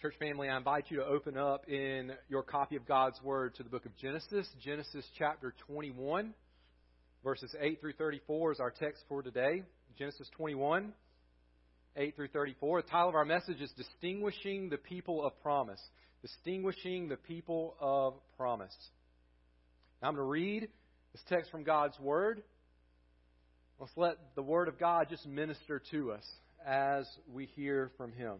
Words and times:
Church 0.00 0.14
family, 0.20 0.48
I 0.48 0.56
invite 0.56 0.84
you 0.90 0.98
to 0.98 1.04
open 1.04 1.36
up 1.36 1.68
in 1.68 2.12
your 2.28 2.44
copy 2.44 2.76
of 2.76 2.86
God's 2.86 3.20
Word 3.20 3.56
to 3.56 3.64
the 3.64 3.68
book 3.68 3.84
of 3.84 3.96
Genesis, 3.96 4.46
Genesis 4.62 5.04
chapter 5.18 5.52
21, 5.66 6.34
verses 7.24 7.52
8 7.60 7.80
through 7.80 7.94
34 7.94 8.52
is 8.52 8.60
our 8.60 8.70
text 8.70 9.02
for 9.08 9.22
today. 9.22 9.64
Genesis 9.98 10.28
21, 10.36 10.92
8 11.96 12.14
through 12.14 12.28
34. 12.28 12.82
The 12.82 12.88
title 12.88 13.08
of 13.08 13.16
our 13.16 13.24
message 13.24 13.60
is 13.60 13.72
Distinguishing 13.72 14.68
the 14.68 14.76
People 14.76 15.26
of 15.26 15.32
Promise. 15.42 15.80
Distinguishing 16.22 17.08
the 17.08 17.16
People 17.16 17.74
of 17.80 18.14
Promise. 18.36 18.76
Now 20.00 20.10
I'm 20.10 20.14
going 20.14 20.24
to 20.24 20.30
read 20.30 20.68
this 21.12 21.22
text 21.28 21.50
from 21.50 21.64
God's 21.64 21.98
Word. 21.98 22.44
Let's 23.80 23.90
let 23.96 24.16
the 24.36 24.42
Word 24.42 24.68
of 24.68 24.78
God 24.78 25.08
just 25.10 25.26
minister 25.26 25.82
to 25.90 26.12
us 26.12 26.24
as 26.64 27.04
we 27.32 27.46
hear 27.46 27.90
from 27.96 28.12
Him. 28.12 28.36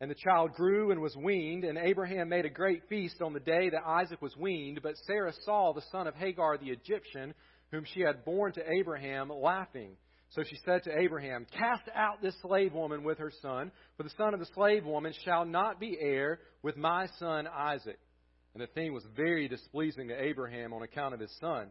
And 0.00 0.10
the 0.10 0.14
child 0.14 0.54
grew 0.54 0.90
and 0.90 1.00
was 1.00 1.14
weaned, 1.14 1.64
and 1.64 1.76
Abraham 1.76 2.30
made 2.30 2.46
a 2.46 2.50
great 2.50 2.88
feast 2.88 3.20
on 3.20 3.34
the 3.34 3.40
day 3.40 3.68
that 3.68 3.86
Isaac 3.86 4.22
was 4.22 4.36
weaned. 4.36 4.80
But 4.82 4.96
Sarah 5.06 5.34
saw 5.44 5.72
the 5.72 5.82
son 5.92 6.06
of 6.06 6.14
Hagar 6.14 6.56
the 6.56 6.70
Egyptian, 6.70 7.34
whom 7.70 7.84
she 7.84 8.00
had 8.00 8.24
borne 8.24 8.52
to 8.52 8.62
Abraham, 8.70 9.28
laughing. 9.28 9.96
So 10.30 10.42
she 10.42 10.56
said 10.64 10.84
to 10.84 10.98
Abraham, 10.98 11.46
Cast 11.58 11.82
out 11.94 12.22
this 12.22 12.36
slave 12.40 12.72
woman 12.72 13.04
with 13.04 13.18
her 13.18 13.32
son, 13.42 13.72
for 13.96 14.04
the 14.04 14.12
son 14.16 14.32
of 14.32 14.40
the 14.40 14.48
slave 14.54 14.86
woman 14.86 15.12
shall 15.24 15.44
not 15.44 15.78
be 15.78 15.98
heir 16.00 16.38
with 16.62 16.76
my 16.76 17.06
son 17.18 17.46
Isaac. 17.46 17.98
And 18.54 18.62
the 18.62 18.68
thing 18.68 18.94
was 18.94 19.04
very 19.14 19.48
displeasing 19.48 20.08
to 20.08 20.22
Abraham 20.22 20.72
on 20.72 20.82
account 20.82 21.14
of 21.14 21.20
his 21.20 21.36
son. 21.40 21.70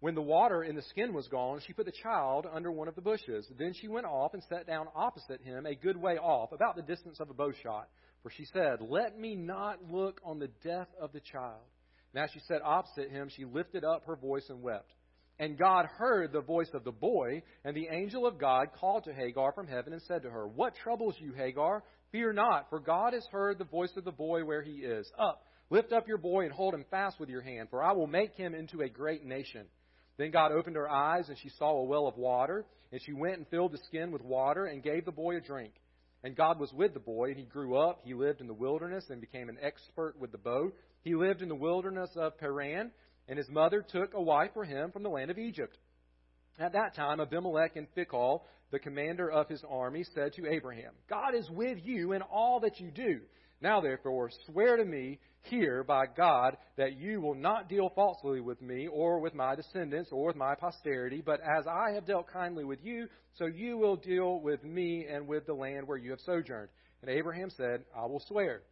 When 0.00 0.14
the 0.14 0.22
water 0.22 0.62
in 0.62 0.76
the 0.76 0.82
skin 0.82 1.12
was 1.12 1.28
gone, 1.28 1.60
she 1.66 1.74
put 1.74 1.84
the 1.84 1.92
child 2.02 2.46
under 2.50 2.72
one 2.72 2.88
of 2.88 2.94
the 2.94 3.02
bushes. 3.02 3.46
Then 3.58 3.74
she 3.74 3.86
went 3.86 4.06
off 4.06 4.32
and 4.32 4.42
sat 4.48 4.66
down 4.66 4.86
opposite 4.94 5.42
him, 5.42 5.66
a 5.66 5.74
good 5.74 5.96
way 5.96 6.16
off, 6.16 6.52
about 6.52 6.74
the 6.74 6.82
distance 6.82 7.20
of 7.20 7.28
a 7.28 7.34
bow 7.34 7.52
shot. 7.62 7.88
For 8.22 8.30
she 8.30 8.46
said, 8.46 8.78
Let 8.80 9.18
me 9.18 9.34
not 9.34 9.78
look 9.90 10.20
on 10.24 10.38
the 10.38 10.50
death 10.64 10.88
of 10.98 11.12
the 11.12 11.20
child. 11.20 11.60
And 12.14 12.24
as 12.24 12.30
she 12.32 12.40
sat 12.40 12.62
opposite 12.64 13.10
him, 13.10 13.28
she 13.28 13.44
lifted 13.44 13.84
up 13.84 14.04
her 14.06 14.16
voice 14.16 14.46
and 14.48 14.62
wept. 14.62 14.90
And 15.38 15.58
God 15.58 15.86
heard 15.96 16.32
the 16.32 16.40
voice 16.40 16.70
of 16.72 16.84
the 16.84 16.92
boy, 16.92 17.42
and 17.64 17.76
the 17.76 17.88
angel 17.90 18.26
of 18.26 18.38
God 18.38 18.68
called 18.78 19.04
to 19.04 19.14
Hagar 19.14 19.52
from 19.52 19.66
heaven 19.66 19.92
and 19.92 20.02
said 20.02 20.22
to 20.22 20.30
her, 20.30 20.48
What 20.48 20.74
troubles 20.76 21.14
you, 21.18 21.32
Hagar? 21.32 21.82
Fear 22.10 22.32
not, 22.32 22.70
for 22.70 22.80
God 22.80 23.12
has 23.12 23.26
heard 23.30 23.58
the 23.58 23.64
voice 23.64 23.92
of 23.96 24.04
the 24.04 24.12
boy 24.12 24.44
where 24.44 24.62
he 24.62 24.78
is. 24.78 25.10
Up, 25.18 25.44
lift 25.68 25.92
up 25.92 26.08
your 26.08 26.18
boy 26.18 26.44
and 26.44 26.52
hold 26.52 26.74
him 26.74 26.84
fast 26.90 27.20
with 27.20 27.28
your 27.28 27.42
hand, 27.42 27.68
for 27.70 27.82
I 27.82 27.92
will 27.92 28.06
make 28.06 28.34
him 28.34 28.54
into 28.54 28.80
a 28.80 28.88
great 28.88 29.24
nation. 29.24 29.66
Then 30.20 30.32
God 30.32 30.52
opened 30.52 30.76
her 30.76 30.90
eyes, 30.90 31.30
and 31.30 31.38
she 31.38 31.48
saw 31.48 31.78
a 31.78 31.84
well 31.84 32.06
of 32.06 32.18
water. 32.18 32.66
And 32.92 33.00
she 33.02 33.14
went 33.14 33.38
and 33.38 33.48
filled 33.48 33.72
the 33.72 33.80
skin 33.86 34.12
with 34.12 34.20
water 34.20 34.66
and 34.66 34.82
gave 34.82 35.06
the 35.06 35.12
boy 35.12 35.36
a 35.36 35.40
drink. 35.40 35.72
And 36.22 36.36
God 36.36 36.60
was 36.60 36.70
with 36.74 36.92
the 36.92 37.00
boy, 37.00 37.30
and 37.30 37.38
he 37.38 37.44
grew 37.44 37.78
up. 37.78 38.00
He 38.04 38.12
lived 38.12 38.42
in 38.42 38.46
the 38.46 38.52
wilderness 38.52 39.06
and 39.08 39.18
became 39.18 39.48
an 39.48 39.56
expert 39.62 40.16
with 40.20 40.30
the 40.30 40.36
bow. 40.36 40.72
He 41.00 41.14
lived 41.14 41.40
in 41.40 41.48
the 41.48 41.54
wilderness 41.54 42.10
of 42.16 42.36
Paran, 42.36 42.90
and 43.28 43.38
his 43.38 43.48
mother 43.48 43.80
took 43.80 44.12
a 44.12 44.20
wife 44.20 44.50
for 44.52 44.62
him 44.62 44.92
from 44.92 45.04
the 45.04 45.08
land 45.08 45.30
of 45.30 45.38
Egypt. 45.38 45.78
At 46.58 46.74
that 46.74 46.94
time, 46.94 47.20
Abimelech 47.20 47.76
and 47.76 47.86
Phicol, 47.96 48.42
the 48.70 48.78
commander 48.78 49.30
of 49.30 49.48
his 49.48 49.64
army, 49.70 50.04
said 50.14 50.34
to 50.34 50.46
Abraham, 50.46 50.92
God 51.08 51.34
is 51.34 51.48
with 51.48 51.78
you 51.82 52.12
in 52.12 52.20
all 52.20 52.60
that 52.60 52.78
you 52.78 52.90
do. 52.90 53.20
Now, 53.62 53.80
therefore, 53.80 54.30
swear 54.46 54.76
to 54.76 54.84
me 54.84 55.18
here 55.42 55.84
by 55.84 56.06
God 56.06 56.56
that 56.76 56.96
you 56.98 57.20
will 57.20 57.34
not 57.34 57.68
deal 57.68 57.90
falsely 57.94 58.40
with 58.40 58.60
me 58.62 58.88
or 58.88 59.20
with 59.20 59.34
my 59.34 59.54
descendants 59.54 60.10
or 60.12 60.28
with 60.28 60.36
my 60.36 60.54
posterity, 60.54 61.22
but 61.24 61.40
as 61.40 61.66
I 61.66 61.92
have 61.94 62.06
dealt 62.06 62.30
kindly 62.32 62.64
with 62.64 62.78
you, 62.82 63.06
so 63.34 63.46
you 63.46 63.76
will 63.76 63.96
deal 63.96 64.40
with 64.40 64.64
me 64.64 65.06
and 65.10 65.26
with 65.26 65.46
the 65.46 65.54
land 65.54 65.86
where 65.86 65.98
you 65.98 66.10
have 66.10 66.20
sojourned. 66.20 66.70
And 67.02 67.10
Abraham 67.10 67.50
said, 67.50 67.84
I 67.96 68.06
will 68.06 68.22
swear. 68.26 68.62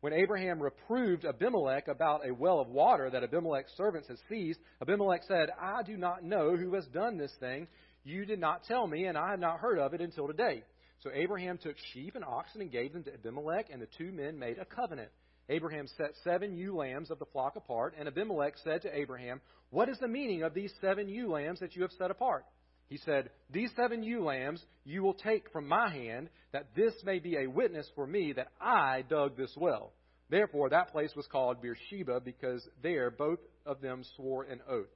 When 0.00 0.14
Abraham 0.14 0.62
reproved 0.62 1.26
Abimelech 1.26 1.88
about 1.88 2.26
a 2.26 2.32
well 2.32 2.60
of 2.60 2.68
water 2.68 3.10
that 3.10 3.22
Abimelech's 3.22 3.76
servants 3.76 4.08
had 4.08 4.16
seized, 4.30 4.58
Abimelech 4.80 5.22
said, 5.28 5.50
I 5.60 5.82
do 5.82 5.98
not 5.98 6.24
know 6.24 6.56
who 6.56 6.74
has 6.74 6.86
done 6.86 7.18
this 7.18 7.34
thing. 7.38 7.68
You 8.04 8.24
did 8.24 8.40
not 8.40 8.64
tell 8.64 8.86
me, 8.86 9.04
and 9.04 9.18
I 9.18 9.30
have 9.30 9.40
not 9.40 9.60
heard 9.60 9.78
of 9.78 9.92
it 9.92 10.00
until 10.00 10.26
today. 10.26 10.62
So 11.02 11.10
Abraham 11.14 11.58
took 11.58 11.76
sheep 11.92 12.14
and 12.14 12.24
oxen 12.24 12.60
and 12.60 12.70
gave 12.70 12.92
them 12.92 13.04
to 13.04 13.14
Abimelech, 13.14 13.68
and 13.72 13.80
the 13.80 13.88
two 13.98 14.12
men 14.12 14.38
made 14.38 14.58
a 14.58 14.64
covenant. 14.64 15.10
Abraham 15.48 15.86
set 15.96 16.12
seven 16.22 16.56
ewe 16.56 16.76
lambs 16.76 17.10
of 17.10 17.18
the 17.18 17.26
flock 17.26 17.56
apart, 17.56 17.94
and 17.98 18.06
Abimelech 18.06 18.54
said 18.62 18.82
to 18.82 18.96
Abraham, 18.96 19.40
What 19.70 19.88
is 19.88 19.98
the 19.98 20.08
meaning 20.08 20.42
of 20.42 20.54
these 20.54 20.72
seven 20.80 21.08
ewe 21.08 21.30
lambs 21.30 21.60
that 21.60 21.74
you 21.74 21.82
have 21.82 21.92
set 21.92 22.10
apart? 22.10 22.44
He 22.88 22.98
said, 22.98 23.30
These 23.50 23.70
seven 23.76 24.02
ewe 24.02 24.22
lambs 24.22 24.62
you 24.84 25.02
will 25.02 25.14
take 25.14 25.50
from 25.50 25.66
my 25.66 25.90
hand, 25.90 26.28
that 26.52 26.74
this 26.76 26.94
may 27.04 27.18
be 27.18 27.36
a 27.36 27.48
witness 27.48 27.88
for 27.94 28.06
me 28.06 28.32
that 28.34 28.48
I 28.60 29.02
dug 29.08 29.36
this 29.36 29.54
well. 29.56 29.92
Therefore, 30.28 30.68
that 30.68 30.92
place 30.92 31.12
was 31.16 31.26
called 31.26 31.62
Beersheba, 31.62 32.20
because 32.20 32.66
there 32.82 33.10
both 33.10 33.40
of 33.64 33.80
them 33.80 34.04
swore 34.16 34.44
an 34.44 34.60
oath. 34.68 34.90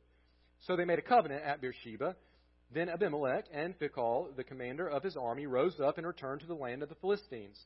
So 0.66 0.76
they 0.76 0.84
made 0.84 0.98
a 0.98 1.03
covenant 1.03 1.43
at 1.44 1.60
Beersheba. 1.60 2.14
Then 2.74 2.88
Abimelech 2.88 3.44
and 3.52 3.78
Phicol, 3.78 4.34
the 4.34 4.42
commander 4.42 4.88
of 4.88 5.04
his 5.04 5.16
army, 5.16 5.46
rose 5.46 5.78
up 5.80 5.96
and 5.96 6.06
returned 6.06 6.40
to 6.40 6.46
the 6.48 6.54
land 6.54 6.82
of 6.82 6.88
the 6.88 6.96
Philistines. 6.96 7.56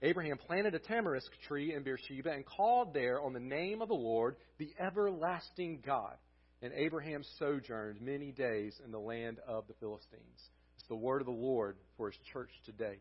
Abraham 0.00 0.38
planted 0.38 0.76
a 0.76 0.78
tamarisk 0.78 1.30
tree 1.48 1.74
in 1.74 1.82
Beersheba 1.82 2.30
and 2.30 2.46
called 2.46 2.94
there 2.94 3.20
on 3.20 3.32
the 3.32 3.40
name 3.40 3.82
of 3.82 3.88
the 3.88 3.94
Lord, 3.94 4.36
the 4.58 4.70
everlasting 4.78 5.82
God. 5.84 6.14
And 6.62 6.72
Abraham 6.72 7.24
sojourned 7.38 8.00
many 8.00 8.30
days 8.30 8.80
in 8.84 8.92
the 8.92 8.98
land 8.98 9.38
of 9.48 9.66
the 9.66 9.74
Philistines. 9.80 10.40
It's 10.76 10.88
the 10.88 10.94
word 10.94 11.20
of 11.20 11.26
the 11.26 11.32
Lord 11.32 11.76
for 11.96 12.10
his 12.10 12.20
church 12.32 12.50
today. 12.64 12.98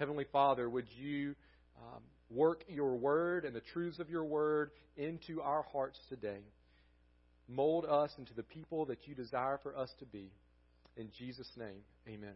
Heavenly 0.00 0.26
Father, 0.32 0.68
would 0.68 0.88
you 0.96 1.36
um, 1.78 2.02
work 2.28 2.64
your 2.68 2.96
word 2.96 3.44
and 3.44 3.54
the 3.54 3.62
truths 3.72 4.00
of 4.00 4.10
your 4.10 4.24
word 4.24 4.72
into 4.96 5.42
our 5.42 5.64
hearts 5.72 5.98
today? 6.08 6.40
Mold 7.48 7.84
us 7.84 8.10
into 8.18 8.34
the 8.34 8.42
people 8.42 8.86
that 8.86 9.06
you 9.06 9.14
desire 9.14 9.60
for 9.62 9.76
us 9.76 9.90
to 10.00 10.06
be. 10.06 10.32
In 10.98 11.10
Jesus' 11.16 11.50
name, 11.56 11.82
amen. 12.08 12.34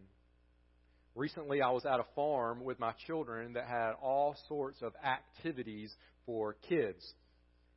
Recently, 1.15 1.61
I 1.61 1.69
was 1.71 1.85
at 1.85 1.99
a 1.99 2.05
farm 2.15 2.63
with 2.63 2.79
my 2.79 2.93
children 3.05 3.53
that 3.53 3.67
had 3.67 3.91
all 4.01 4.37
sorts 4.47 4.81
of 4.81 4.93
activities 5.05 5.93
for 6.25 6.55
kids. 6.69 7.03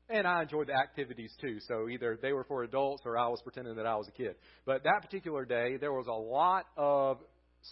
And 0.08 0.28
I 0.28 0.42
enjoyed 0.42 0.68
the 0.68 0.74
activities 0.74 1.32
too. 1.40 1.58
So 1.66 1.88
either 1.88 2.16
they 2.22 2.32
were 2.32 2.44
for 2.44 2.62
adults 2.62 3.02
or 3.04 3.18
I 3.18 3.26
was 3.26 3.40
pretending 3.42 3.74
that 3.74 3.86
I 3.86 3.96
was 3.96 4.06
a 4.06 4.12
kid. 4.12 4.36
But 4.64 4.84
that 4.84 5.00
particular 5.02 5.44
day, 5.44 5.76
there 5.76 5.92
was 5.92 6.06
a 6.06 6.12
lot 6.12 6.66
of 6.76 7.18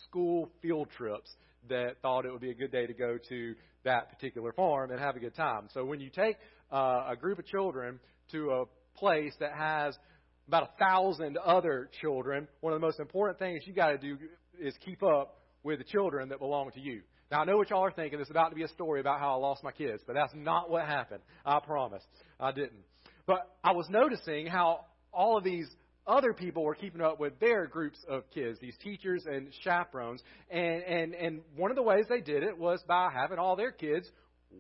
school 0.09 0.51
field 0.61 0.89
trips 0.97 1.31
that 1.69 2.03
thought 2.03 2.27
it 2.27 2.33
would 2.33 2.41
be 2.41 2.51
a 2.51 2.55
good 2.55 2.73
day 2.73 2.87
to 2.87 2.95
go 2.95 3.17
to 3.29 3.55
that 3.85 4.11
particular 4.11 4.53
farm 4.53 4.91
and 4.91 4.99
have 4.99 5.15
a 5.15 5.21
good 5.21 5.37
time. 5.37 5.69
So 5.73 5.85
when 5.85 6.01
you 6.01 6.11
take 6.11 6.37
uh, 6.73 7.05
a 7.11 7.17
group 7.17 7.39
of 7.39 7.47
children 7.47 8.01
to 8.33 8.51
a 8.51 8.65
place 8.99 9.35
that 9.39 9.53
has 9.57 9.97
about 10.49 10.71
a 10.75 10.79
thousand 10.79 11.39
other 11.39 11.89
children, 12.01 12.49
one 12.61 12.73
of 12.73 12.81
the 12.81 12.87
most 12.87 13.01
important 13.01 13.39
things 13.39 13.63
you 13.67 13.73
got 13.73 13.89
to 13.89 13.99
do 13.99 14.19
is 14.61 14.75
keep 14.85 15.03
up 15.03 15.41
with 15.63 15.79
the 15.79 15.85
children 15.85 16.29
that 16.29 16.39
belong 16.39 16.71
to 16.73 16.81
you. 16.81 17.03
Now, 17.31 17.41
I 17.41 17.45
know 17.45 17.57
what 17.57 17.71
y'all 17.71 17.85
are 17.85 17.91
thinking. 17.91 18.21
It's 18.21 18.31
about 18.31 18.51
to 18.51 18.55
be 18.55 18.63
a 18.63 18.69
story 18.69 19.01
about 19.01 19.19
how 19.19 19.33
I 19.33 19.37
lost 19.37 19.65
my 19.65 19.73
kids, 19.73 20.03
but 20.07 20.15
that's 20.15 20.33
not 20.35 20.71
what 20.71 20.85
happened. 20.85 21.23
I 21.45 21.59
promise. 21.61 22.03
I 22.39 22.53
didn't. 22.53 22.85
But 23.27 23.51
I 23.63 23.73
was 23.73 23.87
noticing 23.89 24.47
how 24.47 24.85
all 25.13 25.39
of 25.39 25.45
these 25.45 25.69
other 26.07 26.35
people 26.35 26.63
were 26.63 26.75
keeping 26.75 27.01
up 27.01 27.19
with 27.19 27.41
their 27.41 27.67
groups 27.67 27.99
of 28.09 28.25
kids, 28.31 28.59
these 28.61 28.77
teachers 28.83 29.25
and 29.27 29.49
chaperones. 29.63 30.23
And, 30.51 30.83
and, 30.83 31.15
and 31.15 31.41
one 31.57 31.71
of 31.71 31.77
the 31.77 31.83
ways 31.83 32.05
they 32.09 32.21
did 32.21 32.43
it 32.43 32.59
was 32.59 32.83
by 32.87 33.09
having 33.13 33.39
all 33.39 33.57
their 33.57 33.73
kids 33.73 34.07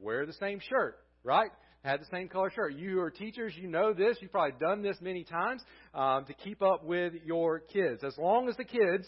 wear 0.00 0.24
the 0.24 0.32
same 0.32 0.58
shirt, 0.60 0.98
right? 1.22 1.50
Had 1.84 2.00
the 2.00 2.06
same 2.10 2.28
color 2.28 2.50
shirt. 2.50 2.74
You 2.74 3.00
are 3.00 3.10
teachers, 3.10 3.52
you 3.56 3.68
know 3.68 3.92
this. 3.92 4.16
You've 4.20 4.32
probably 4.32 4.58
done 4.58 4.82
this 4.82 4.96
many 5.00 5.22
times 5.22 5.62
um, 5.94 6.24
to 6.24 6.32
keep 6.32 6.62
up 6.62 6.84
with 6.84 7.12
your 7.24 7.60
kids. 7.60 8.02
As 8.02 8.16
long 8.16 8.48
as 8.48 8.56
the 8.56 8.64
kids 8.64 9.06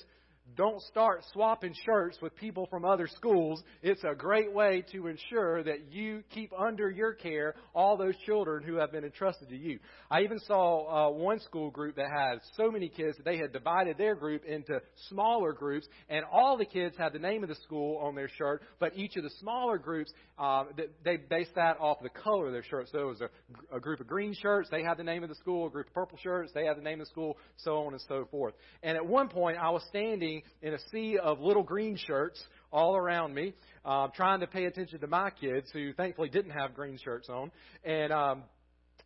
don't 0.54 0.80
start 0.82 1.24
swapping 1.32 1.74
shirts 1.84 2.18
with 2.22 2.34
people 2.36 2.66
from 2.70 2.84
other 2.84 3.08
schools. 3.08 3.62
It's 3.82 4.02
a 4.04 4.14
great 4.14 4.52
way 4.52 4.84
to 4.92 5.08
ensure 5.08 5.62
that 5.64 5.92
you 5.92 6.22
keep 6.30 6.52
under 6.56 6.90
your 6.90 7.14
care 7.14 7.54
all 7.74 7.96
those 7.96 8.16
children 8.24 8.62
who 8.62 8.76
have 8.76 8.92
been 8.92 9.04
entrusted 9.04 9.48
to 9.48 9.56
you. 9.56 9.78
I 10.10 10.22
even 10.22 10.38
saw 10.40 11.08
uh, 11.08 11.10
one 11.10 11.40
school 11.40 11.70
group 11.70 11.96
that 11.96 12.06
had 12.14 12.38
so 12.54 12.70
many 12.70 12.88
kids 12.88 13.16
that 13.16 13.24
they 13.24 13.38
had 13.38 13.52
divided 13.52 13.98
their 13.98 14.14
group 14.14 14.44
into 14.44 14.80
smaller 15.08 15.52
groups, 15.52 15.86
and 16.08 16.24
all 16.30 16.56
the 16.56 16.64
kids 16.64 16.96
had 16.96 17.12
the 17.12 17.18
name 17.18 17.42
of 17.42 17.48
the 17.48 17.56
school 17.56 17.98
on 17.98 18.14
their 18.14 18.28
shirt, 18.28 18.62
but 18.78 18.96
each 18.96 19.16
of 19.16 19.24
the 19.24 19.30
smaller 19.40 19.78
groups, 19.78 20.12
uh, 20.38 20.64
they 21.04 21.16
based 21.16 21.54
that 21.56 21.78
off 21.80 21.98
the 22.02 22.08
color 22.08 22.46
of 22.46 22.52
their 22.52 22.64
shirt. 22.64 22.88
So 22.92 23.00
it 23.00 23.06
was 23.06 23.20
a, 23.20 23.76
a 23.76 23.80
group 23.80 24.00
of 24.00 24.06
green 24.06 24.34
shirts, 24.40 24.68
they 24.70 24.82
had 24.82 24.96
the 24.96 25.04
name 25.04 25.22
of 25.22 25.28
the 25.28 25.34
school, 25.34 25.66
a 25.66 25.70
group 25.70 25.88
of 25.88 25.94
purple 25.94 26.18
shirts, 26.22 26.52
they 26.54 26.64
had 26.64 26.76
the 26.76 26.82
name 26.82 27.00
of 27.00 27.06
the 27.06 27.10
school, 27.10 27.36
so 27.56 27.84
on 27.86 27.92
and 27.92 28.02
so 28.08 28.26
forth. 28.30 28.54
And 28.82 28.96
at 28.96 29.04
one 29.06 29.28
point, 29.28 29.58
I 29.58 29.70
was 29.70 29.82
standing 29.88 30.35
in 30.62 30.74
a 30.74 30.78
sea 30.90 31.18
of 31.18 31.40
little 31.40 31.62
green 31.62 31.96
shirts 31.96 32.42
all 32.72 32.96
around 32.96 33.34
me, 33.34 33.54
uh, 33.84 34.08
trying 34.08 34.40
to 34.40 34.46
pay 34.46 34.64
attention 34.64 35.00
to 35.00 35.06
my 35.06 35.30
kids 35.30 35.68
who 35.72 35.92
thankfully 35.92 36.28
didn't 36.28 36.52
have 36.52 36.74
green 36.74 36.98
shirts 37.02 37.28
on. 37.28 37.50
And 37.84 38.12
um, 38.12 38.42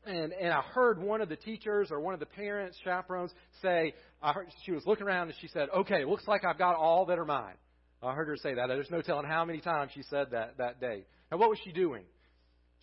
and 0.05 0.33
and 0.33 0.53
I 0.53 0.63
heard 0.63 1.01
one 1.01 1.21
of 1.21 1.29
the 1.29 1.37
teachers 1.37 1.89
or 1.91 2.01
one 2.01 2.15
of 2.15 2.21
the 2.21 2.27
parents, 2.27 2.79
chaperones, 2.85 3.33
say, 3.63 3.95
I 4.23 4.33
heard, 4.33 4.49
she 4.65 4.73
was 4.73 4.85
looking 4.87 5.07
around 5.07 5.29
and 5.29 5.37
she 5.41 5.49
said, 5.49 5.69
"Okay, 5.77 6.05
looks 6.05 6.27
like 6.27 6.45
I've 6.45 6.59
got 6.59 6.77
all 6.77 7.07
that 7.07 7.19
are 7.19 7.25
mine." 7.25 7.55
I 8.03 8.15
heard 8.15 8.29
her 8.29 8.37
say 8.37 8.55
that. 8.55 8.67
There's 8.69 8.91
no 8.91 9.03
telling 9.03 9.27
how 9.27 9.45
many 9.45 9.61
times 9.61 9.93
she 9.95 10.03
said 10.05 10.29
that 10.33 10.57
that 10.59 10.81
day. 10.81 11.05
Now, 11.31 11.37
what 11.37 11.51
was 11.51 11.59
she 11.65 11.73
doing? 11.73 12.05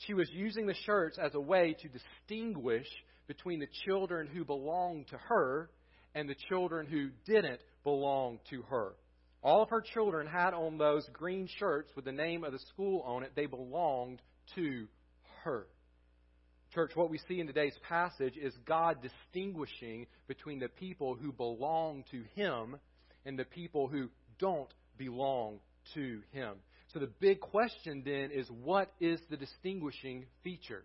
She 0.06 0.14
was 0.14 0.30
using 0.32 0.68
the 0.68 0.76
shirts 0.86 1.18
as 1.18 1.34
a 1.34 1.40
way 1.40 1.76
to 1.82 1.90
distinguish 1.90 2.86
between 3.28 3.60
the 3.60 3.68
children 3.86 4.28
who 4.28 4.46
belonged 4.46 5.08
to 5.08 5.18
her 5.18 5.70
and 6.14 6.30
the 6.30 6.36
children 6.50 6.86
who 6.86 7.10
didn't 7.26 7.60
belonged 7.88 8.40
to 8.50 8.64
her. 8.64 8.92
All 9.42 9.64
of 9.64 9.70
her 9.70 9.80
children 9.80 10.28
had 10.28 10.54
on 10.54 10.78
those 10.78 11.08
green 11.14 11.48
shirts 11.58 11.90
with 11.96 12.04
the 12.04 12.12
name 12.12 12.44
of 12.44 12.52
the 12.52 12.60
school 12.74 13.00
on 13.06 13.24
it. 13.24 13.32
They 13.34 13.46
belonged 13.46 14.22
to 14.56 14.88
her. 15.46 15.68
Church, 16.74 16.92
what 16.96 17.10
we 17.10 17.18
see 17.30 17.40
in 17.40 17.48
today's 17.48 17.78
passage 17.88 18.36
is 18.36 18.54
God 18.66 18.98
distinguishing 19.02 20.06
between 20.28 20.60
the 20.60 20.68
people 20.68 21.16
who 21.16 21.32
belong 21.32 22.04
to 22.12 22.24
Him 22.36 22.76
and 23.26 23.40
the 23.40 23.46
people 23.46 23.88
who 23.88 24.10
don't 24.38 24.74
belong 24.98 25.60
to 25.94 26.20
Him. 26.34 26.56
So 26.92 27.00
the 27.00 27.10
big 27.22 27.40
question 27.40 28.04
then 28.04 28.32
is 28.34 28.50
what 28.50 28.92
is 29.00 29.22
the 29.30 29.38
distinguishing 29.38 30.26
feature? 30.44 30.84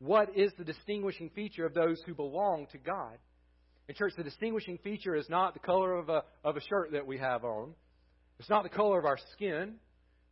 What 0.00 0.36
is 0.36 0.50
the 0.58 0.64
distinguishing 0.64 1.30
feature 1.32 1.64
of 1.64 1.74
those 1.74 2.02
who 2.04 2.14
belong 2.14 2.66
to 2.72 2.78
God? 2.78 3.18
In 3.90 3.96
church, 3.96 4.12
the 4.16 4.22
distinguishing 4.22 4.78
feature 4.84 5.16
is 5.16 5.28
not 5.28 5.52
the 5.52 5.58
color 5.58 5.96
of 5.96 6.08
a, 6.08 6.22
of 6.44 6.56
a 6.56 6.60
shirt 6.60 6.92
that 6.92 7.04
we 7.04 7.18
have 7.18 7.44
on. 7.44 7.74
It's 8.38 8.48
not 8.48 8.62
the 8.62 8.68
color 8.68 9.00
of 9.00 9.04
our 9.04 9.18
skin. 9.32 9.74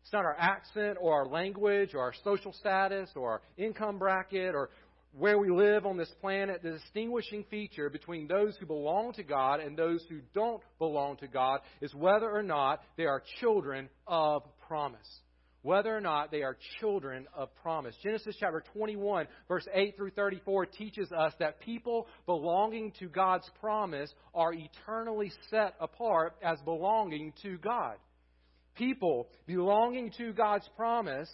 It's 0.05 0.13
not 0.13 0.25
our 0.25 0.37
accent 0.39 0.97
or 1.01 1.13
our 1.13 1.27
language 1.27 1.93
or 1.93 1.99
our 1.99 2.13
social 2.23 2.53
status 2.53 3.11
or 3.17 3.33
our 3.33 3.43
income 3.57 3.99
bracket 3.99 4.55
or 4.55 4.71
where 5.11 5.41
we 5.41 5.51
live 5.51 5.87
on 5.87 5.97
this 5.97 6.09
planet. 6.21 6.63
The 6.63 6.71
distinguishing 6.71 7.45
feature 7.51 7.91
between 7.91 8.29
those 8.29 8.57
who 8.59 8.67
belong 8.67 9.15
to 9.15 9.25
God 9.25 9.59
and 9.59 9.77
those 9.77 10.05
who 10.09 10.21
don't 10.35 10.63
belong 10.79 11.17
to 11.17 11.27
God 11.27 11.59
is 11.81 11.93
whether 11.97 12.31
or 12.31 12.45
not 12.45 12.81
they 12.97 13.07
are 13.07 13.25
children 13.41 13.89
of 14.07 14.45
promise 14.69 15.19
whether 15.63 15.97
or 15.97 16.01
not 16.01 16.31
they 16.31 16.43
are 16.43 16.57
children 16.81 17.27
of 17.35 17.55
promise. 17.57 17.95
Genesis 18.03 18.37
chapter 18.39 18.63
21, 18.75 19.27
verse 19.49 19.67
8 19.73 19.97
through 19.97 20.11
34 20.11 20.67
teaches 20.67 21.11
us 21.13 21.33
that 21.41 21.61
people 21.61 22.07
belonging 22.27 22.93
to 22.99 23.09
God's 23.09 23.49
promise 23.61 24.13
are 24.35 24.53
eternally 24.53 25.33
set 25.51 25.75
apart 25.81 26.35
as 26.43 26.59
belonging 26.61 27.33
to 27.43 27.59
God. 27.59 27.97
People 28.77 29.29
belonging 29.47 30.13
to 30.19 30.33
God's 30.33 30.69
promise 30.77 31.31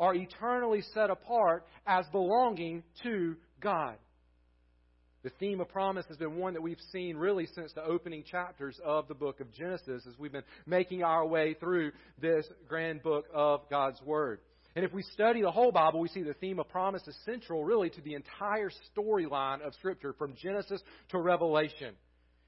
are 0.00 0.14
eternally 0.14 0.82
set 0.94 1.10
apart 1.10 1.66
as 1.86 2.06
belonging 2.12 2.82
to 3.02 3.36
God. 3.60 3.96
The 5.22 5.30
theme 5.40 5.60
of 5.60 5.68
promise 5.68 6.06
has 6.08 6.16
been 6.16 6.36
one 6.36 6.54
that 6.54 6.62
we've 6.62 6.80
seen 6.92 7.16
really 7.16 7.46
since 7.54 7.72
the 7.72 7.82
opening 7.82 8.22
chapters 8.22 8.78
of 8.84 9.08
the 9.08 9.14
book 9.14 9.40
of 9.40 9.52
Genesis 9.52 10.06
as 10.06 10.18
we've 10.18 10.32
been 10.32 10.44
making 10.66 11.02
our 11.02 11.26
way 11.26 11.54
through 11.54 11.92
this 12.20 12.46
grand 12.68 13.02
book 13.02 13.26
of 13.34 13.62
God's 13.68 14.00
Word. 14.02 14.40
And 14.76 14.84
if 14.84 14.92
we 14.92 15.02
study 15.02 15.40
the 15.40 15.50
whole 15.50 15.72
Bible, 15.72 16.00
we 16.00 16.08
see 16.08 16.22
the 16.22 16.34
theme 16.34 16.60
of 16.60 16.68
promise 16.68 17.02
is 17.06 17.16
central 17.24 17.64
really 17.64 17.88
to 17.90 18.00
the 18.02 18.14
entire 18.14 18.70
storyline 18.94 19.62
of 19.62 19.74
Scripture 19.74 20.12
from 20.12 20.34
Genesis 20.40 20.82
to 21.08 21.18
Revelation. 21.18 21.94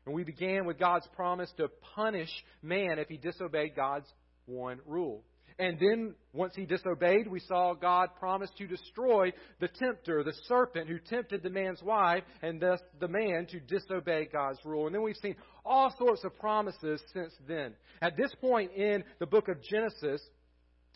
And 0.04 0.14
we 0.14 0.24
began 0.24 0.66
with 0.66 0.78
God's 0.78 1.08
promise 1.16 1.50
to 1.56 1.68
punish 1.94 2.30
man 2.62 2.98
if 2.98 3.08
he 3.08 3.16
disobeyed 3.16 3.74
God's 3.74 4.06
one 4.44 4.78
rule. 4.86 5.22
And 5.58 5.76
then, 5.80 6.14
once 6.32 6.54
he 6.54 6.66
disobeyed, 6.66 7.26
we 7.26 7.40
saw 7.40 7.74
God 7.74 8.10
promise 8.20 8.50
to 8.58 8.66
destroy 8.68 9.32
the 9.58 9.66
tempter, 9.66 10.22
the 10.22 10.34
serpent 10.46 10.88
who 10.88 10.98
tempted 11.00 11.42
the 11.42 11.50
man's 11.50 11.82
wife, 11.82 12.22
and 12.42 12.60
thus 12.60 12.78
the 13.00 13.08
man 13.08 13.46
to 13.50 13.58
disobey 13.58 14.28
God's 14.32 14.60
rule. 14.64 14.86
And 14.86 14.94
then 14.94 15.02
we've 15.02 15.16
seen 15.16 15.34
all 15.64 15.92
sorts 15.98 16.22
of 16.24 16.38
promises 16.38 17.02
since 17.12 17.32
then. 17.48 17.74
At 18.00 18.16
this 18.16 18.32
point 18.40 18.70
in 18.72 19.02
the 19.18 19.26
book 19.26 19.48
of 19.48 19.60
Genesis, 19.62 20.20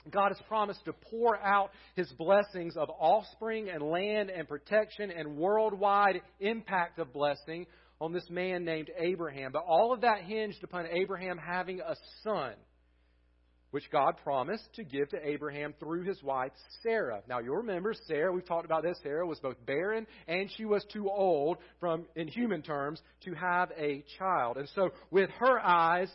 God 0.09 0.29
has 0.29 0.41
promised 0.47 0.85
to 0.85 0.93
pour 0.93 1.37
out 1.39 1.71
his 1.97 2.13
blessings 2.13 2.77
of 2.77 2.89
offspring 2.91 3.69
and 3.69 3.83
land 3.83 4.31
and 4.31 4.47
protection 4.47 5.11
and 5.11 5.37
worldwide 5.37 6.23
impact 6.39 7.01
of 7.01 7.13
blessing 7.13 7.67
on 8.01 8.13
this 8.13 8.29
man 8.31 8.65
named 8.65 8.91
Abraham. 8.97 9.51
But 9.53 9.65
all 9.67 9.93
of 9.93 10.03
that 10.03 10.23
hinged 10.23 10.63
upon 10.63 10.87
Abraham 10.87 11.39
having 11.39 11.81
a 11.81 11.95
son 12.23 12.55
which 13.73 13.91
God 13.91 14.17
promised 14.23 14.69
to 14.75 14.85
give 14.85 15.09
to 15.11 15.29
Abraham 15.29 15.75
through 15.81 16.05
his 16.05 16.23
wife 16.23 16.53
Sarah. 16.83 17.23
Now 17.29 17.41
you'll 17.41 17.57
remember 17.57 17.95
Sarah, 18.07 18.33
we've 18.33 18.47
talked 18.47 18.65
about 18.65 18.83
this, 18.83 18.99
Sarah 19.03 19.27
was 19.27 19.41
both 19.41 19.57
barren 19.67 20.07
and 20.29 20.49
she 20.57 20.65
was 20.65 20.85
too 20.93 21.11
old 21.11 21.59
from 21.81 22.07
in 22.15 22.29
human 22.29 22.63
terms 22.63 23.01
to 23.25 23.35
have 23.35 23.71
a 23.77 24.05
child. 24.19 24.59
And 24.59 24.69
so 24.75 24.91
with 25.11 25.31
her 25.39 25.59
eyes 25.59 26.09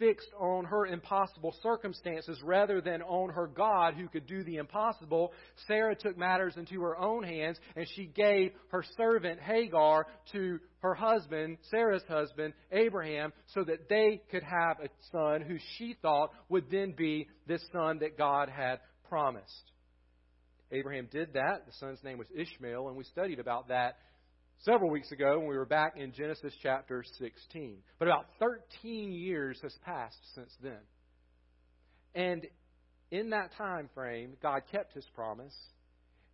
fixed 0.00 0.30
on 0.36 0.64
her 0.64 0.86
impossible 0.86 1.54
circumstances 1.62 2.40
rather 2.42 2.80
than 2.80 3.02
on 3.02 3.30
her 3.30 3.46
God 3.46 3.94
who 3.94 4.08
could 4.08 4.26
do 4.26 4.42
the 4.42 4.56
impossible, 4.56 5.32
Sarah 5.68 5.94
took 5.94 6.18
matters 6.18 6.56
into 6.56 6.80
her 6.80 6.96
own 6.96 7.22
hands 7.22 7.58
and 7.76 7.86
she 7.94 8.06
gave 8.06 8.50
her 8.70 8.84
servant 8.96 9.38
Hagar 9.38 10.06
to 10.32 10.58
her 10.80 10.94
husband, 10.94 11.58
Sarah's 11.70 12.02
husband, 12.08 12.54
Abraham, 12.72 13.32
so 13.54 13.62
that 13.62 13.88
they 13.88 14.22
could 14.32 14.42
have 14.42 14.78
a 14.82 14.88
son 15.12 15.42
who 15.42 15.58
she 15.76 15.94
thought 16.02 16.30
would 16.48 16.70
then 16.70 16.94
be 16.96 17.28
this 17.46 17.62
son 17.72 17.98
that 18.00 18.18
God 18.18 18.48
had 18.48 18.80
promised. 19.08 19.70
Abraham 20.72 21.08
did 21.10 21.34
that. 21.34 21.66
The 21.66 21.72
son's 21.78 22.02
name 22.02 22.18
was 22.18 22.28
Ishmael, 22.34 22.88
and 22.88 22.96
we 22.96 23.04
studied 23.04 23.38
about 23.38 23.68
that 23.68 23.96
several 24.64 24.90
weeks 24.90 25.10
ago 25.10 25.38
when 25.38 25.48
we 25.48 25.56
were 25.56 25.64
back 25.64 25.96
in 25.96 26.12
Genesis 26.12 26.52
chapter 26.62 27.02
16. 27.18 27.78
But 27.98 28.08
about 28.08 28.26
13 28.38 29.12
years 29.12 29.58
has 29.62 29.74
passed 29.84 30.18
since 30.34 30.50
then. 30.62 30.80
And 32.14 32.46
in 33.10 33.30
that 33.30 33.52
time 33.56 33.88
frame, 33.94 34.36
God 34.42 34.62
kept 34.70 34.94
his 34.94 35.06
promise. 35.14 35.54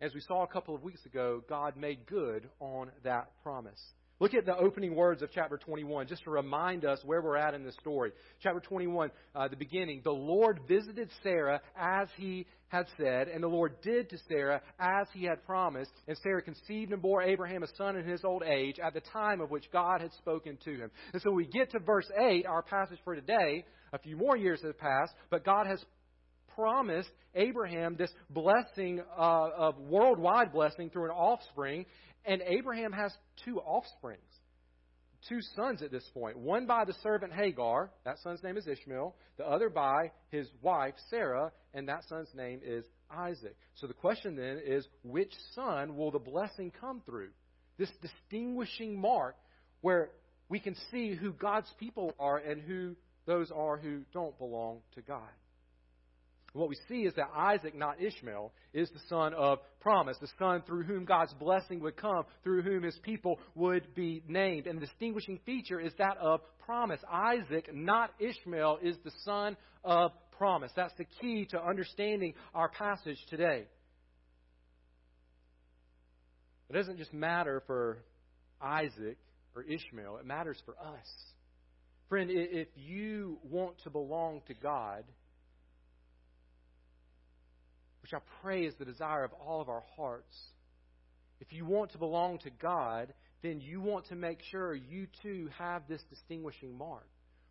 As 0.01 0.13
we 0.13 0.21
saw 0.21 0.43
a 0.43 0.47
couple 0.47 0.75
of 0.75 0.83
weeks 0.83 1.05
ago, 1.05 1.41
God 1.47 1.77
made 1.77 2.05
good 2.05 2.49
on 2.59 2.91
that 3.03 3.31
promise. 3.43 3.81
Look 4.19 4.33
at 4.33 4.47
the 4.47 4.57
opening 4.57 4.95
words 4.95 5.21
of 5.21 5.29
chapter 5.31 5.57
21, 5.57 6.07
just 6.07 6.23
to 6.23 6.31
remind 6.31 6.85
us 6.85 6.99
where 7.05 7.21
we're 7.21 7.37
at 7.37 7.53
in 7.53 7.63
the 7.63 7.71
story. 7.73 8.11
Chapter 8.41 8.59
21, 8.59 9.11
uh, 9.35 9.47
the 9.47 9.55
beginning. 9.55 10.01
The 10.03 10.11
Lord 10.11 10.61
visited 10.67 11.09
Sarah 11.21 11.61
as 11.79 12.07
he 12.17 12.47
had 12.69 12.87
said, 12.97 13.27
and 13.27 13.43
the 13.43 13.47
Lord 13.47 13.75
did 13.83 14.09
to 14.09 14.17
Sarah 14.27 14.61
as 14.79 15.07
he 15.13 15.25
had 15.25 15.45
promised. 15.45 15.91
And 16.07 16.17
Sarah 16.23 16.41
conceived 16.41 16.91
and 16.91 17.01
bore 17.01 17.21
Abraham 17.21 17.61
a 17.61 17.67
son 17.77 17.95
in 17.95 18.05
his 18.05 18.25
old 18.25 18.41
age 18.41 18.79
at 18.79 18.95
the 18.95 19.01
time 19.01 19.39
of 19.39 19.51
which 19.51 19.71
God 19.71 20.01
had 20.01 20.11
spoken 20.13 20.57
to 20.65 20.71
him. 20.71 20.91
And 21.13 21.21
so 21.21 21.31
we 21.31 21.45
get 21.45 21.69
to 21.71 21.79
verse 21.79 22.09
8, 22.19 22.47
our 22.47 22.63
passage 22.63 22.99
for 23.03 23.13
today. 23.13 23.65
A 23.93 23.99
few 23.99 24.17
more 24.17 24.35
years 24.35 24.61
have 24.63 24.79
passed, 24.79 25.13
but 25.29 25.45
God 25.45 25.67
has 25.67 25.79
promised 26.57 27.09
Abraham 27.35 27.95
this 27.95 28.11
blessing 28.29 29.01
uh, 29.17 29.49
of 29.55 29.77
worldwide 29.77 30.51
blessing 30.51 30.89
through 30.89 31.05
an 31.05 31.11
offspring. 31.11 31.85
And 32.25 32.41
Abraham 32.41 32.91
has 32.91 33.13
two 33.45 33.59
offsprings, 33.59 34.19
two 35.29 35.39
sons 35.55 35.81
at 35.81 35.91
this 35.91 36.03
point. 36.13 36.37
One 36.37 36.65
by 36.65 36.83
the 36.83 36.95
servant 37.03 37.31
Hagar, 37.31 37.91
that 38.03 38.17
son's 38.23 38.43
name 38.43 38.57
is 38.57 38.67
Ishmael. 38.67 39.15
The 39.37 39.47
other 39.47 39.69
by 39.69 40.11
his 40.29 40.47
wife 40.61 40.95
Sarah, 41.09 41.51
and 41.73 41.87
that 41.87 42.03
son's 42.09 42.29
name 42.35 42.59
is 42.65 42.83
Isaac. 43.09 43.55
So 43.75 43.87
the 43.87 43.93
question 43.93 44.35
then 44.35 44.59
is 44.65 44.85
which 45.03 45.31
son 45.53 45.95
will 45.95 46.11
the 46.11 46.19
blessing 46.19 46.73
come 46.81 47.01
through? 47.05 47.29
This 47.77 47.91
distinguishing 48.01 48.99
mark 48.99 49.35
where 49.81 50.09
we 50.49 50.59
can 50.59 50.75
see 50.91 51.13
who 51.13 51.31
God's 51.33 51.71
people 51.79 52.13
are 52.19 52.37
and 52.37 52.61
who 52.61 52.95
those 53.25 53.51
are 53.51 53.77
who 53.77 54.01
don't 54.13 54.37
belong 54.39 54.79
to 54.95 55.01
God. 55.01 55.29
What 56.53 56.69
we 56.69 56.77
see 56.87 57.01
is 57.01 57.13
that 57.15 57.29
Isaac, 57.35 57.75
not 57.75 58.01
Ishmael, 58.01 58.51
is 58.73 58.89
the 58.89 59.01
son 59.09 59.33
of 59.33 59.59
promise, 59.79 60.17
the 60.19 60.29
son 60.39 60.63
through 60.65 60.83
whom 60.83 61.05
God's 61.05 61.33
blessing 61.33 61.81
would 61.81 61.97
come, 61.97 62.23
through 62.43 62.63
whom 62.63 62.83
his 62.83 62.97
people 63.03 63.39
would 63.55 63.93
be 63.95 64.23
named. 64.27 64.65
And 64.65 64.77
the 64.81 64.85
distinguishing 64.85 65.39
feature 65.45 65.79
is 65.79 65.93
that 65.97 66.17
of 66.17 66.41
promise. 66.65 66.99
Isaac, 67.11 67.69
not 67.73 68.11
Ishmael, 68.19 68.79
is 68.81 68.97
the 69.03 69.11
son 69.23 69.57
of 69.83 70.11
promise. 70.37 70.71
That's 70.75 70.93
the 70.97 71.05
key 71.21 71.45
to 71.51 71.61
understanding 71.61 72.33
our 72.53 72.69
passage 72.69 73.19
today. 73.29 73.65
It 76.69 76.73
doesn't 76.73 76.97
just 76.97 77.13
matter 77.13 77.63
for 77.65 77.99
Isaac 78.61 79.17
or 79.55 79.63
Ishmael, 79.63 80.17
it 80.17 80.25
matters 80.25 80.57
for 80.65 80.75
us. 80.79 81.07
Friend, 82.09 82.29
if 82.31 82.67
you 82.75 83.39
want 83.43 83.81
to 83.83 83.89
belong 83.89 84.41
to 84.47 84.53
God, 84.53 85.03
which 88.07 88.21
I 88.21 88.41
pray 88.41 88.65
is 88.65 88.73
the 88.79 88.85
desire 88.85 89.25
of 89.25 89.31
all 89.33 89.59
of 89.59 89.67
our 89.67 89.83
hearts, 89.97 90.33
if 91.41 91.51
you 91.51 91.65
want 91.65 91.91
to 91.91 91.97
belong 91.97 92.39
to 92.39 92.49
God, 92.49 93.13
then 93.43 93.59
you 93.59 93.81
want 93.81 94.07
to 94.07 94.15
make 94.15 94.39
sure 94.49 94.73
you 94.73 95.07
too 95.21 95.49
have 95.57 95.83
this 95.89 96.01
distinguishing 96.09 96.77
mark, 96.77 97.07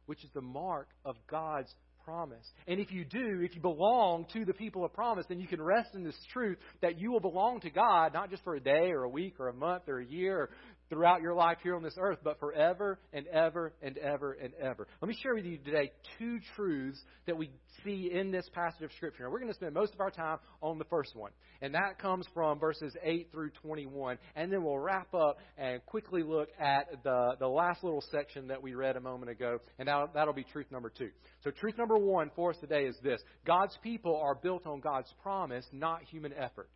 which 0.06 0.24
is 0.24 0.30
the 0.32 0.40
mark 0.40 0.88
of 1.04 1.16
God's 1.30 1.72
promise. 2.06 2.46
And 2.66 2.80
if 2.80 2.90
you 2.90 3.04
do, 3.04 3.40
if 3.42 3.54
you 3.54 3.60
belong 3.60 4.26
to 4.32 4.46
the 4.46 4.54
people 4.54 4.82
of 4.82 4.94
promise, 4.94 5.26
then 5.28 5.40
you 5.40 5.46
can 5.46 5.60
rest 5.60 5.90
in 5.94 6.04
this 6.04 6.16
truth 6.32 6.56
that 6.80 6.98
you 6.98 7.12
will 7.12 7.20
belong 7.20 7.60
to 7.60 7.70
God, 7.70 8.14
not 8.14 8.30
just 8.30 8.42
for 8.42 8.54
a 8.54 8.60
day 8.60 8.92
or 8.92 9.02
a 9.02 9.10
week 9.10 9.34
or 9.38 9.48
a 9.48 9.52
month 9.52 9.82
or 9.88 10.00
a 10.00 10.06
year 10.06 10.38
or 10.38 10.50
throughout 10.88 11.22
your 11.22 11.34
life 11.34 11.58
here 11.62 11.74
on 11.74 11.82
this 11.82 11.96
earth, 11.98 12.18
but 12.22 12.38
forever 12.38 12.98
and 13.12 13.26
ever 13.28 13.72
and 13.82 13.98
ever 13.98 14.32
and 14.32 14.52
ever. 14.54 14.86
Let 15.00 15.08
me 15.08 15.16
share 15.22 15.34
with 15.34 15.44
you 15.44 15.58
today 15.58 15.92
two 16.18 16.38
truths 16.54 16.98
that 17.26 17.36
we 17.36 17.50
see 17.84 18.10
in 18.12 18.30
this 18.30 18.48
passage 18.54 18.82
of 18.82 18.92
Scripture. 18.92 19.30
We're 19.30 19.40
going 19.40 19.50
to 19.50 19.54
spend 19.54 19.74
most 19.74 19.94
of 19.94 20.00
our 20.00 20.10
time 20.10 20.38
on 20.62 20.78
the 20.78 20.84
first 20.84 21.14
one, 21.14 21.32
and 21.60 21.74
that 21.74 21.98
comes 21.98 22.26
from 22.34 22.58
verses 22.58 22.94
8 23.02 23.28
through 23.32 23.50
21. 23.62 24.18
And 24.34 24.52
then 24.52 24.62
we'll 24.62 24.78
wrap 24.78 25.12
up 25.14 25.38
and 25.56 25.84
quickly 25.86 26.22
look 26.22 26.48
at 26.58 27.02
the, 27.02 27.36
the 27.38 27.48
last 27.48 27.82
little 27.82 28.02
section 28.10 28.48
that 28.48 28.62
we 28.62 28.74
read 28.74 28.96
a 28.96 29.00
moment 29.00 29.30
ago, 29.30 29.58
and 29.78 29.88
that'll, 29.88 30.08
that'll 30.14 30.34
be 30.34 30.44
truth 30.44 30.66
number 30.70 30.90
two. 30.90 31.10
So, 31.44 31.50
truth 31.50 31.76
number 31.78 31.96
one 31.96 32.30
for 32.34 32.50
us 32.50 32.56
today 32.60 32.84
is 32.84 32.96
this 33.02 33.20
God's 33.44 33.76
people 33.82 34.16
are 34.16 34.34
built 34.34 34.66
on 34.66 34.80
God's 34.80 35.12
promise, 35.22 35.66
not 35.72 36.02
human 36.04 36.32
effort. 36.32 36.68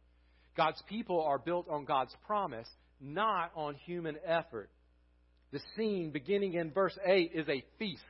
God's 0.56 0.82
people 0.88 1.22
are 1.22 1.38
built 1.38 1.68
on 1.68 1.84
God's 1.84 2.14
promise, 2.26 2.68
not 3.00 3.52
on 3.54 3.75
human 3.75 4.16
effort. 4.26 4.71
The 5.52 5.61
scene 5.76 6.11
beginning 6.11 6.54
in 6.54 6.71
verse 6.71 6.97
8 7.04 7.33
is 7.35 7.49
a 7.49 7.64
feast. 7.78 8.02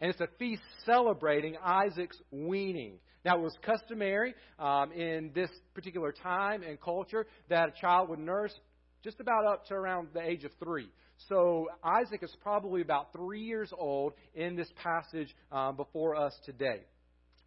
And 0.00 0.10
it's 0.10 0.20
a 0.20 0.28
feast 0.38 0.62
celebrating 0.86 1.56
Isaac's 1.62 2.16
weaning. 2.30 2.98
Now, 3.24 3.36
it 3.36 3.42
was 3.42 3.56
customary 3.62 4.34
um, 4.58 4.92
in 4.92 5.30
this 5.34 5.50
particular 5.74 6.10
time 6.10 6.62
and 6.62 6.80
culture 6.80 7.26
that 7.50 7.68
a 7.68 7.80
child 7.80 8.08
would 8.08 8.18
nurse 8.18 8.54
just 9.04 9.20
about 9.20 9.46
up 9.46 9.66
to 9.66 9.74
around 9.74 10.08
the 10.14 10.22
age 10.22 10.44
of 10.44 10.52
three. 10.62 10.88
So 11.28 11.68
Isaac 11.84 12.22
is 12.22 12.34
probably 12.42 12.80
about 12.80 13.12
three 13.12 13.42
years 13.42 13.72
old 13.76 14.14
in 14.34 14.56
this 14.56 14.68
passage 14.82 15.34
um, 15.52 15.76
before 15.76 16.16
us 16.16 16.34
today, 16.46 16.80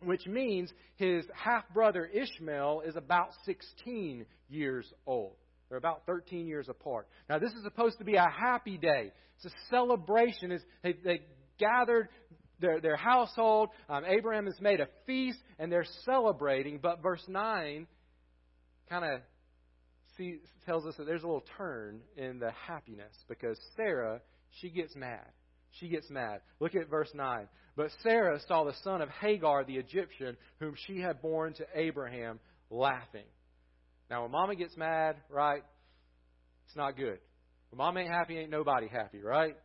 which 0.03 0.27
means 0.27 0.71
his 0.95 1.25
half 1.33 1.63
brother 1.73 2.05
Ishmael 2.05 2.83
is 2.85 2.95
about 2.95 3.29
16 3.45 4.25
years 4.49 4.85
old. 5.07 5.35
They're 5.73 5.79
about 5.79 6.03
13 6.05 6.45
years 6.45 6.69
apart. 6.69 7.07
Now, 7.27 7.39
this 7.39 7.51
is 7.51 7.63
supposed 7.63 7.97
to 7.97 8.03
be 8.03 8.13
a 8.13 8.29
happy 8.29 8.77
day. 8.77 9.11
It's 9.37 9.45
a 9.51 9.57
celebration. 9.71 10.51
It's, 10.51 10.63
they, 10.83 10.93
they 11.03 11.21
gathered 11.57 12.09
their, 12.59 12.79
their 12.79 12.95
household. 12.95 13.69
Um, 13.89 14.03
Abraham 14.05 14.45
has 14.45 14.61
made 14.61 14.81
a 14.81 14.87
feast, 15.07 15.39
and 15.57 15.71
they're 15.71 15.87
celebrating. 16.05 16.77
But 16.79 17.01
verse 17.01 17.23
9 17.27 17.87
kind 18.87 19.03
of 19.03 19.21
tells 20.67 20.85
us 20.85 20.93
that 20.97 21.07
there's 21.07 21.23
a 21.23 21.25
little 21.25 21.43
turn 21.57 22.01
in 22.17 22.37
the 22.37 22.51
happiness 22.67 23.15
because 23.27 23.57
Sarah, 23.75 24.21
she 24.61 24.69
gets 24.69 24.95
mad. 24.95 25.25
She 25.79 25.87
gets 25.87 26.07
mad. 26.11 26.41
Look 26.59 26.75
at 26.75 26.87
verse 26.87 27.09
9. 27.15 27.47
But 27.75 27.89
Sarah 28.03 28.39
saw 28.47 28.63
the 28.63 28.75
son 28.83 29.01
of 29.01 29.09
Hagar 29.09 29.63
the 29.63 29.77
Egyptian, 29.77 30.37
whom 30.59 30.75
she 30.85 30.99
had 30.99 31.19
borne 31.19 31.55
to 31.55 31.65
Abraham, 31.73 32.39
laughing. 32.69 33.25
Now, 34.13 34.21
when 34.21 34.31
mama 34.31 34.53
gets 34.53 34.77
mad, 34.77 35.15
right, 35.27 35.63
it's 36.67 36.75
not 36.75 36.95
good. 36.95 37.17
When 37.71 37.77
mama 37.79 38.01
ain't 38.01 38.11
happy, 38.11 38.37
ain't 38.37 38.51
nobody 38.51 38.87
happy, 38.87 39.19
right? 39.19 39.55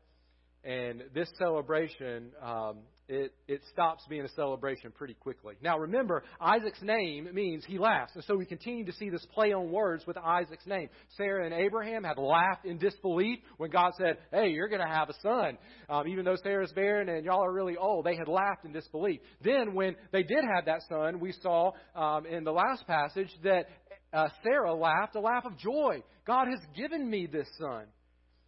And 0.64 1.05
this 1.14 1.28
celebration, 1.38 2.31
um, 2.43 2.78
it, 3.09 3.35
it 3.47 3.61
stops 3.71 4.05
being 4.09 4.25
a 4.25 4.28
celebration 4.31 4.90
pretty 4.90 5.12
quickly. 5.12 5.57
Now 5.62 5.78
remember, 5.78 6.25
Isaac's 6.40 6.81
name 6.81 7.28
means 7.35 7.62
he 7.67 7.78
laughs. 7.78 8.12
And 8.14 8.25
so 8.25 8.37
we 8.37 8.47
continue 8.47 8.87
to 8.87 8.93
see 8.93 9.11
this 9.11 9.26
play 9.35 9.52
on 9.52 9.71
words 9.71 10.07
with 10.07 10.17
Isaac's 10.17 10.67
name. 10.67 10.88
Sarah 11.19 11.45
and 11.45 11.52
Abraham 11.52 12.02
had 12.02 12.17
laughed 12.17 12.64
in 12.64 12.78
disbelief 12.78 13.40
when 13.59 13.71
God 13.71 13.93
said, 13.99 14.17
Hey, 14.33 14.49
you're 14.49 14.69
going 14.69 14.81
to 14.81 14.88
have 14.88 15.11
a 15.11 15.14
son. 15.23 15.59
Um, 15.90 16.09
even 16.09 16.25
though 16.25 16.37
Sarah's 16.43 16.73
barren 16.73 17.11
and 17.11 17.25
y'all 17.25 17.45
are 17.45 17.52
really 17.52 17.76
old, 17.76 18.07
they 18.07 18.17
had 18.17 18.28
laughed 18.28 18.64
in 18.64 18.73
disbelief. 18.73 19.21
Then 19.43 19.75
when 19.75 19.95
they 20.11 20.23
did 20.23 20.43
have 20.55 20.64
that 20.64 20.81
son, 20.88 21.21
we 21.21 21.33
saw 21.43 21.73
um, 21.95 22.25
in 22.25 22.45
the 22.45 22.52
last 22.52 22.87
passage 22.87 23.31
that 23.43 23.67
uh, 24.12 24.29
Sarah 24.43 24.75
laughed 24.75 25.15
a 25.17 25.21
laugh 25.21 25.45
of 25.45 25.57
joy. 25.59 26.03
God 26.27 26.47
has 26.49 26.61
given 26.77 27.09
me 27.09 27.27
this 27.27 27.49
son. 27.59 27.87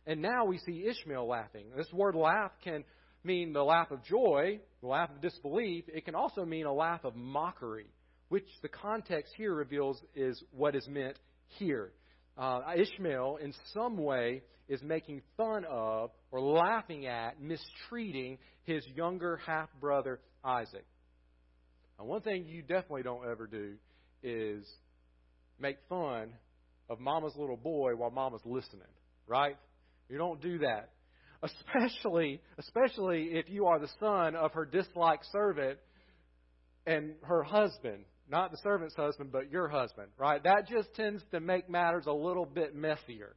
And 0.07 0.23
now 0.23 0.47
we 0.47 0.59
see 0.59 0.87
Ishmael 0.87 1.26
laughing. 1.29 1.67
This 1.76 1.93
word 1.93 2.14
laugh 2.14 2.52
can 2.64 2.85
mean 3.23 3.52
the 3.52 3.62
laugh 3.62 3.90
of 3.90 4.02
joy, 4.05 4.61
the 4.81 4.87
laugh 4.87 5.11
of 5.11 5.21
disbelief. 5.21 5.85
It 5.88 6.05
can 6.05 6.14
also 6.14 6.45
mean 6.45 6.67
a 6.67 6.73
laugh 6.73 7.05
of 7.05 7.14
mockery, 7.14 7.87
which 8.29 8.47
the 8.62 8.69
context 8.69 9.35
here 9.37 9.55
reveals 9.55 10.00
is 10.14 10.43
what 10.52 10.75
is 10.75 10.88
meant 10.88 11.19
here. 11.59 11.93
Uh, 12.38 12.61
Ishmael, 12.75 13.38
in 13.43 13.52
some 13.75 13.99
way, 13.99 14.43
is 14.69 14.83
making 14.83 15.21
fun 15.37 15.64
of 15.69 16.11
or 16.31 16.40
laughing 16.40 17.07
at, 17.07 17.40
mistreating 17.40 18.38
his 18.62 18.83
younger 18.95 19.38
half 19.47 19.69
brother 19.81 20.21
Isaac. 20.45 20.87
One 21.99 22.23
thing 22.23 22.47
you 22.47 22.62
definitely 22.62 23.02
don't 23.02 23.29
ever 23.31 23.47
do 23.47 23.75
is 24.23 24.64
make 25.61 25.76
fun 25.88 26.31
of 26.88 27.00
mama's 27.00 27.35
little 27.37 27.57
boy 27.57 27.95
while 27.95 28.11
mama's 28.11 28.43
listening, 28.45 28.83
right? 29.26 29.57
You 30.09 30.19
don't 30.19 30.40
do 30.40 30.59
that. 30.59 30.90
Especially 31.43 32.40
especially 32.59 33.31
if 33.33 33.49
you 33.49 33.67
are 33.67 33.79
the 33.79 33.88
son 33.99 34.37
of 34.37 34.52
her 34.52 34.67
disliked 34.67 35.25
servant 35.33 35.79
and 36.87 37.14
her 37.23 37.43
husband. 37.43 38.05
Not 38.29 38.50
the 38.50 38.59
servant's 38.62 38.95
husband 38.95 39.33
but 39.33 39.50
your 39.50 39.69
husband 39.69 40.09
right? 40.19 40.43
That 40.43 40.69
just 40.69 40.95
tends 40.95 41.23
to 41.31 41.40
make 41.40 41.71
matters 41.71 42.05
a 42.07 42.12
little 42.12 42.47
bit 42.47 42.75
messier 42.75 43.35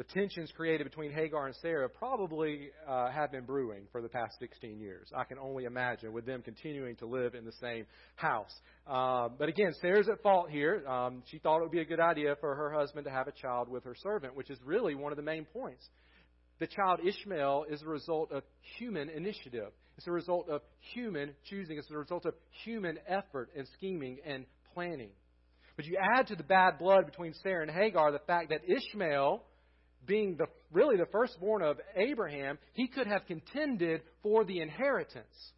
the 0.00 0.04
tensions 0.04 0.50
created 0.56 0.84
between 0.84 1.12
Hagar 1.12 1.44
and 1.44 1.54
Sarah 1.60 1.86
probably 1.86 2.70
uh, 2.88 3.10
have 3.10 3.30
been 3.30 3.44
brewing 3.44 3.82
for 3.92 4.00
the 4.00 4.08
past 4.08 4.32
16 4.38 4.80
years. 4.80 5.06
I 5.14 5.24
can 5.24 5.38
only 5.38 5.64
imagine 5.64 6.14
with 6.14 6.24
them 6.24 6.40
continuing 6.40 6.96
to 6.96 7.06
live 7.06 7.34
in 7.34 7.44
the 7.44 7.52
same 7.60 7.84
house. 8.16 8.50
Uh, 8.86 9.28
but 9.38 9.50
again, 9.50 9.74
Sarah's 9.82 10.08
at 10.08 10.22
fault 10.22 10.48
here. 10.48 10.88
Um, 10.88 11.22
she 11.30 11.38
thought 11.38 11.58
it 11.58 11.64
would 11.64 11.70
be 11.70 11.82
a 11.82 11.84
good 11.84 12.00
idea 12.00 12.34
for 12.40 12.54
her 12.54 12.72
husband 12.72 13.04
to 13.04 13.10
have 13.10 13.28
a 13.28 13.32
child 13.32 13.68
with 13.68 13.84
her 13.84 13.94
servant, 13.94 14.34
which 14.34 14.48
is 14.48 14.56
really 14.64 14.94
one 14.94 15.12
of 15.12 15.16
the 15.16 15.22
main 15.22 15.44
points. 15.44 15.86
The 16.60 16.66
child 16.66 17.00
Ishmael 17.06 17.66
is 17.68 17.82
a 17.82 17.86
result 17.86 18.32
of 18.32 18.42
human 18.78 19.10
initiative. 19.10 19.68
It's 19.98 20.06
a 20.06 20.12
result 20.12 20.48
of 20.48 20.62
human 20.94 21.34
choosing. 21.44 21.76
It's 21.76 21.90
a 21.90 21.98
result 21.98 22.24
of 22.24 22.32
human 22.64 22.96
effort 23.06 23.50
and 23.54 23.68
scheming 23.76 24.16
and 24.24 24.46
planning. 24.72 25.10
But 25.76 25.84
you 25.84 25.98
add 26.16 26.28
to 26.28 26.36
the 26.36 26.42
bad 26.42 26.78
blood 26.78 27.04
between 27.04 27.34
Sarah 27.42 27.60
and 27.60 27.70
Hagar 27.70 28.12
the 28.12 28.18
fact 28.26 28.48
that 28.48 28.60
Ishmael 28.66 29.44
being 30.06 30.36
the, 30.36 30.46
really 30.72 30.96
the 30.96 31.06
firstborn 31.06 31.62
of 31.62 31.78
Abraham, 31.96 32.58
he 32.74 32.88
could 32.88 33.06
have 33.06 33.26
contended 33.26 34.02
for 34.22 34.44
the 34.44 34.60
inheritance 34.60 35.52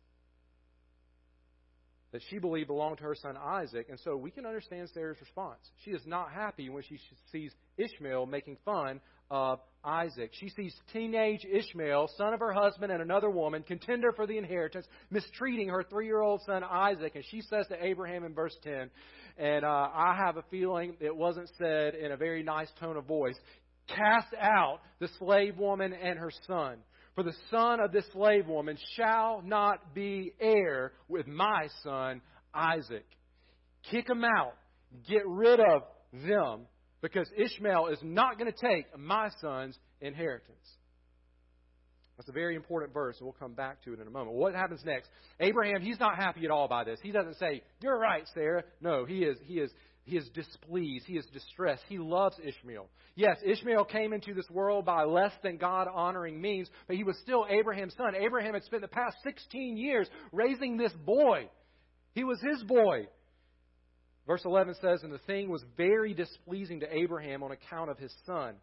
that 2.13 2.21
she 2.29 2.39
believed 2.39 2.69
belonged 2.69 2.99
to 2.99 3.05
her 3.05 3.15
son 3.15 3.37
Isaac. 3.37 3.87
And 3.89 3.99
so 4.01 4.17
we 4.17 4.31
can 4.31 4.45
understand 4.45 4.89
Sarah's 4.93 5.21
response. 5.21 5.61
She 5.85 5.93
is 5.93 6.03
not 6.07 6.31
happy 6.31 6.69
when 6.69 6.83
she 6.83 6.99
sees 7.33 7.53
Ishmael 7.79 8.27
making 8.27 8.59
fun 8.65 9.01
of 9.31 9.61
Isaac. 9.83 10.31
She 10.39 10.51
sees 10.51 10.75
teenage 10.93 11.41
Ishmael, 11.51 12.11
son 12.19 12.35
of 12.35 12.41
her 12.41 12.53
husband 12.53 12.93
and 12.93 13.01
another 13.01 13.31
woman, 13.31 13.63
contender 13.63 14.13
for 14.13 14.27
the 14.27 14.37
inheritance, 14.37 14.87
mistreating 15.11 15.71
her 15.71 15.83
three 15.83 16.05
year 16.05 16.21
old 16.21 16.43
son 16.45 16.63
Isaac. 16.63 17.13
And 17.15 17.25
she 17.31 17.41
says 17.41 17.67
to 17.69 17.83
Abraham 17.83 18.25
in 18.25 18.35
verse 18.35 18.57
10, 18.63 18.91
and 19.39 19.65
uh, 19.65 19.69
I 19.69 20.15
have 20.19 20.37
a 20.37 20.45
feeling 20.51 20.97
it 21.01 21.17
wasn't 21.17 21.49
said 21.57 21.95
in 21.95 22.13
a 22.13 22.17
very 22.19 22.43
nice 22.43 22.69
tone 22.79 22.99
of 22.99 23.07
voice. 23.07 23.37
Cast 23.97 24.35
out 24.41 24.81
the 25.01 25.09
slave 25.19 25.59
woman 25.59 25.93
and 25.93 26.19
her 26.19 26.31
son. 26.47 26.79
For 27.15 27.23
the 27.23 27.35
son 27.51 27.81
of 27.81 27.93
this 27.93 28.05
slave 28.13 28.47
woman 28.47 28.79
shall 28.97 29.43
not 29.45 29.95
be 29.95 30.33
heir 30.41 30.93
with 31.09 31.27
my 31.27 31.69
son 31.83 32.23
Isaac. 32.55 33.07
Kick 33.91 34.07
them 34.07 34.25
out. 34.25 34.55
Get 35.09 35.27
rid 35.27 35.61
of 35.61 35.83
them 36.13 36.67
because 37.03 37.29
Ishmael 37.37 37.89
is 37.89 37.99
not 38.03 38.39
going 38.39 38.51
to 38.51 38.59
take 38.67 38.87
my 38.99 39.29
son's 39.41 39.77
inheritance. 40.01 40.57
That's 42.17 42.29
a 42.29 42.33
very 42.33 42.55
important 42.55 42.93
verse, 42.93 43.17
and 43.19 43.27
we'll 43.27 43.37
come 43.39 43.55
back 43.55 43.83
to 43.85 43.95
it 43.95 44.01
in 44.01 44.07
a 44.07 44.11
moment. 44.11 44.37
What 44.37 44.55
happens 44.55 44.83
next? 44.85 45.09
Abraham, 45.41 45.81
he's 45.81 45.99
not 45.99 46.17
happy 46.17 46.45
at 46.45 46.51
all 46.51 46.69
by 46.69 46.85
this. 46.85 47.01
He 47.03 47.11
doesn't 47.11 47.37
say, 47.39 47.63
You're 47.81 47.99
right, 47.99 48.25
Sarah. 48.35 48.63
No, 48.81 49.05
he 49.05 49.25
is, 49.25 49.39
he 49.45 49.55
is, 49.55 49.71
he 50.05 50.17
is 50.17 50.29
displeased. 50.31 51.07
He 51.07 51.17
is 51.17 51.27
distressed. 51.27 51.83
He 51.89 51.99
loves 51.99 52.37
Ishmael. 52.45 52.89
Yes, 53.15 53.37
Ishmael 53.45 53.85
came 53.85 54.13
into 54.13 54.35
this 54.35 54.49
world 54.51 54.85
by 54.85 55.05
less 55.05 55.33
than 55.43 55.59
God 55.59 55.87
honoring 55.93 56.41
means, 56.41 56.69
but 56.89 56.97
he 56.97 57.05
was 57.05 57.17
still 57.23 57.47
Abraham's 57.49 57.95
son. 57.97 58.15
Abraham 58.17 58.55
had 58.55 58.65
spent 58.65 58.83
the 58.83 58.89
past 58.89 59.17
16 59.23 59.77
years 59.77 60.09
raising 60.33 60.77
this 60.77 60.93
boy. 61.05 61.49
He 62.15 62.25
was 62.25 62.41
his 62.41 62.63
boy. 62.65 63.07
Verse 64.27 64.43
11 64.45 64.75
says, 64.81 65.03
And 65.03 65.13
the 65.13 65.19
thing 65.19 65.49
was 65.49 65.65
very 65.77 66.15
displeasing 66.15 66.81
to 66.81 66.97
Abraham 66.97 67.43
on 67.43 67.53
account 67.53 67.91
of 67.91 67.99
his 67.99 68.13
son. 68.27 68.55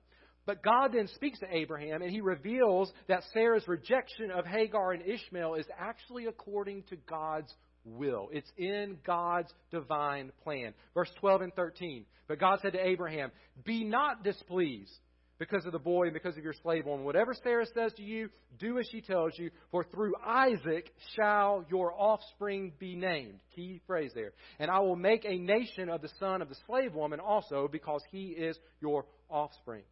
But 0.46 0.64
God 0.64 0.92
then 0.94 1.08
speaks 1.16 1.40
to 1.40 1.56
Abraham 1.56 2.02
and 2.02 2.12
he 2.12 2.22
reveals 2.22 2.92
that 3.08 3.24
Sarah's 3.34 3.68
rejection 3.68 4.32
of 4.32 4.46
Hagar 4.46 4.94
and 4.94 5.04
Ishmael 5.06 5.56
is 5.56 5.66
actually 5.78 6.26
according 6.26 6.84
to 6.90 6.96
God's 6.96 7.54
will. 7.86 8.30
It's 8.32 8.52
in 8.58 8.98
God's 9.06 9.52
divine 9.72 10.32
plan. 10.44 10.74
Verse 10.94 11.12
12 11.20 11.42
and 11.42 11.54
13. 11.54 12.06
But 12.28 12.40
God 12.40 12.60
said 12.62 12.74
to 12.74 12.86
Abraham, 12.86 13.32
Be 13.66 13.84
not 13.84 14.24
displeased 14.24 14.92
because 15.40 15.66
of 15.66 15.72
the 15.72 15.80
boy 15.80 16.04
and 16.04 16.14
because 16.14 16.38
of 16.38 16.44
your 16.44 16.54
slave 16.62 16.86
woman. 16.86 17.06
Whatever 17.06 17.34
Sarah 17.34 17.66
says 17.74 17.94
to 17.94 18.04
you, 18.04 18.30
do 18.60 18.78
as 18.78 18.88
she 18.92 19.02
tells 19.02 19.32
you, 19.38 19.50
for 19.72 19.86
through 19.86 20.14
Isaac 20.24 20.92
shall 21.16 21.66
your 21.70 21.94
offspring 21.94 22.74
be 22.78 22.96
named. 22.96 23.40
Key 23.56 23.82
phrase 23.88 24.12
there. 24.14 24.34
And 24.60 24.70
I 24.70 24.80
will 24.80 24.98
make 24.98 25.26
a 25.26 25.38
nation 25.38 25.90
of 25.90 26.02
the 26.02 26.10
son 26.20 26.42
of 26.42 26.50
the 26.50 26.58
slave 26.68 26.94
woman 26.94 27.22
also, 27.22 27.70
because 27.72 28.02
he 28.12 28.28
is 28.28 28.58
your 28.82 29.06
offspring. 29.30 29.84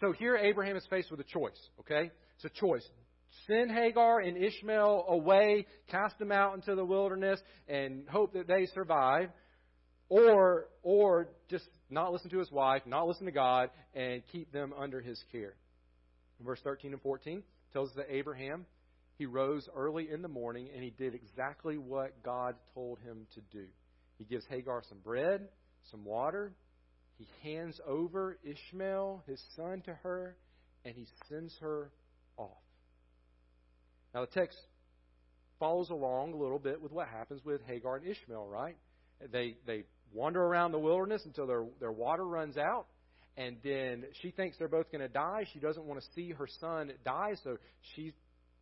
So 0.00 0.12
here 0.12 0.36
Abraham 0.36 0.76
is 0.76 0.86
faced 0.90 1.10
with 1.10 1.20
a 1.20 1.24
choice, 1.24 1.58
okay? 1.80 2.10
It's 2.36 2.44
a 2.44 2.60
choice. 2.60 2.86
Send 3.46 3.70
Hagar 3.70 4.20
and 4.20 4.36
Ishmael 4.36 5.04
away, 5.08 5.66
cast 5.90 6.18
them 6.18 6.32
out 6.32 6.54
into 6.54 6.74
the 6.74 6.84
wilderness, 6.84 7.40
and 7.68 8.08
hope 8.08 8.32
that 8.34 8.46
they 8.46 8.66
survive. 8.74 9.30
Or, 10.08 10.66
or 10.82 11.28
just 11.48 11.64
not 11.88 12.12
listen 12.12 12.30
to 12.30 12.38
his 12.38 12.50
wife, 12.50 12.82
not 12.86 13.06
listen 13.06 13.26
to 13.26 13.32
God, 13.32 13.70
and 13.94 14.22
keep 14.32 14.52
them 14.52 14.72
under 14.76 15.00
his 15.00 15.22
care. 15.30 15.54
Verse 16.44 16.60
13 16.64 16.92
and 16.92 17.02
14 17.02 17.42
tells 17.72 17.90
us 17.90 17.96
that 17.96 18.06
Abraham, 18.12 18.66
he 19.18 19.26
rose 19.26 19.68
early 19.76 20.08
in 20.10 20.22
the 20.22 20.28
morning 20.28 20.68
and 20.74 20.82
he 20.82 20.90
did 20.90 21.14
exactly 21.14 21.76
what 21.76 22.22
God 22.24 22.56
told 22.74 22.98
him 23.00 23.26
to 23.34 23.40
do. 23.52 23.66
He 24.18 24.24
gives 24.24 24.44
Hagar 24.46 24.82
some 24.88 24.98
bread, 24.98 25.48
some 25.90 26.04
water, 26.04 26.52
he 27.20 27.28
hands 27.42 27.78
over 27.86 28.38
Ishmael, 28.42 29.22
his 29.26 29.42
son, 29.54 29.82
to 29.82 29.92
her, 29.92 30.36
and 30.86 30.94
he 30.94 31.06
sends 31.28 31.54
her. 31.60 31.90
Now, 34.14 34.22
the 34.22 34.26
text 34.26 34.58
follows 35.58 35.90
along 35.90 36.32
a 36.32 36.36
little 36.36 36.58
bit 36.58 36.80
with 36.80 36.92
what 36.92 37.08
happens 37.08 37.44
with 37.44 37.60
Hagar 37.66 37.96
and 37.96 38.06
Ishmael, 38.06 38.46
right? 38.48 38.76
They, 39.32 39.56
they 39.66 39.84
wander 40.12 40.42
around 40.42 40.72
the 40.72 40.78
wilderness 40.78 41.22
until 41.24 41.46
their, 41.46 41.64
their 41.78 41.92
water 41.92 42.26
runs 42.26 42.56
out, 42.56 42.86
and 43.36 43.56
then 43.62 44.04
she 44.20 44.30
thinks 44.30 44.56
they're 44.58 44.68
both 44.68 44.90
going 44.90 45.02
to 45.02 45.08
die. 45.08 45.46
She 45.52 45.60
doesn't 45.60 45.84
want 45.84 46.00
to 46.00 46.06
see 46.14 46.32
her 46.32 46.48
son 46.60 46.92
die, 47.04 47.34
so 47.44 47.58
she 47.94 48.12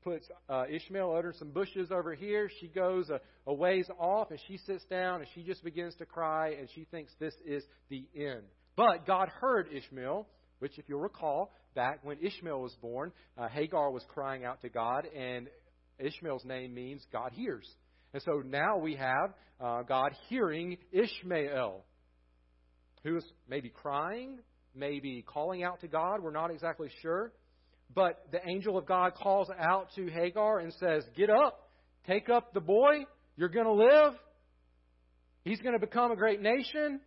puts 0.02 0.26
uh, 0.48 0.64
Ishmael 0.70 1.14
under 1.16 1.32
some 1.38 1.50
bushes 1.50 1.90
over 1.90 2.14
here. 2.14 2.50
She 2.60 2.68
goes 2.68 3.10
a, 3.10 3.20
a 3.46 3.54
ways 3.54 3.86
off 3.98 4.30
and 4.30 4.38
she 4.46 4.58
sits 4.58 4.84
down 4.84 5.20
and 5.20 5.28
she 5.34 5.42
just 5.42 5.64
begins 5.64 5.94
to 5.96 6.06
cry 6.06 6.50
and 6.50 6.68
she 6.74 6.86
thinks 6.90 7.12
this 7.18 7.34
is 7.44 7.64
the 7.88 8.06
end. 8.14 8.42
But 8.76 9.06
God 9.06 9.28
heard 9.28 9.68
Ishmael, 9.72 10.26
which, 10.60 10.78
if 10.78 10.84
you'll 10.88 11.00
recall, 11.00 11.52
back 11.74 12.00
when 12.02 12.18
Ishmael 12.20 12.60
was 12.60 12.74
born, 12.80 13.12
uh, 13.36 13.48
Hagar 13.48 13.90
was 13.90 14.04
crying 14.08 14.44
out 14.44 14.60
to 14.62 14.68
God, 14.68 15.06
and 15.06 15.48
Ishmael's 15.98 16.44
name 16.44 16.74
means 16.74 17.04
God 17.12 17.32
hears. 17.32 17.68
And 18.12 18.22
so 18.22 18.42
now 18.44 18.78
we 18.78 18.96
have 18.96 19.34
uh, 19.60 19.82
God 19.82 20.12
hearing 20.28 20.78
Ishmael, 20.92 21.84
who 23.04 23.16
is 23.16 23.24
maybe 23.48 23.68
crying, 23.68 24.38
maybe 24.74 25.24
calling 25.26 25.62
out 25.62 25.80
to 25.80 25.88
God. 25.88 26.22
We're 26.22 26.30
not 26.30 26.50
exactly 26.50 26.88
sure. 27.02 27.32
But 27.94 28.26
the 28.32 28.40
angel 28.46 28.76
of 28.76 28.86
God 28.86 29.14
calls 29.14 29.48
out 29.58 29.88
to 29.96 30.08
Hagar 30.08 30.58
and 30.58 30.72
says, 30.74 31.04
Get 31.16 31.30
up, 31.30 31.70
take 32.06 32.28
up 32.28 32.52
the 32.52 32.60
boy, 32.60 33.04
you're 33.36 33.48
going 33.48 33.66
to 33.66 33.72
live. 33.72 34.14
He's 35.44 35.60
going 35.60 35.78
to 35.78 35.84
become 35.84 36.12
a 36.12 36.16
great 36.16 36.42
nation. 36.42 37.00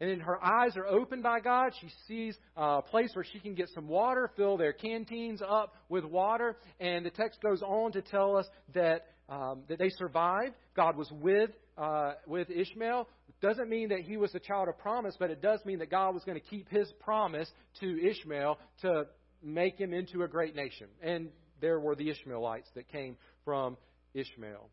And 0.00 0.10
then 0.10 0.20
her 0.20 0.42
eyes 0.42 0.76
are 0.76 0.86
opened 0.86 1.24
by 1.24 1.40
God. 1.40 1.72
She 1.80 1.88
sees 2.06 2.36
a 2.56 2.82
place 2.82 3.10
where 3.14 3.24
she 3.24 3.40
can 3.40 3.54
get 3.54 3.68
some 3.74 3.88
water, 3.88 4.30
fill 4.36 4.56
their 4.56 4.72
canteens 4.72 5.42
up 5.46 5.74
with 5.88 6.04
water. 6.04 6.56
And 6.78 7.04
the 7.04 7.10
text 7.10 7.40
goes 7.42 7.62
on 7.62 7.92
to 7.92 8.02
tell 8.02 8.36
us 8.36 8.46
that, 8.74 9.06
um, 9.28 9.62
that 9.68 9.78
they 9.78 9.90
survived. 9.90 10.54
God 10.76 10.96
was 10.96 11.10
with, 11.10 11.50
uh, 11.76 12.12
with 12.26 12.48
Ishmael. 12.48 13.08
Doesn't 13.40 13.68
mean 13.68 13.88
that 13.88 14.00
he 14.00 14.16
was 14.16 14.30
the 14.32 14.40
child 14.40 14.68
of 14.68 14.78
promise, 14.78 15.16
but 15.18 15.30
it 15.30 15.42
does 15.42 15.64
mean 15.64 15.80
that 15.80 15.90
God 15.90 16.14
was 16.14 16.22
going 16.24 16.40
to 16.40 16.46
keep 16.46 16.68
his 16.68 16.92
promise 17.00 17.50
to 17.80 18.08
Ishmael 18.08 18.58
to 18.82 19.06
make 19.42 19.78
him 19.78 19.92
into 19.92 20.22
a 20.22 20.28
great 20.28 20.54
nation. 20.54 20.86
And 21.02 21.30
there 21.60 21.80
were 21.80 21.96
the 21.96 22.08
Ishmaelites 22.10 22.68
that 22.74 22.88
came 22.88 23.16
from 23.44 23.76
Ishmael. 24.14 24.70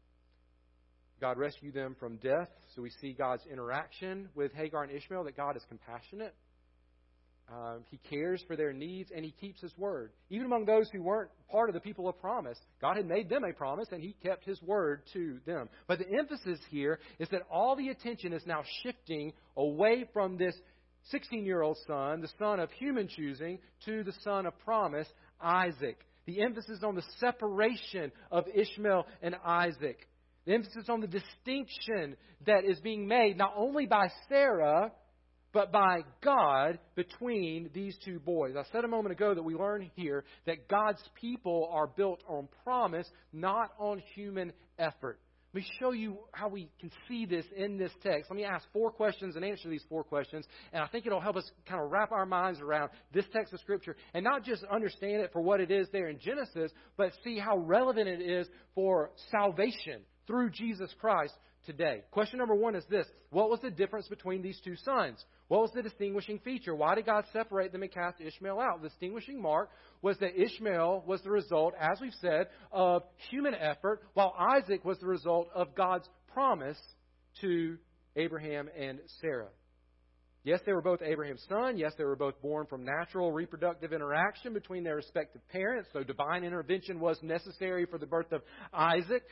God 1.25 1.39
rescued 1.39 1.73
them 1.73 1.95
from 1.99 2.17
death. 2.17 2.49
So 2.75 2.83
we 2.83 2.91
see 3.01 3.11
God's 3.11 3.41
interaction 3.51 4.29
with 4.35 4.53
Hagar 4.53 4.83
and 4.83 4.91
Ishmael, 4.91 5.23
that 5.23 5.35
God 5.35 5.57
is 5.57 5.63
compassionate. 5.67 6.35
Um, 7.51 7.83
he 7.89 7.97
cares 7.97 8.43
for 8.45 8.55
their 8.55 8.73
needs 8.73 9.09
and 9.15 9.25
he 9.25 9.31
keeps 9.31 9.59
his 9.59 9.75
word. 9.75 10.11
Even 10.29 10.45
among 10.45 10.65
those 10.65 10.87
who 10.93 11.01
weren't 11.01 11.31
part 11.49 11.67
of 11.67 11.73
the 11.73 11.79
people 11.79 12.07
of 12.07 12.19
promise, 12.21 12.59
God 12.79 12.97
had 12.97 13.07
made 13.07 13.27
them 13.27 13.43
a 13.43 13.53
promise 13.53 13.87
and 13.91 14.03
he 14.03 14.15
kept 14.21 14.45
his 14.45 14.61
word 14.61 15.01
to 15.13 15.39
them. 15.47 15.67
But 15.87 15.97
the 15.97 16.05
emphasis 16.15 16.59
here 16.69 16.99
is 17.17 17.27
that 17.29 17.41
all 17.49 17.75
the 17.75 17.89
attention 17.89 18.31
is 18.31 18.43
now 18.45 18.61
shifting 18.83 19.33
away 19.57 20.05
from 20.13 20.37
this 20.37 20.53
16 21.05 21.43
year 21.43 21.63
old 21.63 21.77
son, 21.87 22.21
the 22.21 22.29
son 22.37 22.59
of 22.59 22.69
human 22.73 23.07
choosing, 23.07 23.57
to 23.85 24.03
the 24.03 24.13
son 24.23 24.45
of 24.45 24.53
promise, 24.59 25.07
Isaac. 25.41 25.97
The 26.27 26.43
emphasis 26.43 26.81
on 26.83 26.93
the 26.93 27.03
separation 27.19 28.11
of 28.31 28.45
Ishmael 28.53 29.07
and 29.23 29.35
Isaac. 29.43 30.07
The 30.45 30.53
emphasis 30.53 30.89
on 30.89 31.01
the 31.01 31.07
distinction 31.07 32.15
that 32.45 32.65
is 32.65 32.79
being 32.79 33.07
made 33.07 33.37
not 33.37 33.53
only 33.57 33.87
by 33.87 34.09
Sarah, 34.29 34.91
but 35.55 35.71
by 35.71 36.01
God 36.21 36.79
between 36.95 37.69
these 37.73 37.97
two 38.03 38.19
boys. 38.19 38.55
I 38.57 38.63
said 38.71 38.83
a 38.83 38.89
moment 38.89 39.13
ago 39.13 39.33
that 39.33 39.41
we 39.41 39.55
learn 39.55 39.89
here 39.95 40.25
that 40.45 40.67
God's 40.67 41.01
people 41.19 41.69
are 41.71 41.87
built 41.87 42.21
on 42.27 42.49
promise, 42.63 43.09
not 43.31 43.71
on 43.79 43.99
human 44.13 44.51
effort. 44.77 45.17
Let 45.53 45.61
me 45.61 45.67
show 45.79 45.91
you 45.91 46.17
how 46.33 46.49
we 46.49 46.69
can 46.81 46.91
see 47.07 47.25
this 47.25 47.45
in 47.55 47.77
this 47.77 47.91
text. 48.03 48.29
Let 48.29 48.35
me 48.35 48.43
ask 48.43 48.65
four 48.73 48.91
questions 48.91 49.37
and 49.37 49.45
answer 49.45 49.69
these 49.69 49.85
four 49.87 50.03
questions, 50.03 50.45
and 50.73 50.83
I 50.83 50.87
think 50.87 51.05
it'll 51.05 51.21
help 51.21 51.37
us 51.37 51.49
kind 51.65 51.81
of 51.81 51.89
wrap 51.89 52.11
our 52.11 52.25
minds 52.25 52.59
around 52.59 52.89
this 53.13 53.23
text 53.31 53.53
of 53.53 53.61
Scripture 53.61 53.95
and 54.13 54.25
not 54.25 54.43
just 54.43 54.65
understand 54.65 55.21
it 55.21 55.31
for 55.31 55.41
what 55.41 55.61
it 55.61 55.71
is 55.71 55.87
there 55.93 56.09
in 56.09 56.19
Genesis, 56.19 56.73
but 56.97 57.13
see 57.23 57.39
how 57.39 57.57
relevant 57.57 58.09
it 58.09 58.21
is 58.21 58.45
for 58.75 59.11
salvation 59.31 60.01
through 60.27 60.49
Jesus 60.51 60.93
Christ 60.99 61.33
today. 61.65 62.03
Question 62.11 62.39
number 62.39 62.55
one 62.55 62.75
is 62.75 62.85
this 62.89 63.05
What 63.29 63.49
was 63.49 63.59
the 63.61 63.71
difference 63.71 64.07
between 64.07 64.41
these 64.41 64.59
two 64.63 64.75
sons? 64.77 65.23
What 65.47 65.61
was 65.61 65.71
the 65.73 65.83
distinguishing 65.83 66.39
feature? 66.39 66.75
Why 66.75 66.95
did 66.95 67.05
God 67.05 67.25
separate 67.31 67.71
them 67.71 67.83
and 67.83 67.91
cast 67.91 68.19
Ishmael 68.19 68.59
out? 68.59 68.81
The 68.81 68.89
distinguishing 68.89 69.41
mark 69.41 69.69
was 70.01 70.17
that 70.19 70.39
Ishmael 70.39 71.03
was 71.05 71.21
the 71.21 71.31
result, 71.31 71.73
as 71.79 71.99
we've 72.01 72.13
said, 72.19 72.47
of 72.71 73.03
human 73.29 73.53
effort, 73.53 74.01
while 74.13 74.33
Isaac 74.37 74.83
was 74.83 74.97
the 74.99 75.07
result 75.07 75.49
of 75.53 75.75
God's 75.75 76.07
promise 76.33 76.79
to 77.41 77.77
Abraham 78.15 78.69
and 78.77 78.99
Sarah. 79.21 79.49
Yes, 80.43 80.59
they 80.63 80.73
were 80.73 80.81
both 80.81 81.01
Abraham's 81.01 81.43
son. 81.49 81.75
Yes, 81.75 81.93
they 81.97 82.03
were 82.03 82.15
both 82.15 82.39
born 82.39 82.67
from 82.67 82.85
natural 82.85 83.31
reproductive 83.31 83.91
interaction 83.91 84.53
between 84.53 84.83
their 84.83 84.95
respective 84.95 85.41
parents, 85.49 85.89
so 85.91 86.03
divine 86.03 86.43
intervention 86.43 86.99
was 86.99 87.17
necessary 87.23 87.87
for 87.87 87.97
the 87.97 88.05
birth 88.05 88.31
of 88.31 88.43
Isaac. 88.71 89.23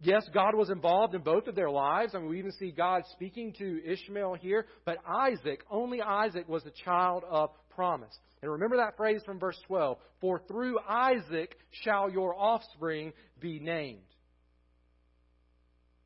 Yes, 0.00 0.28
God 0.32 0.54
was 0.54 0.70
involved 0.70 1.14
in 1.14 1.22
both 1.22 1.48
of 1.48 1.56
their 1.56 1.70
lives. 1.70 2.14
I 2.14 2.18
mean, 2.18 2.28
we 2.28 2.38
even 2.38 2.52
see 2.52 2.70
God 2.70 3.02
speaking 3.12 3.52
to 3.58 3.80
Ishmael 3.84 4.34
here. 4.34 4.66
But 4.84 4.98
Isaac, 5.06 5.64
only 5.70 6.00
Isaac 6.00 6.48
was 6.48 6.62
the 6.62 6.72
child 6.84 7.24
of 7.28 7.50
promise. 7.70 8.16
And 8.40 8.52
remember 8.52 8.76
that 8.76 8.96
phrase 8.96 9.22
from 9.26 9.40
verse 9.40 9.58
12 9.66 9.98
For 10.20 10.40
through 10.46 10.78
Isaac 10.88 11.56
shall 11.82 12.10
your 12.10 12.34
offspring 12.36 13.12
be 13.40 13.58
named. 13.58 14.02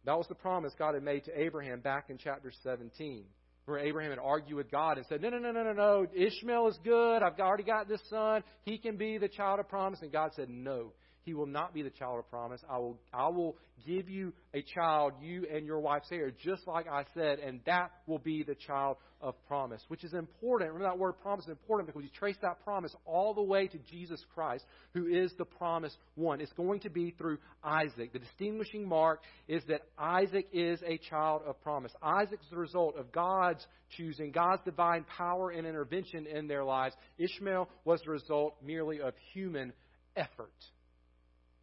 That 0.05 0.17
was 0.17 0.27
the 0.27 0.35
promise 0.35 0.73
God 0.79 0.95
had 0.95 1.03
made 1.03 1.25
to 1.27 1.39
Abraham 1.39 1.81
back 1.81 2.07
in 2.09 2.19
chapter 2.19 2.51
17, 2.63 3.25
where 3.67 3.79
Abraham 3.79 4.11
had 4.11 4.19
argued 4.19 4.57
with 4.57 4.71
God 4.71 4.97
and 4.97 5.07
said, 5.07 5.21
No, 5.21 5.29
no, 5.29 5.39
no, 5.39 5.53
no, 5.53 5.63
no, 5.63 5.73
no. 5.73 6.07
Ishmael 6.15 6.69
is 6.69 6.79
good. 6.83 7.23
I've 7.23 7.39
already 7.39 7.63
got 7.63 7.89
this 7.89 8.01
son. 8.09 8.43
He 8.63 8.79
can 8.79 8.97
be 8.97 9.19
the 9.19 9.29
child 9.29 9.61
of 9.61 9.69
promise. 9.69 10.01
And 10.03 10.11
God 10.11 10.31
said, 10.35 10.49
No. 10.49 10.93
He 11.25 11.35
will 11.35 11.47
not 11.47 11.73
be 11.73 11.83
the 11.83 11.91
child 11.91 12.19
of 12.19 12.29
promise. 12.31 12.61
I 12.69 12.79
will, 12.79 12.99
I 13.13 13.29
will 13.29 13.57
give 13.87 14.09
you 14.09 14.33
a 14.55 14.63
child, 14.63 15.15
you 15.21 15.47
and 15.53 15.67
your 15.67 15.81
wife 15.81 16.03
Sarah, 16.09 16.33
just 16.33 16.67
like 16.67 16.87
I 16.89 17.05
said, 17.15 17.39
and 17.39 17.61
that 17.67 17.91
will 18.07 18.19
be 18.19 18.43
the 18.43 18.55
child 18.55 18.97
of 19.21 19.35
promise, 19.47 19.83
which 19.89 20.03
is 20.03 20.15
important. 20.15 20.73
Remember 20.73 20.93
that 20.93 20.99
word 20.99 21.15
promise 21.23 21.45
is 21.45 21.51
important 21.51 21.87
because 21.87 22.03
you 22.03 22.11
trace 22.19 22.37
that 22.43 22.63
promise 22.65 22.95
all 23.05 23.35
the 23.35 23.43
way 23.43 23.69
to 23.69 23.79
Jesus 23.91 24.21
Christ, 24.35 24.65
who 24.95 25.07
is 25.07 25.33
the 25.39 25.45
promised 25.45 25.97
one. 26.17 26.41
It's 26.41 26.53
going 26.53 26.81
to 26.81 26.91
be 26.91 27.15
through 27.17 27.39
Isaac. 27.63 28.13
The 28.13 28.19
distinguishing 28.19 28.87
mark 28.87 29.21
is 29.47 29.63
that 29.69 29.83
Isaac 29.97 30.49
is 30.53 30.81
a 30.85 30.99
child 30.99 31.43
of 31.47 31.61
promise. 31.63 31.93
Isaac 32.03 32.41
is 32.43 32.51
the 32.51 32.59
result 32.59 32.97
of 32.97 33.13
God's 33.13 33.65
choosing, 33.97 34.33
God's 34.33 34.63
divine 34.65 35.05
power 35.17 35.51
and 35.51 35.67
intervention 35.67 36.27
in 36.27 36.49
their 36.49 36.65
lives. 36.65 36.97
Ishmael 37.19 37.69
was 37.85 38.01
the 38.05 38.11
result 38.11 38.57
merely 38.65 39.01
of 39.01 39.15
human 39.33 39.73
effort. 40.17 40.53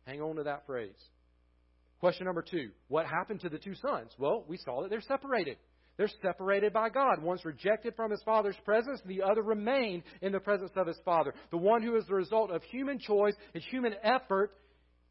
Hang 0.05 0.21
on 0.21 0.35
to 0.37 0.43
that 0.43 0.65
phrase. 0.65 0.95
Question 1.99 2.25
number 2.25 2.41
two 2.41 2.71
What 2.87 3.05
happened 3.05 3.41
to 3.41 3.49
the 3.49 3.59
two 3.59 3.75
sons? 3.75 4.11
Well, 4.17 4.45
we 4.47 4.57
saw 4.57 4.81
that 4.81 4.89
they're 4.89 5.01
separated. 5.01 5.57
They're 5.97 6.09
separated 6.21 6.71
by 6.71 6.87
God. 6.87 7.21
One's 7.21 7.43
rejected 7.43 7.93
from 7.95 8.09
his 8.09 8.23
father's 8.23 8.55
presence, 8.63 9.01
the 9.05 9.21
other 9.21 9.41
remained 9.41 10.03
in 10.21 10.31
the 10.31 10.39
presence 10.39 10.71
of 10.77 10.87
his 10.87 10.97
father. 11.03 11.33
The 11.51 11.57
one 11.57 11.81
who 11.83 11.97
is 11.97 12.05
the 12.05 12.15
result 12.15 12.51
of 12.51 12.63
human 12.63 12.99
choice 12.99 13.33
and 13.53 13.61
human 13.61 13.93
effort, 14.01 14.51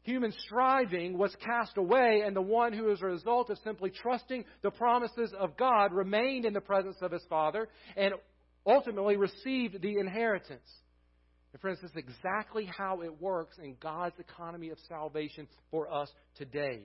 human 0.01 0.33
striving, 0.47 1.15
was 1.15 1.35
cast 1.45 1.77
away, 1.77 2.23
and 2.25 2.35
the 2.35 2.41
one 2.41 2.73
who 2.73 2.89
is 2.91 3.03
a 3.03 3.05
result 3.05 3.51
of 3.51 3.59
simply 3.63 3.91
trusting 3.91 4.45
the 4.63 4.71
promises 4.71 5.31
of 5.39 5.55
God 5.57 5.93
remained 5.93 6.45
in 6.45 6.53
the 6.53 6.59
presence 6.59 6.97
of 7.03 7.11
his 7.11 7.23
father 7.29 7.69
and 7.95 8.15
ultimately 8.65 9.15
received 9.15 9.83
the 9.83 9.99
inheritance. 9.99 10.67
And 11.51 11.61
friends, 11.61 11.79
this 11.81 11.91
is 11.91 11.97
exactly 11.97 12.69
how 12.77 13.01
it 13.01 13.21
works 13.21 13.57
in 13.61 13.75
God's 13.81 14.19
economy 14.19 14.69
of 14.69 14.77
salvation 14.87 15.47
for 15.71 15.91
us 15.91 16.09
today. 16.35 16.83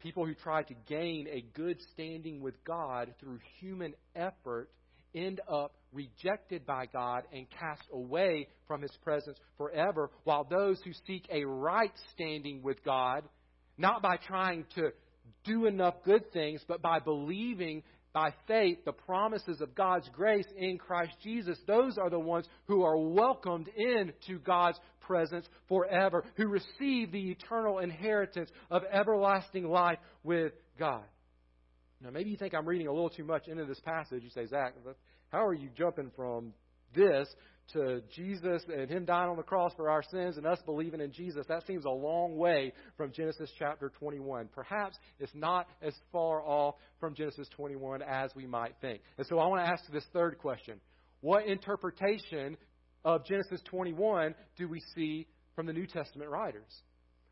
People 0.00 0.26
who 0.26 0.34
try 0.34 0.62
to 0.62 0.74
gain 0.88 1.26
a 1.30 1.44
good 1.54 1.78
standing 1.92 2.40
with 2.40 2.54
God 2.64 3.14
through 3.20 3.38
human 3.60 3.94
effort 4.14 4.68
end 5.14 5.40
up 5.48 5.74
rejected 5.92 6.66
by 6.66 6.86
God 6.86 7.22
and 7.32 7.46
cast 7.50 7.82
away 7.92 8.48
from 8.66 8.82
His 8.82 8.96
presence 9.02 9.38
forever, 9.56 10.10
while 10.24 10.44
those 10.44 10.80
who 10.84 10.92
seek 11.06 11.26
a 11.30 11.44
right 11.44 11.92
standing 12.12 12.62
with 12.62 12.84
God, 12.84 13.24
not 13.76 14.02
by 14.02 14.16
trying 14.16 14.64
to 14.74 14.90
do 15.44 15.66
enough 15.66 15.94
good 16.04 16.32
things, 16.32 16.62
but 16.68 16.82
by 16.82 16.98
believing 16.98 17.82
by 18.18 18.34
faith 18.48 18.78
the 18.84 18.90
promises 18.90 19.60
of 19.60 19.76
God's 19.76 20.08
grace 20.12 20.46
in 20.56 20.76
Christ 20.76 21.12
Jesus, 21.22 21.56
those 21.68 21.98
are 21.98 22.10
the 22.10 22.18
ones 22.18 22.48
who 22.66 22.82
are 22.82 22.98
welcomed 22.98 23.68
into 23.76 24.40
God's 24.40 24.76
presence 25.02 25.46
forever, 25.68 26.24
who 26.34 26.48
receive 26.48 27.12
the 27.12 27.30
eternal 27.30 27.78
inheritance 27.78 28.50
of 28.72 28.82
everlasting 28.92 29.68
life 29.68 29.98
with 30.24 30.52
God. 30.80 31.04
Now, 32.00 32.10
maybe 32.10 32.30
you 32.30 32.36
think 32.36 32.54
I'm 32.54 32.66
reading 32.66 32.88
a 32.88 32.92
little 32.92 33.08
too 33.08 33.22
much 33.22 33.46
into 33.46 33.66
this 33.66 33.80
passage. 33.84 34.24
You 34.24 34.30
say, 34.30 34.46
Zack, 34.46 34.74
how 35.28 35.46
are 35.46 35.54
you 35.54 35.68
jumping 35.78 36.10
from 36.16 36.54
this 36.96 37.28
to 37.72 38.02
Jesus 38.14 38.62
and 38.72 38.90
Him 38.90 39.04
dying 39.04 39.30
on 39.30 39.36
the 39.36 39.42
cross 39.42 39.72
for 39.76 39.90
our 39.90 40.02
sins 40.02 40.36
and 40.36 40.46
us 40.46 40.58
believing 40.64 41.00
in 41.00 41.12
Jesus, 41.12 41.46
that 41.48 41.66
seems 41.66 41.84
a 41.84 41.90
long 41.90 42.36
way 42.36 42.72
from 42.96 43.12
Genesis 43.12 43.50
chapter 43.58 43.90
21. 43.98 44.48
Perhaps 44.54 44.96
it's 45.18 45.34
not 45.34 45.66
as 45.82 45.94
far 46.12 46.42
off 46.42 46.74
from 47.00 47.14
Genesis 47.14 47.48
21 47.56 48.02
as 48.02 48.30
we 48.34 48.46
might 48.46 48.74
think. 48.80 49.02
And 49.16 49.26
so 49.26 49.38
I 49.38 49.46
want 49.46 49.64
to 49.64 49.70
ask 49.70 49.84
this 49.92 50.06
third 50.12 50.38
question 50.38 50.80
What 51.20 51.46
interpretation 51.46 52.56
of 53.04 53.24
Genesis 53.26 53.60
21 53.66 54.34
do 54.56 54.68
we 54.68 54.80
see 54.94 55.26
from 55.54 55.66
the 55.66 55.72
New 55.72 55.86
Testament 55.86 56.30
writers? 56.30 56.72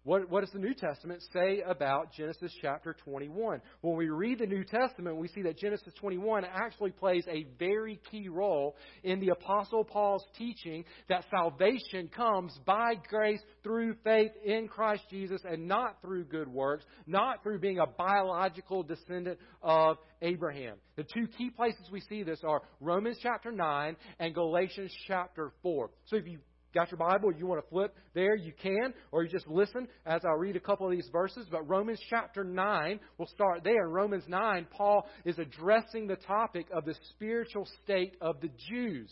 What, 0.07 0.31
what 0.31 0.43
does 0.43 0.53
the 0.53 0.61
New 0.61 0.73
Testament 0.73 1.21
say 1.33 1.63
about 1.67 2.13
Genesis 2.13 2.53
chapter 2.63 2.95
21? 3.03 3.61
When 3.81 3.97
we 3.97 4.09
read 4.09 4.39
the 4.39 4.47
New 4.47 4.63
Testament, 4.63 5.17
we 5.17 5.27
see 5.27 5.43
that 5.43 5.59
Genesis 5.59 5.93
21 5.99 6.45
actually 6.45 6.93
plays 6.93 7.25
a 7.27 7.45
very 7.59 7.99
key 8.09 8.29
role 8.29 8.77
in 9.03 9.19
the 9.19 9.31
Apostle 9.31 9.83
Paul's 9.83 10.23
teaching 10.39 10.85
that 11.09 11.25
salvation 11.29 12.09
comes 12.15 12.57
by 12.65 12.95
grace 13.09 13.41
through 13.65 13.97
faith 14.05 14.31
in 14.45 14.69
Christ 14.69 15.03
Jesus 15.11 15.41
and 15.45 15.67
not 15.67 16.01
through 16.03 16.27
good 16.27 16.47
works, 16.47 16.85
not 17.09 17.43
through 17.43 17.59
being 17.59 17.81
a 17.81 17.87
biological 17.87 18.85
descendant 18.85 19.41
of 19.61 19.97
Abraham. 20.23 20.77
The 20.95 21.03
two 21.03 21.27
key 21.37 21.51
places 21.51 21.91
we 21.91 22.01
see 22.03 22.23
this 22.23 22.39
are 22.47 22.63
Romans 22.81 23.19
chapter 23.21 23.51
9 23.51 23.97
and 24.21 24.33
Galatians 24.33 24.93
chapter 25.09 25.51
4. 25.65 25.91
So 26.05 26.15
if 26.15 26.29
you 26.29 26.39
got 26.77 26.91
your 26.91 26.99
Bible, 26.99 27.33
you 27.33 27.47
want 27.47 27.65
to 27.65 27.69
flip 27.71 27.97
there, 28.15 28.37
you 28.37 28.53
can, 28.63 28.93
or 29.11 29.25
you 29.25 29.31
just 29.31 29.49
listen 29.49 29.89
as 30.05 30.21
I 30.25 30.33
read 30.39 30.57
a 30.57 30.61
couple 30.61 30.87
of 30.87 30.93
these 30.93 31.09
verses. 31.11 31.47
But 31.51 31.69
Romans 31.69 32.01
chapter 32.11 32.45
9, 32.45 33.01
we'll 33.19 33.29
start 33.29 33.65
there. 33.65 33.87
In 33.87 33.93
Romans 33.93 34.25
9, 34.29 34.67
Paul 34.71 35.07
is 35.25 35.39
addressing 35.39 36.07
the 36.07 36.17
topic 36.17 36.67
of 36.73 36.85
the 36.85 36.95
spiritual 37.11 37.67
state 37.83 38.17
of 38.21 38.41
the 38.41 38.51
Jews. 38.69 39.11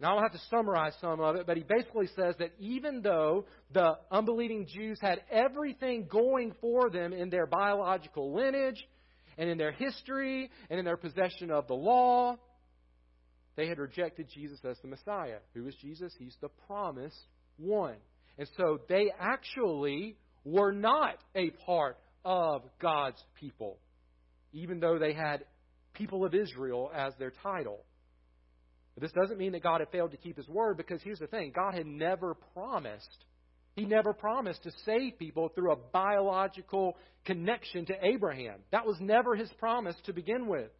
Now, 0.00 0.16
I'll 0.16 0.22
have 0.22 0.32
to 0.32 0.40
summarize 0.50 0.94
some 1.00 1.20
of 1.20 1.36
it, 1.36 1.46
but 1.46 1.58
he 1.58 1.62
basically 1.62 2.08
says 2.16 2.34
that 2.38 2.52
even 2.58 3.02
though 3.02 3.44
the 3.72 3.98
unbelieving 4.10 4.66
Jews 4.66 4.98
had 5.02 5.20
everything 5.30 6.08
going 6.10 6.54
for 6.62 6.88
them 6.88 7.12
in 7.12 7.28
their 7.28 7.46
biological 7.46 8.34
lineage, 8.34 8.82
and 9.36 9.48
in 9.48 9.56
their 9.56 9.72
history, 9.72 10.50
and 10.68 10.78
in 10.78 10.84
their 10.84 10.96
possession 10.98 11.50
of 11.50 11.66
the 11.66 11.74
law, 11.74 12.36
they 13.60 13.68
had 13.68 13.78
rejected 13.78 14.26
Jesus 14.32 14.58
as 14.64 14.78
the 14.80 14.88
Messiah. 14.88 15.36
Who 15.52 15.66
is 15.66 15.74
Jesus? 15.82 16.14
He's 16.18 16.36
the 16.40 16.48
promised 16.66 17.26
one. 17.58 17.96
And 18.38 18.48
so 18.56 18.80
they 18.88 19.12
actually 19.20 20.16
were 20.46 20.72
not 20.72 21.16
a 21.34 21.50
part 21.66 21.98
of 22.24 22.62
God's 22.80 23.22
people, 23.38 23.76
even 24.54 24.80
though 24.80 24.98
they 24.98 25.12
had 25.12 25.44
people 25.92 26.24
of 26.24 26.34
Israel 26.34 26.90
as 26.94 27.12
their 27.18 27.34
title. 27.42 27.84
But 28.94 29.02
this 29.02 29.12
doesn't 29.12 29.36
mean 29.36 29.52
that 29.52 29.62
God 29.62 29.80
had 29.80 29.90
failed 29.90 30.12
to 30.12 30.16
keep 30.16 30.38
his 30.38 30.48
word 30.48 30.78
because 30.78 31.02
here's 31.02 31.18
the 31.18 31.26
thing 31.26 31.52
God 31.54 31.74
had 31.74 31.86
never 31.86 32.34
promised. 32.54 33.26
He 33.76 33.84
never 33.84 34.14
promised 34.14 34.62
to 34.62 34.72
save 34.86 35.18
people 35.18 35.50
through 35.50 35.72
a 35.72 35.76
biological 35.76 36.96
connection 37.26 37.84
to 37.86 37.94
Abraham. 38.02 38.60
That 38.72 38.86
was 38.86 38.96
never 39.00 39.36
his 39.36 39.50
promise 39.58 39.96
to 40.06 40.14
begin 40.14 40.46
with. 40.46 40.70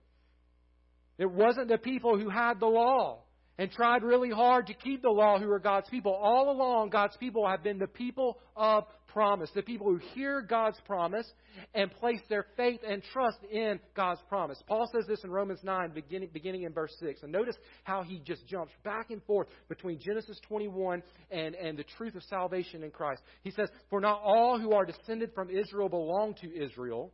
It 1.21 1.31
wasn't 1.31 1.69
the 1.69 1.77
people 1.77 2.19
who 2.19 2.31
had 2.31 2.59
the 2.61 2.67
law 2.67 3.25
and 3.59 3.71
tried 3.71 4.03
really 4.03 4.31
hard 4.31 4.69
to 4.69 4.75
keep 4.75 5.03
the 5.03 5.11
law 5.11 5.39
who 5.39 5.49
were 5.49 5.59
God's 5.59 5.91
people. 5.91 6.15
All 6.15 6.51
along, 6.51 6.89
God's 6.89 7.15
people 7.19 7.47
have 7.47 7.63
been 7.63 7.79
the 7.79 7.87
people 7.87 8.39
of 8.57 8.85
promise, 9.09 9.51
the 9.55 9.61
people 9.61 9.87
who 9.87 9.99
hear 10.15 10.41
God's 10.41 10.79
promise 10.87 11.31
and 11.75 11.91
place 11.91 12.23
their 12.31 12.47
faith 12.57 12.81
and 12.89 13.03
trust 13.13 13.37
in 13.53 13.79
God's 13.95 14.23
promise. 14.31 14.57
Paul 14.67 14.89
says 14.91 15.05
this 15.07 15.23
in 15.23 15.31
Romans 15.31 15.61
9, 15.63 15.91
beginning, 15.95 16.31
beginning 16.33 16.63
in 16.63 16.73
verse 16.73 16.95
6. 17.01 17.23
And 17.23 17.31
notice 17.31 17.57
how 17.85 18.03
he 18.03 18.21
just 18.21 18.47
jumps 18.47 18.73
back 18.83 19.11
and 19.11 19.23
forth 19.25 19.49
between 19.69 20.01
Genesis 20.01 20.41
21 20.49 21.03
and, 21.31 21.55
and 21.55 21.79
the 21.79 21.85
truth 21.99 22.15
of 22.15 22.23
salvation 22.31 22.83
in 22.83 22.91
Christ. 22.91 23.21
He 23.43 23.51
says, 23.51 23.69
For 23.91 24.01
not 24.01 24.23
all 24.25 24.59
who 24.59 24.73
are 24.73 24.87
descended 24.87 25.33
from 25.35 25.51
Israel 25.51 25.91
belong 25.91 26.33
to 26.41 26.65
Israel 26.65 27.13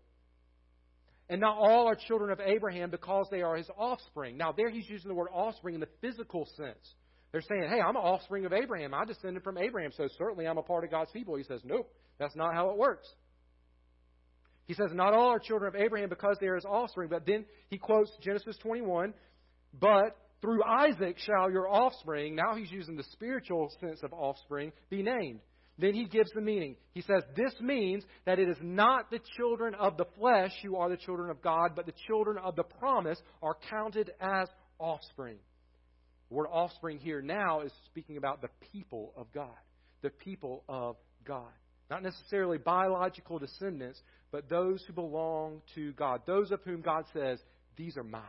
and 1.29 1.41
not 1.41 1.57
all 1.59 1.89
are 1.89 1.97
children 1.97 2.31
of 2.31 2.41
Abraham 2.41 2.91
because 2.91 3.27
they 3.31 3.43
are 3.43 3.57
his 3.57 3.69
offspring. 3.77 4.37
Now, 4.37 4.53
there 4.53 4.71
he's 4.71 4.89
using 4.89 5.09
the 5.09 5.15
word 5.15 5.29
offspring 5.33 5.75
in 5.75 5.81
the 5.81 5.89
physical 6.01 6.47
sense. 6.57 6.95
They're 7.33 7.43
saying, 7.43 7.69
hey, 7.69 7.81
I'm 7.81 7.97
an 7.97 8.03
offspring 8.03 8.47
of 8.47 8.53
Abraham. 8.53 8.95
I 8.95 9.05
descended 9.05 9.43
from 9.43 9.59
Abraham, 9.59 9.91
so 9.97 10.09
certainly 10.17 10.47
I'm 10.47 10.59
a 10.59 10.62
part 10.62 10.85
of 10.85 10.91
God's 10.91 11.11
people. 11.11 11.37
He 11.37 11.43
says, 11.45 11.61
nope, 11.65 11.91
that's 12.19 12.37
not 12.37 12.55
how 12.55 12.71
it 12.71 12.79
works. 12.79 13.07
He 14.67 14.75
says, 14.75 14.91
not 14.93 15.15
all 15.15 15.29
are 15.29 15.39
children 15.39 15.75
of 15.75 15.81
Abraham 15.81 16.09
because 16.09 16.37
they 16.41 16.47
are 16.47 16.57
his 16.57 16.65
offspring. 16.65 17.09
But 17.09 17.27
then 17.27 17.45
he 17.69 17.79
quotes 17.79 18.11
Genesis 18.23 18.57
21, 18.62 19.15
but 19.79 20.17
through 20.41 20.62
Isaac 20.65 21.19
shall 21.19 21.51
your 21.51 21.69
offspring, 21.69 22.37
now 22.37 22.55
he's 22.57 22.71
using 22.71 22.97
the 22.97 23.05
spiritual 23.12 23.71
sense 23.81 24.01
of 24.03 24.12
offspring, 24.12 24.73
be 24.91 25.03
named. 25.03 25.41
Then 25.79 25.95
he 25.95 26.07
gives 26.07 26.31
the 26.33 26.41
meaning. 26.41 26.77
He 26.93 27.03
says, 27.03 27.23
This 27.37 27.53
means 27.61 28.05
that 28.25 28.39
it 28.39 28.49
is 28.49 28.57
not 28.62 29.11
the 29.11 29.21
children 29.37 29.75
of 29.75 29.97
the 29.97 30.07
flesh 30.19 30.53
who 30.62 30.77
are 30.77 30.89
the 30.89 30.97
children 30.97 31.31
of 31.31 31.43
God, 31.43 31.73
but 31.77 31.87
the 31.87 31.93
children 32.07 32.39
of 32.39 32.57
the 32.57 32.62
promise 32.62 33.21
are 33.43 33.57
counted 33.69 34.11
as 34.21 34.49
offspring. 34.79 35.37
The 36.31 36.35
word 36.35 36.49
offspring 36.51 36.99
here 36.99 37.21
now 37.21 37.61
is 37.61 37.73
speaking 37.87 38.17
about 38.17 38.41
the 38.41 38.49
people 38.73 39.12
of 39.17 39.27
God. 39.33 39.55
The 40.03 40.11
people 40.11 40.65
of 40.69 40.97
God. 41.25 41.53
Not 41.91 42.03
necessarily 42.03 42.59
biological 42.59 43.39
descendants, 43.39 44.01
but 44.33 44.49
those 44.49 44.83
who 44.87 44.93
belong 44.93 45.61
to 45.75 45.93
God. 45.93 46.23
Those 46.27 46.51
of 46.51 46.61
whom 46.65 46.81
God 46.81 47.05
says, 47.12 47.39
These 47.77 47.97
are 47.97 48.05
mine. 48.05 48.23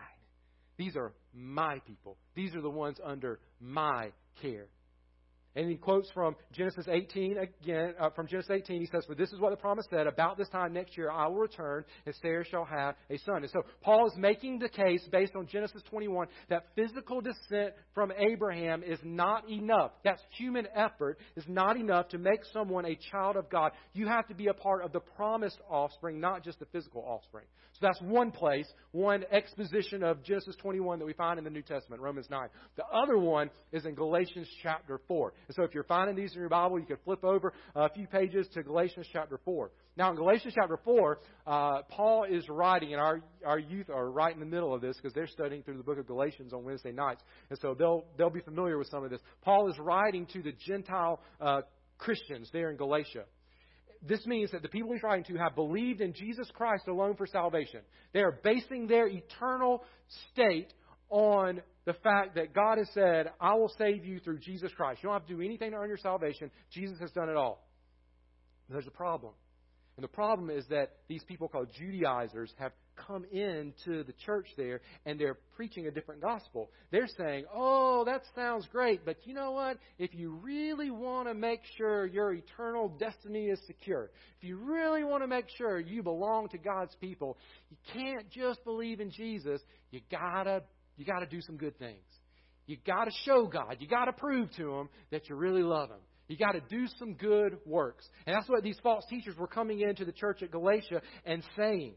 These 0.78 0.96
are 0.96 1.14
my 1.34 1.80
people. 1.88 2.18
These 2.36 2.56
are 2.56 2.62
the 2.62 2.70
ones 2.70 2.98
under 3.04 3.40
my 3.60 4.12
care. 4.42 4.68
And 5.58 5.72
he 5.72 5.76
quotes 5.76 6.08
from 6.12 6.36
Genesis 6.54 6.86
18 6.88 7.40
again, 7.40 7.96
uh, 8.00 8.12
from 8.12 8.28
Genesis 8.28 8.52
18, 8.52 8.80
he 8.80 8.86
says, 8.86 9.06
For 9.08 9.16
this 9.16 9.32
is 9.32 9.40
what 9.40 9.50
the 9.50 9.58
promise 9.58 9.88
said, 9.90 10.06
about 10.06 10.38
this 10.38 10.48
time 10.50 10.72
next 10.72 10.96
year 10.96 11.10
I 11.10 11.26
will 11.26 11.38
return, 11.38 11.84
and 12.06 12.14
Sarah 12.22 12.46
shall 12.46 12.64
have 12.64 12.94
a 13.10 13.18
son. 13.18 13.38
And 13.38 13.50
so 13.50 13.64
Paul 13.82 14.06
is 14.06 14.14
making 14.16 14.60
the 14.60 14.70
case 14.70 15.02
based 15.12 15.36
on 15.36 15.48
Genesis 15.48 15.82
21 15.90 16.28
that 16.50 16.68
physical 16.76 17.22
descent 17.22 17.74
from 17.96 18.12
Abraham 18.20 18.84
is 18.84 19.00
not 19.04 19.50
enough. 19.50 19.94
That's 20.04 20.22
human 20.38 20.68
effort 20.76 21.18
is 21.36 21.46
not 21.48 21.76
enough 21.76 22.10
to 22.10 22.20
make 22.20 22.42
someone 22.54 22.86
a 22.86 22.96
child 23.12 23.36
of 23.36 23.50
God. 23.50 23.72
You 23.94 24.08
have 24.08 24.28
to 24.28 24.36
be 24.36 24.48
a 24.48 24.54
part 24.54 24.84
of 24.84 24.94
the 24.94 25.00
promised 25.00 25.60
offspring, 25.68 26.20
not 26.20 26.44
just 26.44 26.60
the 26.60 26.68
physical 26.68 27.02
offspring. 27.02 27.46
So 27.80 27.80
that's 27.82 28.02
one 28.02 28.32
place, 28.32 28.68
one 28.92 29.24
exposition 29.32 30.02
of 30.04 30.24
Genesis 30.24 30.56
21 30.58 31.00
that 31.00 31.06
we 31.06 31.14
find 31.14 31.38
in 31.38 31.44
the 31.44 31.52
New 31.52 31.62
Testament, 31.62 32.02
Romans 32.02 32.28
9. 32.30 32.48
The 32.76 32.86
other 32.86 33.18
one 33.18 33.52
is 33.72 33.86
in 33.86 33.94
Galatians 33.94 34.48
chapter 34.64 35.00
4. 35.08 35.34
And 35.48 35.56
so 35.56 35.64
if 35.64 35.74
you're 35.74 35.84
finding 35.84 36.16
these 36.16 36.34
in 36.34 36.40
your 36.40 36.50
Bible, 36.50 36.80
you 36.80 36.86
can 36.86 36.98
flip 37.06 37.24
over 37.24 37.54
a 37.76 37.90
few 37.90 38.08
pages 38.08 38.48
to 38.54 38.64
Galatians 38.64 39.08
chapter 39.12 39.40
4. 39.46 39.72
Now, 39.96 40.10
in 40.10 40.16
Galatians 40.16 40.54
chapter 40.56 40.78
4, 40.84 41.20
uh, 41.46 41.82
Paul 41.90 42.26
is 42.30 42.48
writing, 42.50 42.94
and 42.94 43.02
our, 43.02 43.22
our 43.46 43.60
youth 43.60 43.90
are 43.90 44.12
right 44.12 44.34
in 44.34 44.40
the 44.40 44.46
middle 44.46 44.74
of 44.74 44.82
this 44.82 44.98
because 44.98 45.14
they're 45.14 45.28
studying 45.28 45.64
through 45.64 45.78
the 45.78 45.84
book 45.84 45.98
of 45.98 46.06
Galatians 46.06 46.54
on 46.54 46.64
Wednesday 46.64 46.92
nights. 46.92 47.22
And 47.50 47.58
so 47.60 47.74
they'll, 47.74 48.06
they'll 48.18 48.30
be 48.30 48.42
familiar 48.42 48.78
with 48.78 48.88
some 48.88 49.04
of 49.04 49.10
this. 49.10 49.22
Paul 49.42 49.70
is 49.70 49.80
writing 49.80 50.26
to 50.34 50.42
the 50.42 50.54
Gentile 50.66 51.22
uh, 51.40 51.62
Christians 51.98 52.50
there 52.52 52.70
in 52.70 52.78
Galatia 52.78 53.24
this 54.08 54.26
means 54.26 54.52
that 54.52 54.62
the 54.62 54.70
people 54.70 54.94
he's 54.94 55.04
writing 55.04 55.26
to 55.26 55.42
have 55.42 55.56
believed 55.56 56.02
in 56.02 56.14
Jesus 56.14 56.48
Christ 56.54 56.88
alone 56.88 57.16
for 57.16 57.26
salvation. 57.26 57.82
They 58.14 58.20
are 58.20 58.40
basing 58.44 58.88
their 58.88 59.08
eternal 59.08 59.84
state 60.32 60.74
on 61.10 61.62
the 61.86 61.94
fact 61.94 62.36
that 62.36 62.54
God 62.54 62.78
has 62.78 62.90
said, 62.94 63.32
I 63.40 63.56
will 63.56 63.72
save 63.78 64.06
you 64.06 64.20
through 64.20 64.40
Jesus 64.40 64.72
Christ. 64.76 65.02
You 65.02 65.10
don't 65.10 65.20
have 65.20 65.28
to 65.28 65.36
do 65.36 65.42
anything 65.42 65.72
to 65.72 65.78
earn 65.78 65.88
your 65.88 65.98
salvation. 65.98 66.52
Jesus 66.72 67.00
has 67.00 67.12
done 67.12 67.30
it 67.30 67.36
all. 67.36 67.66
There's 68.70 68.88
a 68.88 68.92
problem. 68.92 69.34
And 69.98 70.04
the 70.04 70.10
problem 70.10 70.52
is 70.52 70.64
that 70.70 70.92
these 71.08 71.24
people 71.24 71.48
called 71.48 71.70
Judaizers 71.76 72.54
have 72.60 72.72
come 73.08 73.26
into 73.32 74.04
the 74.04 74.14
church 74.26 74.48
there 74.56 74.82
and 75.06 75.20
they're 75.20 75.38
preaching 75.56 75.88
a 75.88 75.92
different 75.92 76.22
gospel. 76.22 76.70
They're 76.92 77.08
saying, 77.18 77.46
oh, 77.54 78.04
that 78.06 78.22
sounds 78.36 78.68
great, 78.72 79.06
but 79.06 79.18
you 79.26 79.34
know 79.34 79.52
what? 79.52 79.78
If 79.98 80.14
you 80.14 80.32
really 80.44 80.92
want 80.92 81.28
to 81.28 81.34
make 81.34 81.62
sure 81.78 82.06
your 82.06 82.34
eternal 82.34 82.90
destiny 83.00 83.48
is 83.48 83.60
secure, 83.66 84.12
if 84.38 84.48
you 84.48 84.58
really 84.58 85.04
want 85.04 85.24
to 85.24 85.28
make 85.28 85.46
sure 85.58 85.80
you 85.80 86.04
belong 86.04 86.50
to 86.50 86.60
God's 86.60 86.96
people, 87.02 87.38
you 87.72 87.78
can't 87.92 88.30
just 88.30 88.64
believe 88.64 89.00
in 89.00 89.10
Jesus. 89.10 89.62
You 89.90 90.02
gotta, 90.12 90.62
you 90.98 91.06
gotta 91.06 91.26
do 91.26 91.42
some 91.42 91.58
good 91.58 91.78
things. 91.80 92.04
You 92.66 92.78
gotta 92.86 93.12
show 93.24 93.46
God. 93.46 93.78
You 93.80 93.88
gotta 93.88 94.14
prove 94.14 94.52
to 94.58 94.76
Him 94.76 94.90
that 95.12 95.30
you 95.30 95.36
really 95.36 95.64
love 95.64 95.90
Him. 95.90 96.00
You 96.28 96.36
got 96.38 96.54
to 96.54 96.62
do 96.70 96.88
some 97.00 97.14
good 97.14 97.58
works. 97.66 98.06
And 98.26 98.36
that's 98.36 98.50
what 98.50 98.64
these 98.64 98.78
false 98.84 99.06
teachers 99.10 99.36
were 99.38 99.48
coming 99.48 99.80
into 99.80 100.04
the 100.04 100.12
church 100.12 100.44
at 100.44 100.52
Galatia 100.52 101.02
and 101.26 101.42
saying. 101.56 101.96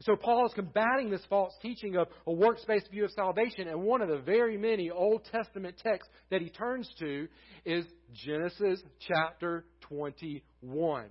So 0.00 0.16
Paul 0.16 0.46
is 0.46 0.52
combating 0.54 1.10
this 1.10 1.24
false 1.28 1.52
teaching 1.62 1.96
of 1.96 2.08
a 2.26 2.32
works 2.32 2.64
based 2.66 2.90
view 2.90 3.04
of 3.04 3.10
salvation, 3.12 3.68
and 3.68 3.82
one 3.82 4.02
of 4.02 4.08
the 4.08 4.18
very 4.18 4.56
many 4.56 4.90
Old 4.90 5.24
Testament 5.30 5.76
texts 5.82 6.12
that 6.30 6.40
he 6.40 6.50
turns 6.50 6.88
to 6.98 7.28
is 7.64 7.84
Genesis 8.12 8.80
chapter 9.00 9.64
21. 9.82 11.06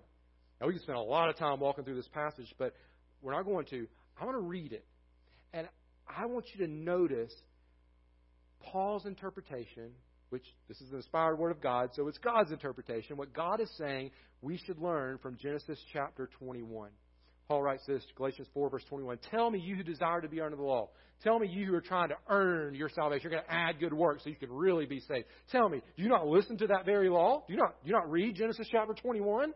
Now, 0.61 0.67
we 0.67 0.73
can 0.73 0.81
spend 0.81 0.97
a 0.97 1.01
lot 1.01 1.29
of 1.29 1.37
time 1.37 1.59
walking 1.59 1.83
through 1.83 1.95
this 1.95 2.09
passage, 2.13 2.53
but 2.57 2.73
we're 3.21 3.33
not 3.33 3.45
going 3.45 3.65
to. 3.67 3.87
I 4.19 4.25
want 4.25 4.37
to 4.37 4.45
read 4.45 4.73
it. 4.73 4.85
And 5.53 5.67
I 6.07 6.25
want 6.25 6.45
you 6.53 6.65
to 6.65 6.71
notice 6.71 7.33
Paul's 8.59 9.05
interpretation 9.05 9.91
which 10.33 10.45
this 10.67 10.81
is 10.81 10.89
the 10.89 10.95
inspired 10.95 11.37
word 11.37 11.51
of 11.51 11.61
God, 11.61 11.91
so 11.93 12.07
it's 12.07 12.17
God's 12.17 12.51
interpretation. 12.51 13.17
What 13.17 13.33
God 13.33 13.61
is 13.61 13.69
saying 13.77 14.09
we 14.41 14.57
should 14.57 14.79
learn 14.79 15.19
from 15.19 15.37
Genesis 15.37 15.77
chapter 15.93 16.27
21. 16.39 16.89
Paul 17.47 17.61
writes 17.61 17.83
this, 17.85 18.03
Galatians 18.17 18.47
4, 18.51 18.71
verse 18.71 18.83
21. 18.89 19.19
Tell 19.29 19.51
me, 19.51 19.59
you 19.59 19.75
who 19.75 19.83
desire 19.83 20.21
to 20.21 20.27
be 20.27 20.41
under 20.41 20.55
the 20.55 20.63
law. 20.63 20.89
Tell 21.23 21.37
me, 21.37 21.47
you 21.47 21.67
who 21.67 21.75
are 21.75 21.81
trying 21.81 22.09
to 22.09 22.15
earn 22.29 22.73
your 22.73 22.89
salvation. 22.89 23.29
You're 23.29 23.39
going 23.39 23.43
to 23.43 23.53
add 23.53 23.79
good 23.79 23.93
works 23.93 24.23
so 24.23 24.31
you 24.31 24.35
can 24.35 24.51
really 24.51 24.87
be 24.87 25.01
saved. 25.01 25.25
Tell 25.51 25.69
me, 25.69 25.81
do 25.95 26.01
you 26.01 26.09
not 26.09 26.25
listen 26.25 26.57
to 26.57 26.67
that 26.67 26.83
very 26.83 27.09
law? 27.09 27.43
Do 27.47 27.53
you 27.53 27.59
not, 27.59 27.75
do 27.83 27.89
you 27.89 27.93
not 27.93 28.09
read 28.09 28.35
Genesis 28.35 28.67
chapter 28.71 28.93
21? 28.95 29.53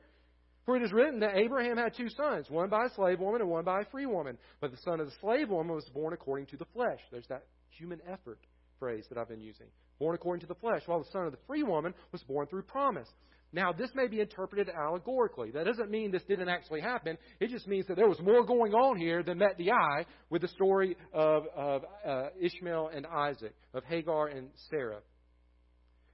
For 0.67 0.75
it 0.75 0.83
is 0.83 0.91
written 0.91 1.21
that 1.21 1.37
Abraham 1.37 1.77
had 1.77 1.95
two 1.95 2.09
sons, 2.09 2.49
one 2.49 2.67
by 2.67 2.85
a 2.85 2.93
slave 2.93 3.21
woman 3.21 3.39
and 3.39 3.49
one 3.49 3.63
by 3.63 3.81
a 3.81 3.85
free 3.85 4.05
woman. 4.05 4.37
But 4.59 4.71
the 4.71 4.77
son 4.83 4.99
of 4.99 5.07
the 5.07 5.13
slave 5.21 5.49
woman 5.49 5.73
was 5.73 5.89
born 5.93 6.13
according 6.13 6.47
to 6.47 6.57
the 6.57 6.65
flesh. 6.73 6.99
There's 7.09 7.27
that 7.29 7.45
human 7.69 8.01
effort 8.05 8.39
phrase 8.77 9.05
that 9.09 9.17
I've 9.17 9.29
been 9.29 9.41
using 9.41 9.67
born 9.99 10.13
according 10.13 10.41
to 10.41 10.47
the 10.47 10.59
flesh, 10.59 10.83
while 10.85 10.99
the 10.99 11.09
son 11.11 11.25
of 11.25 11.31
the 11.31 11.39
free 11.47 11.63
woman 11.63 11.93
was 12.11 12.21
born 12.23 12.45
through 12.47 12.61
promise. 12.63 13.07
Now, 13.53 13.71
this 13.71 13.89
may 13.95 14.07
be 14.07 14.19
interpreted 14.19 14.69
allegorically. 14.69 15.51
That 15.51 15.65
doesn't 15.65 15.89
mean 15.89 16.11
this 16.11 16.23
didn't 16.27 16.49
actually 16.49 16.81
happen. 16.81 17.17
It 17.39 17.49
just 17.49 17.67
means 17.67 17.87
that 17.87 17.95
there 17.95 18.07
was 18.09 18.19
more 18.19 18.45
going 18.45 18.73
on 18.73 18.97
here 18.97 19.23
than 19.23 19.37
met 19.37 19.57
the 19.57 19.71
eye 19.71 20.05
with 20.29 20.41
the 20.41 20.49
story 20.49 20.97
of, 21.13 21.43
of 21.55 21.81
uh, 22.05 22.25
Ishmael 22.39 22.91
and 22.93 23.07
Isaac, 23.07 23.55
of 23.73 23.83
Hagar 23.85 24.27
and 24.27 24.49
Sarah. 24.69 24.99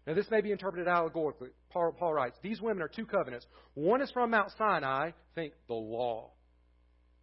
Now, 0.05 0.13
this 0.13 0.29
may 0.29 0.41
be 0.41 0.51
interpreted 0.51 0.87
allegorically. 0.87 1.49
Paul, 1.69 1.93
Paul 1.97 2.13
writes, 2.13 2.37
These 2.41 2.61
women 2.61 2.83
are 2.83 2.89
two 2.89 3.05
covenants. 3.05 3.45
One 3.73 4.01
is 4.01 4.11
from 4.11 4.31
Mount 4.31 4.51
Sinai, 4.57 5.11
think 5.33 5.53
the 5.67 5.75
law. 5.75 6.31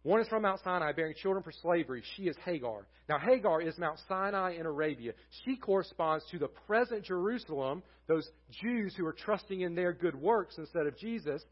One 0.03 0.19
is 0.19 0.27
from 0.27 0.41
Mount 0.41 0.61
Sinai, 0.63 0.93
bearing 0.93 1.13
children 1.21 1.43
for 1.43 1.51
slavery. 1.51 2.01
She 2.15 2.23
is 2.23 2.35
Hagar. 2.43 2.87
Now, 3.07 3.19
Hagar 3.19 3.61
is 3.61 3.77
Mount 3.77 3.99
Sinai 4.07 4.55
in 4.59 4.65
Arabia. 4.65 5.13
She 5.45 5.57
corresponds 5.57 6.25
to 6.31 6.39
the 6.39 6.47
present 6.65 7.05
Jerusalem, 7.05 7.83
those 8.07 8.27
Jews 8.63 8.95
who 8.97 9.05
are 9.05 9.13
trusting 9.13 9.61
in 9.61 9.75
their 9.75 9.93
good 9.93 10.15
works 10.15 10.55
instead 10.57 10.87
of 10.87 10.97
Jesus, 10.97 11.43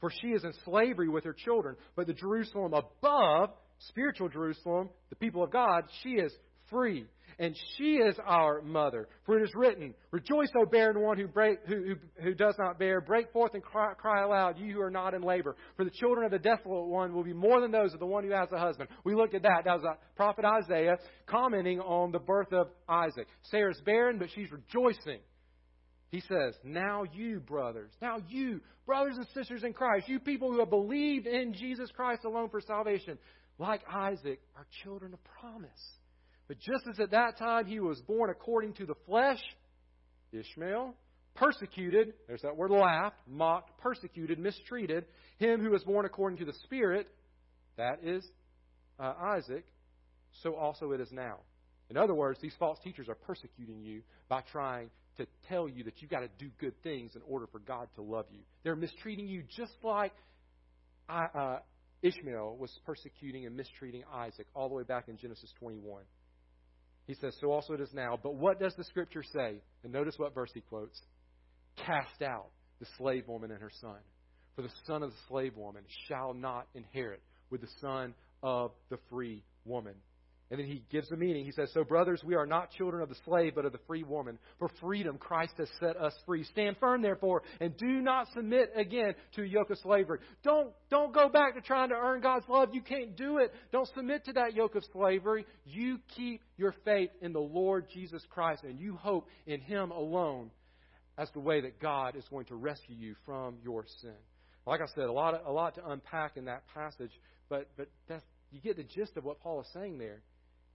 for 0.00 0.10
she 0.10 0.28
is 0.28 0.44
in 0.44 0.54
slavery 0.64 1.10
with 1.10 1.24
her 1.24 1.34
children. 1.34 1.76
But 1.94 2.06
the 2.06 2.14
Jerusalem 2.14 2.72
above, 2.72 3.50
spiritual 3.88 4.30
Jerusalem, 4.30 4.88
the 5.10 5.16
people 5.16 5.42
of 5.42 5.50
God, 5.50 5.84
she 6.02 6.10
is 6.10 6.32
free 6.70 7.04
and 7.40 7.56
she 7.78 7.94
is 7.94 8.14
our 8.26 8.60
mother. 8.60 9.08
For 9.24 9.38
it 9.38 9.42
is 9.42 9.50
written, 9.54 9.94
Rejoice, 10.10 10.50
O 10.54 10.66
barren 10.66 11.00
one 11.00 11.16
who, 11.18 11.26
break, 11.26 11.58
who, 11.66 11.74
who, 11.74 11.94
who 12.22 12.34
does 12.34 12.54
not 12.58 12.78
bear. 12.78 13.00
Break 13.00 13.32
forth 13.32 13.54
and 13.54 13.62
cry, 13.62 13.94
cry 13.94 14.22
aloud, 14.22 14.58
you 14.58 14.74
who 14.74 14.82
are 14.82 14.90
not 14.90 15.14
in 15.14 15.22
labor. 15.22 15.56
For 15.74 15.84
the 15.84 15.90
children 15.90 16.26
of 16.26 16.32
the 16.32 16.38
desolate 16.38 16.86
one 16.86 17.14
will 17.14 17.24
be 17.24 17.32
more 17.32 17.62
than 17.62 17.70
those 17.70 17.94
of 17.94 17.98
the 17.98 18.06
one 18.06 18.24
who 18.24 18.30
has 18.30 18.52
a 18.52 18.58
husband. 18.58 18.90
We 19.04 19.14
looked 19.14 19.34
at 19.34 19.42
that. 19.42 19.62
That 19.64 19.80
was 19.80 19.96
prophet 20.16 20.44
Isaiah 20.44 20.98
commenting 21.26 21.80
on 21.80 22.12
the 22.12 22.18
birth 22.18 22.52
of 22.52 22.68
Isaac. 22.86 23.26
Sarah's 23.44 23.80
barren, 23.86 24.18
but 24.18 24.28
she's 24.34 24.52
rejoicing. 24.52 25.20
He 26.10 26.20
says, 26.20 26.54
Now 26.62 27.04
you, 27.10 27.40
brothers, 27.40 27.90
now 28.02 28.18
you, 28.28 28.60
brothers 28.84 29.16
and 29.16 29.26
sisters 29.32 29.64
in 29.64 29.72
Christ, 29.72 30.08
you 30.08 30.20
people 30.20 30.52
who 30.52 30.58
have 30.58 30.68
believed 30.68 31.26
in 31.26 31.54
Jesus 31.54 31.90
Christ 31.90 32.24
alone 32.26 32.50
for 32.50 32.60
salvation, 32.60 33.16
like 33.58 33.80
Isaac, 33.90 34.40
are 34.56 34.66
children 34.82 35.14
of 35.14 35.20
promise. 35.40 35.70
But 36.50 36.58
just 36.58 36.82
as 36.90 36.98
at 36.98 37.12
that 37.12 37.38
time 37.38 37.66
he 37.66 37.78
was 37.78 38.00
born 38.00 38.28
according 38.28 38.72
to 38.72 38.84
the 38.84 38.96
flesh, 39.06 39.38
Ishmael, 40.32 40.96
persecuted, 41.36 42.12
there's 42.26 42.42
that 42.42 42.56
word 42.56 42.72
laughed, 42.72 43.20
mocked, 43.28 43.78
persecuted, 43.78 44.36
mistreated, 44.40 45.04
him 45.38 45.60
who 45.60 45.70
was 45.70 45.84
born 45.84 46.06
according 46.06 46.40
to 46.40 46.44
the 46.44 46.52
Spirit, 46.64 47.06
that 47.76 48.00
is 48.02 48.28
uh, 48.98 49.14
Isaac, 49.36 49.64
so 50.42 50.56
also 50.56 50.90
it 50.90 51.00
is 51.00 51.12
now. 51.12 51.36
In 51.88 51.96
other 51.96 52.14
words, 52.14 52.40
these 52.42 52.56
false 52.58 52.80
teachers 52.82 53.08
are 53.08 53.14
persecuting 53.14 53.80
you 53.80 54.02
by 54.28 54.40
trying 54.50 54.90
to 55.18 55.28
tell 55.48 55.68
you 55.68 55.84
that 55.84 56.02
you've 56.02 56.10
got 56.10 56.22
to 56.22 56.30
do 56.40 56.50
good 56.58 56.74
things 56.82 57.12
in 57.14 57.22
order 57.28 57.46
for 57.46 57.60
God 57.60 57.86
to 57.94 58.02
love 58.02 58.26
you. 58.32 58.40
They're 58.64 58.74
mistreating 58.74 59.28
you 59.28 59.44
just 59.56 59.76
like 59.84 60.14
uh, 61.08 61.58
Ishmael 62.02 62.56
was 62.58 62.76
persecuting 62.84 63.46
and 63.46 63.56
mistreating 63.56 64.02
Isaac 64.12 64.48
all 64.52 64.68
the 64.68 64.74
way 64.74 64.82
back 64.82 65.06
in 65.06 65.16
Genesis 65.16 65.52
21. 65.60 66.02
He 67.10 67.16
says, 67.16 67.34
So 67.40 67.50
also 67.50 67.72
it 67.72 67.80
is 67.80 67.92
now. 67.92 68.16
But 68.22 68.36
what 68.36 68.60
does 68.60 68.72
the 68.76 68.84
Scripture 68.84 69.24
say? 69.24 69.60
And 69.82 69.92
notice 69.92 70.14
what 70.16 70.32
verse 70.32 70.52
he 70.54 70.60
quotes 70.60 70.96
Cast 71.84 72.22
out 72.22 72.50
the 72.78 72.86
slave 72.98 73.26
woman 73.26 73.50
and 73.50 73.60
her 73.60 73.70
son. 73.80 73.98
For 74.54 74.62
the 74.62 74.70
son 74.86 75.02
of 75.02 75.10
the 75.10 75.16
slave 75.26 75.56
woman 75.56 75.82
shall 76.06 76.34
not 76.34 76.68
inherit 76.72 77.20
with 77.50 77.62
the 77.62 77.70
son 77.80 78.14
of 78.44 78.70
the 78.90 78.98
free 79.10 79.42
woman. 79.64 79.94
And 80.50 80.58
then 80.58 80.66
he 80.66 80.82
gives 80.90 81.08
the 81.08 81.16
meaning. 81.16 81.44
He 81.44 81.52
says, 81.52 81.70
So, 81.72 81.84
brothers, 81.84 82.22
we 82.24 82.34
are 82.34 82.46
not 82.46 82.72
children 82.72 83.04
of 83.04 83.08
the 83.08 83.14
slave, 83.24 83.52
but 83.54 83.64
of 83.64 83.70
the 83.70 83.78
free 83.86 84.02
woman. 84.02 84.36
For 84.58 84.68
freedom, 84.80 85.16
Christ 85.16 85.52
has 85.58 85.68
set 85.78 85.96
us 85.96 86.12
free. 86.26 86.42
Stand 86.42 86.76
firm, 86.80 87.02
therefore, 87.02 87.42
and 87.60 87.76
do 87.76 88.00
not 88.00 88.26
submit 88.34 88.72
again 88.74 89.14
to 89.36 89.42
a 89.42 89.46
yoke 89.46 89.70
of 89.70 89.78
slavery. 89.78 90.18
Don't, 90.42 90.72
don't 90.90 91.14
go 91.14 91.28
back 91.28 91.54
to 91.54 91.60
trying 91.60 91.90
to 91.90 91.94
earn 91.94 92.20
God's 92.20 92.48
love. 92.48 92.70
You 92.72 92.80
can't 92.80 93.16
do 93.16 93.38
it. 93.38 93.54
Don't 93.70 93.88
submit 93.94 94.24
to 94.24 94.32
that 94.32 94.54
yoke 94.54 94.74
of 94.74 94.82
slavery. 94.92 95.46
You 95.64 96.00
keep 96.16 96.42
your 96.56 96.74
faith 96.84 97.10
in 97.22 97.32
the 97.32 97.38
Lord 97.38 97.86
Jesus 97.94 98.22
Christ, 98.28 98.64
and 98.64 98.80
you 98.80 98.96
hope 98.96 99.28
in 99.46 99.60
Him 99.60 99.92
alone 99.92 100.50
as 101.16 101.30
the 101.30 101.40
way 101.40 101.60
that 101.60 101.78
God 101.80 102.16
is 102.16 102.24
going 102.28 102.46
to 102.46 102.56
rescue 102.56 102.96
you 102.96 103.14
from 103.24 103.58
your 103.62 103.84
sin. 104.00 104.14
Like 104.66 104.80
I 104.80 104.86
said, 104.96 105.04
a 105.04 105.12
lot, 105.12 105.40
a 105.46 105.52
lot 105.52 105.76
to 105.76 105.88
unpack 105.88 106.36
in 106.36 106.46
that 106.46 106.64
passage, 106.74 107.12
but, 107.48 107.68
but 107.76 107.88
that's, 108.08 108.24
you 108.50 108.60
get 108.60 108.76
the 108.76 108.82
gist 108.82 109.16
of 109.16 109.24
what 109.24 109.40
Paul 109.40 109.60
is 109.60 109.66
saying 109.72 109.98
there. 109.98 110.22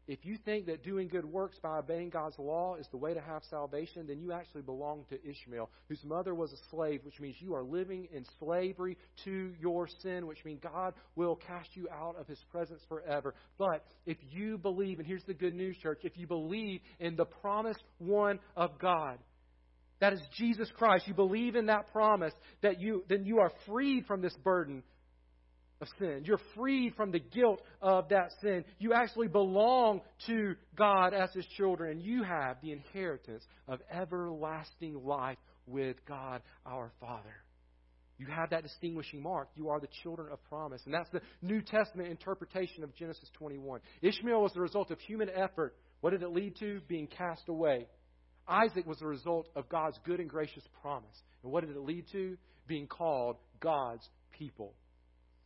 If 0.07 0.23
you 0.23 0.37
think 0.45 0.67
that 0.67 0.83
doing 0.83 1.07
good 1.07 1.25
works 1.25 1.57
by 1.61 1.79
obeying 1.79 2.09
God's 2.09 2.37
law 2.37 2.75
is 2.75 2.87
the 2.91 2.97
way 2.97 3.13
to 3.13 3.21
have 3.21 3.41
salvation, 3.49 4.05
then 4.07 4.19
you 4.19 4.31
actually 4.31 4.61
belong 4.61 5.05
to 5.09 5.17
Ishmael, 5.27 5.69
whose 5.89 6.03
mother 6.03 6.35
was 6.35 6.53
a 6.53 6.69
slave, 6.69 7.01
which 7.03 7.19
means 7.19 7.35
you 7.39 7.55
are 7.55 7.63
living 7.63 8.07
in 8.13 8.23
slavery 8.39 8.97
to 9.23 9.53
your 9.59 9.87
sin, 10.03 10.27
which 10.27 10.45
means 10.45 10.59
God 10.61 10.93
will 11.15 11.35
cast 11.35 11.69
you 11.75 11.87
out 11.91 12.15
of 12.19 12.27
his 12.27 12.39
presence 12.51 12.81
forever. 12.87 13.33
But 13.57 13.83
if 14.05 14.17
you 14.31 14.59
believe, 14.59 14.99
and 14.99 15.07
here's 15.07 15.23
the 15.23 15.33
good 15.33 15.55
news, 15.55 15.75
church, 15.77 16.01
if 16.03 16.17
you 16.17 16.27
believe 16.27 16.81
in 16.99 17.15
the 17.15 17.25
promised 17.25 17.83
one 17.97 18.39
of 18.55 18.77
God, 18.77 19.17
that 20.01 20.13
is 20.13 20.21
Jesus 20.37 20.69
Christ, 20.77 21.07
you 21.07 21.13
believe 21.13 21.55
in 21.55 21.67
that 21.67 21.91
promise, 21.91 22.33
that 22.61 22.79
you 22.79 23.03
then 23.07 23.25
you 23.25 23.39
are 23.39 23.51
freed 23.65 24.05
from 24.05 24.21
this 24.21 24.35
burden 24.43 24.83
of 25.81 25.87
sin. 25.99 26.23
You're 26.25 26.39
freed 26.55 26.95
from 26.95 27.11
the 27.11 27.19
guilt 27.19 27.61
of 27.81 28.09
that 28.09 28.31
sin. 28.41 28.63
You 28.79 28.93
actually 28.93 29.27
belong 29.27 30.01
to 30.27 30.55
God 30.75 31.13
as 31.13 31.31
His 31.33 31.45
children, 31.57 31.91
and 31.91 32.01
you 32.01 32.23
have 32.23 32.57
the 32.61 32.71
inheritance 32.71 33.43
of 33.67 33.79
everlasting 33.91 35.03
life 35.05 35.37
with 35.67 35.97
God 36.07 36.41
our 36.65 36.91
Father. 36.99 37.35
You 38.17 38.27
have 38.27 38.51
that 38.51 38.63
distinguishing 38.63 39.21
mark. 39.21 39.49
You 39.55 39.69
are 39.69 39.79
the 39.79 39.89
children 40.03 40.31
of 40.31 40.41
promise. 40.45 40.81
And 40.85 40.93
that's 40.93 41.09
the 41.09 41.21
New 41.41 41.61
Testament 41.61 42.09
interpretation 42.09 42.83
of 42.83 42.95
Genesis 42.95 43.29
21. 43.33 43.81
Ishmael 44.01 44.41
was 44.41 44.53
the 44.53 44.61
result 44.61 44.89
of 44.89 44.99
human 44.99 45.29
effort. 45.29 45.75
What 45.99 46.11
did 46.11 46.23
it 46.23 46.29
lead 46.29 46.55
to? 46.59 46.79
Being 46.87 47.07
cast 47.07 47.49
away. 47.49 47.87
Isaac 48.47 48.85
was 48.85 48.99
the 48.99 49.07
result 49.07 49.49
of 49.55 49.67
God's 49.67 49.99
good 50.05 50.19
and 50.19 50.29
gracious 50.29 50.63
promise. 50.81 51.21
And 51.43 51.51
what 51.51 51.65
did 51.65 51.75
it 51.75 51.81
lead 51.81 52.05
to? 52.13 52.37
Being 52.67 52.87
called 52.87 53.35
God's 53.59 54.07
people. 54.31 54.73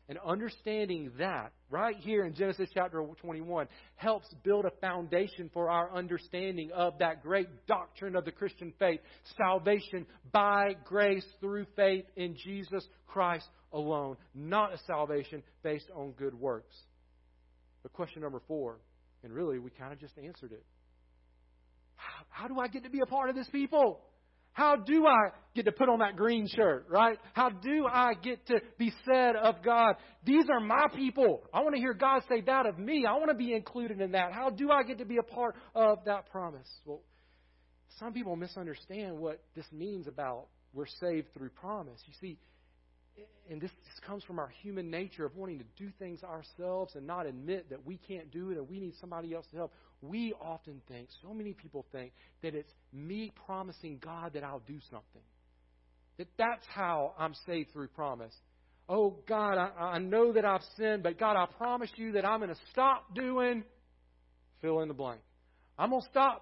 And 0.10 0.18
understanding 0.26 1.12
that 1.20 1.52
right 1.70 1.96
here 1.96 2.26
in 2.26 2.34
Genesis 2.34 2.68
chapter 2.74 3.00
21 3.22 3.68
helps 3.96 4.26
build 4.44 4.66
a 4.66 4.72
foundation 4.82 5.52
for 5.54 5.70
our 5.70 5.94
understanding 5.94 6.72
of 6.74 6.98
that 6.98 7.22
great 7.22 7.48
doctrine 7.68 8.16
of 8.16 8.26
the 8.26 8.32
Christian 8.32 8.74
faith 8.80 9.02
salvation 9.38 10.08
by 10.32 10.76
grace 10.84 11.26
through 11.40 11.68
faith 11.76 12.06
in 12.16 12.36
Jesus 12.44 12.84
Christ 13.06 13.48
alone, 13.72 14.18
not 14.34 14.74
a 14.74 14.80
salvation 14.88 15.44
based 15.62 15.92
on 15.96 16.14
good 16.14 16.34
works. 16.34 16.76
But 17.84 17.94
question 17.94 18.24
number 18.24 18.42
four, 18.48 18.80
and 19.24 19.32
really 19.32 19.60
we 19.60 19.70
kind 19.70 19.94
of 19.94 20.00
just 20.00 20.18
answered 20.18 20.54
it. 20.54 20.66
How, 21.98 22.26
how 22.30 22.48
do 22.48 22.60
I 22.60 22.68
get 22.68 22.84
to 22.84 22.90
be 22.90 23.02
a 23.02 23.06
part 23.06 23.30
of 23.30 23.36
this 23.36 23.48
people? 23.52 24.02
How 24.54 24.76
do 24.76 25.06
I 25.08 25.30
get 25.56 25.66
to 25.66 25.72
put 25.72 25.90
on 25.90 26.00
that 26.00 26.16
green 26.16 26.48
shirt, 26.48 26.86
right? 26.90 27.18
How 27.34 27.50
do 27.50 27.88
I 27.88 28.14
get 28.14 28.46
to 28.48 28.60
be 28.78 28.92
said 29.06 29.36
of 29.36 29.64
God, 29.64 29.96
these 30.26 30.46
are 30.52 30.60
my 30.60 30.88
people. 30.96 31.44
I 31.54 31.62
want 31.62 31.76
to 31.76 31.80
hear 31.80 31.94
God 31.94 32.24
say 32.30 32.42
that 32.42 32.66
of 32.66 32.78
me. 32.78 33.06
I 33.08 33.14
want 33.14 33.30
to 33.30 33.38
be 33.38 33.54
included 33.54 34.02
in 34.02 34.12
that. 34.12 34.34
How 34.34 34.50
do 34.50 34.72
I 34.72 34.84
get 34.84 35.00
to 35.00 35.06
be 35.06 35.18
a 35.18 35.24
part 35.24 35.56
of 35.76 36.00
that 36.06 36.30
promise? 36.30 36.68
Well, 36.86 37.02
some 38.00 38.14
people 38.14 38.36
misunderstand 38.36 39.18
what 39.18 39.42
this 39.56 39.66
means 39.72 40.08
about 40.08 40.48
we're 40.74 40.86
saved 41.00 41.34
through 41.34 41.50
promise. 41.50 42.00
You 42.06 42.14
see, 42.22 42.38
and 43.50 43.60
this, 43.60 43.72
comes 44.06 44.24
from 44.24 44.40
our 44.40 44.52
human 44.62 44.90
nature 44.90 45.26
of 45.26 45.36
wanting 45.36 45.60
to 45.60 45.66
do 45.78 45.90
things 46.00 46.24
ourselves 46.24 46.96
and 46.96 47.06
not 47.06 47.26
admit 47.26 47.70
that 47.70 47.86
we 47.86 47.98
can't 47.98 48.32
do 48.32 48.52
it 48.52 48.58
and 48.58 48.68
we 48.68 48.80
need 48.80 48.94
somebody 49.00 49.34
else 49.34 49.46
to 49.52 49.58
help. 49.58 49.74
We 50.02 50.34
often 50.42 50.82
think, 50.88 51.10
so 51.22 51.34
many 51.34 51.54
people 51.54 51.86
think, 51.92 52.14
that 52.42 52.56
it's 52.56 52.72
me 52.94 53.32
promising 53.46 54.00
God 54.04 54.34
that 54.34 54.44
I'll 54.44 54.64
do 54.66 54.80
something. 54.90 55.22
That 56.18 56.28
that's 56.38 56.66
how 56.68 57.14
I'm 57.18 57.34
saved 57.46 57.72
through 57.72 57.90
promise. 57.90 58.34
Oh, 58.88 59.18
God, 59.28 59.58
I, 59.58 59.70
I 59.84 60.00
know 60.00 60.34
that 60.34 60.46
I've 60.46 60.64
sinned, 60.78 61.04
but 61.04 61.20
God, 61.20 61.36
I 61.36 61.46
promise 61.58 61.92
you 61.96 62.14
that 62.14 62.26
I'm 62.26 62.40
going 62.40 62.50
to 62.50 62.62
stop 62.72 63.14
doing 63.14 63.64
fill 64.62 64.82
in 64.82 64.88
the 64.88 64.94
blank. 64.94 65.22
I'm 65.78 65.92
going 65.92 66.02
to 66.02 66.10
stop 66.10 66.42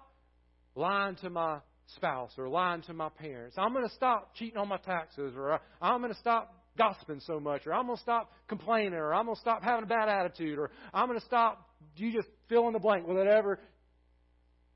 lying 0.74 1.16
to 1.16 1.30
my 1.30 1.58
spouse 1.96 2.32
or 2.38 2.48
lying 2.48 2.82
to 2.82 2.92
my 2.92 3.08
parents. 3.08 3.56
I'm 3.58 3.72
going 3.72 3.88
to 3.88 3.94
stop 3.94 4.34
cheating 4.34 4.56
on 4.56 4.68
my 4.68 4.78
taxes 4.78 5.34
or 5.36 5.60
I'm 5.80 6.00
going 6.00 6.12
to 6.12 6.18
stop 6.18 6.57
gossiping 6.78 7.20
so 7.20 7.38
much, 7.38 7.66
or 7.66 7.74
I'm 7.74 7.86
going 7.86 7.96
to 7.96 8.02
stop 8.02 8.30
complaining, 8.48 8.94
or 8.94 9.12
I'm 9.12 9.26
going 9.26 9.34
to 9.34 9.40
stop 9.40 9.62
having 9.62 9.84
a 9.84 9.86
bad 9.86 10.08
attitude, 10.08 10.58
or 10.58 10.70
I'm 10.94 11.08
going 11.08 11.18
to 11.18 11.26
stop. 11.26 11.68
You 11.96 12.12
just 12.12 12.28
fill 12.48 12.66
in 12.68 12.72
the 12.72 12.78
blank 12.78 13.06
with 13.06 13.16
whatever 13.16 13.58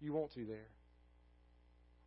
you 0.00 0.12
want 0.12 0.32
to 0.34 0.44
there. 0.44 0.68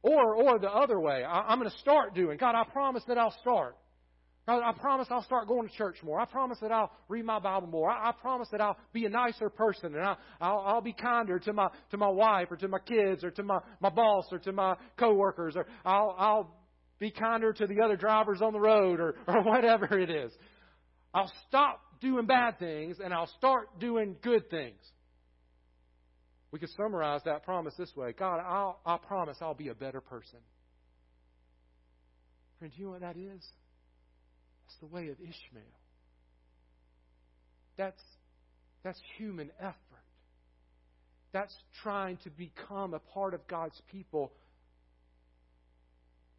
Or, 0.03 0.35
or 0.35 0.59
the 0.59 0.69
other 0.69 0.99
way, 0.99 1.23
I, 1.23 1.51
am 1.51 1.59
going 1.59 1.71
to 1.71 1.77
start 1.77 2.13
doing. 2.13 2.37
God, 2.37 2.53
I 2.53 2.63
promise 2.71 3.03
that 3.07 3.17
I'll 3.17 3.35
start. 3.41 3.75
God, 4.47 4.61
I 4.63 4.71
promise 4.73 5.07
I'll 5.09 5.23
start 5.23 5.47
going 5.47 5.67
to 5.67 5.73
church 5.73 5.97
more. 6.03 6.19
I 6.19 6.25
promise 6.25 6.59
that 6.61 6.71
I'll 6.71 6.91
read 7.09 7.25
my 7.25 7.39
Bible 7.39 7.67
more. 7.67 7.89
I, 7.89 8.09
I 8.09 8.11
promise 8.11 8.47
that 8.51 8.61
I'll 8.61 8.77
be 8.93 9.05
a 9.05 9.09
nicer 9.09 9.49
person 9.49 9.95
and 9.95 10.03
I'll, 10.03 10.17
I'll, 10.39 10.59
I'll 10.59 10.81
be 10.81 10.93
kinder 10.93 11.39
to 11.39 11.53
my 11.53 11.69
to 11.89 11.97
my 11.97 12.09
wife 12.09 12.49
or 12.51 12.57
to 12.57 12.67
my 12.67 12.77
kids 12.77 13.23
or 13.23 13.31
to 13.31 13.41
my, 13.41 13.57
my 13.79 13.89
boss 13.89 14.25
or 14.31 14.37
to 14.39 14.51
my 14.51 14.75
coworkers 14.97 15.55
or 15.55 15.65
I'll 15.83 16.15
I'll 16.19 16.55
be 16.99 17.11
kinder 17.11 17.53
to 17.53 17.67
the 17.67 17.81
other 17.81 17.97
drivers 17.97 18.41
on 18.41 18.53
the 18.53 18.59
road 18.59 18.99
or, 18.99 19.15
or 19.27 19.41
whatever 19.43 19.97
it 19.99 20.09
is. 20.09 20.31
I'll 21.13 21.31
stop 21.47 21.81
doing 22.01 22.25
bad 22.25 22.59
things 22.59 22.97
and 23.03 23.13
I'll 23.13 23.31
start 23.37 23.79
doing 23.79 24.15
good 24.21 24.49
things. 24.49 24.79
We 26.51 26.59
could 26.59 26.69
summarize 26.77 27.21
that 27.25 27.43
promise 27.43 27.73
this 27.77 27.93
way 27.95 28.13
God, 28.13 28.39
I'll, 28.39 28.79
I 28.85 28.97
promise 28.97 29.37
I'll 29.41 29.53
be 29.53 29.69
a 29.69 29.75
better 29.75 30.01
person. 30.01 30.39
Friend, 32.59 32.73
you 32.77 32.85
know 32.85 32.91
what 32.91 33.01
that 33.01 33.17
is? 33.17 33.43
That's 34.63 34.79
the 34.79 34.87
way 34.87 35.09
of 35.09 35.19
Ishmael. 35.19 35.63
That's, 37.77 38.01
that's 38.83 38.99
human 39.17 39.51
effort. 39.59 39.75
That's 41.33 41.53
trying 41.83 42.17
to 42.23 42.29
become 42.29 42.93
a 42.93 42.99
part 42.99 43.33
of 43.33 43.45
God's 43.47 43.79
people 43.91 44.31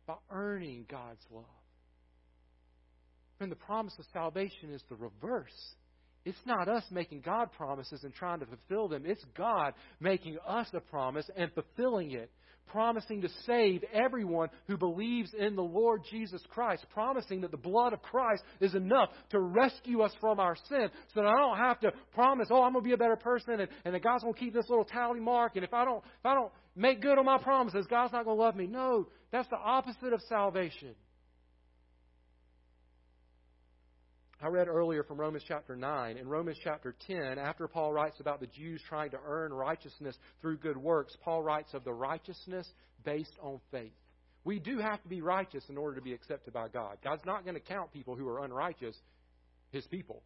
by 0.06 0.14
earning 0.30 0.86
God's 0.88 1.24
love. 1.30 1.44
And 3.40 3.52
the 3.52 3.56
promise 3.56 3.94
of 3.98 4.06
salvation 4.12 4.72
is 4.72 4.82
the 4.88 4.96
reverse. 4.96 5.74
It's 6.24 6.38
not 6.44 6.68
us 6.68 6.84
making 6.90 7.20
God 7.20 7.52
promises 7.52 8.02
and 8.02 8.12
trying 8.12 8.40
to 8.40 8.46
fulfill 8.46 8.88
them. 8.88 9.04
It's 9.06 9.24
God 9.36 9.74
making 10.00 10.38
us 10.46 10.66
a 10.74 10.80
promise 10.80 11.28
and 11.36 11.50
fulfilling 11.52 12.12
it. 12.12 12.30
Promising 12.66 13.22
to 13.22 13.28
save 13.46 13.84
everyone 13.92 14.48
who 14.66 14.76
believes 14.76 15.30
in 15.38 15.54
the 15.54 15.62
Lord 15.62 16.02
Jesus 16.10 16.42
Christ. 16.50 16.84
Promising 16.92 17.42
that 17.42 17.52
the 17.52 17.56
blood 17.56 17.92
of 17.92 18.02
Christ 18.02 18.42
is 18.60 18.74
enough 18.74 19.10
to 19.30 19.38
rescue 19.38 20.00
us 20.00 20.10
from 20.20 20.40
our 20.40 20.56
sin. 20.68 20.88
So 21.14 21.20
that 21.20 21.28
I 21.28 21.38
don't 21.38 21.58
have 21.58 21.78
to 21.80 21.92
promise, 22.12 22.48
oh, 22.50 22.62
I'm 22.62 22.72
going 22.72 22.82
to 22.82 22.88
be 22.88 22.94
a 22.94 22.98
better 22.98 23.14
person 23.14 23.60
and, 23.60 23.68
and 23.84 23.94
that 23.94 24.02
God's 24.02 24.24
going 24.24 24.34
to 24.34 24.40
keep 24.40 24.52
this 24.52 24.68
little 24.68 24.84
tally 24.84 25.20
mark. 25.20 25.52
And 25.54 25.64
if 25.64 25.72
I 25.72 25.84
don't, 25.84 25.98
if 25.98 26.26
I 26.26 26.34
don't 26.34 26.50
make 26.74 27.00
good 27.00 27.18
on 27.18 27.24
my 27.24 27.38
promises, 27.38 27.86
God's 27.88 28.12
not 28.12 28.24
going 28.24 28.36
to 28.36 28.42
love 28.42 28.56
me. 28.56 28.66
No, 28.66 29.06
that's 29.36 29.48
the 29.50 29.56
opposite 29.56 30.14
of 30.14 30.22
salvation. 30.30 30.94
I 34.40 34.48
read 34.48 34.66
earlier 34.66 35.02
from 35.02 35.18
Romans 35.18 35.44
chapter 35.46 35.76
9. 35.76 36.16
In 36.16 36.26
Romans 36.26 36.58
chapter 36.62 36.94
10, 37.06 37.38
after 37.38 37.68
Paul 37.68 37.92
writes 37.92 38.18
about 38.18 38.40
the 38.40 38.46
Jews 38.46 38.80
trying 38.88 39.10
to 39.10 39.18
earn 39.26 39.52
righteousness 39.52 40.16
through 40.40 40.58
good 40.58 40.76
works, 40.78 41.14
Paul 41.22 41.42
writes 41.42 41.74
of 41.74 41.84
the 41.84 41.92
righteousness 41.92 42.66
based 43.04 43.36
on 43.42 43.60
faith. 43.70 43.92
We 44.44 44.58
do 44.58 44.78
have 44.78 45.02
to 45.02 45.08
be 45.08 45.20
righteous 45.20 45.64
in 45.68 45.76
order 45.76 45.96
to 45.96 46.02
be 46.02 46.14
accepted 46.14 46.54
by 46.54 46.68
God. 46.68 46.96
God's 47.04 47.24
not 47.26 47.44
going 47.44 47.56
to 47.56 47.60
count 47.60 47.92
people 47.92 48.16
who 48.16 48.28
are 48.28 48.42
unrighteous, 48.42 48.96
his 49.70 49.86
people. 49.86 50.22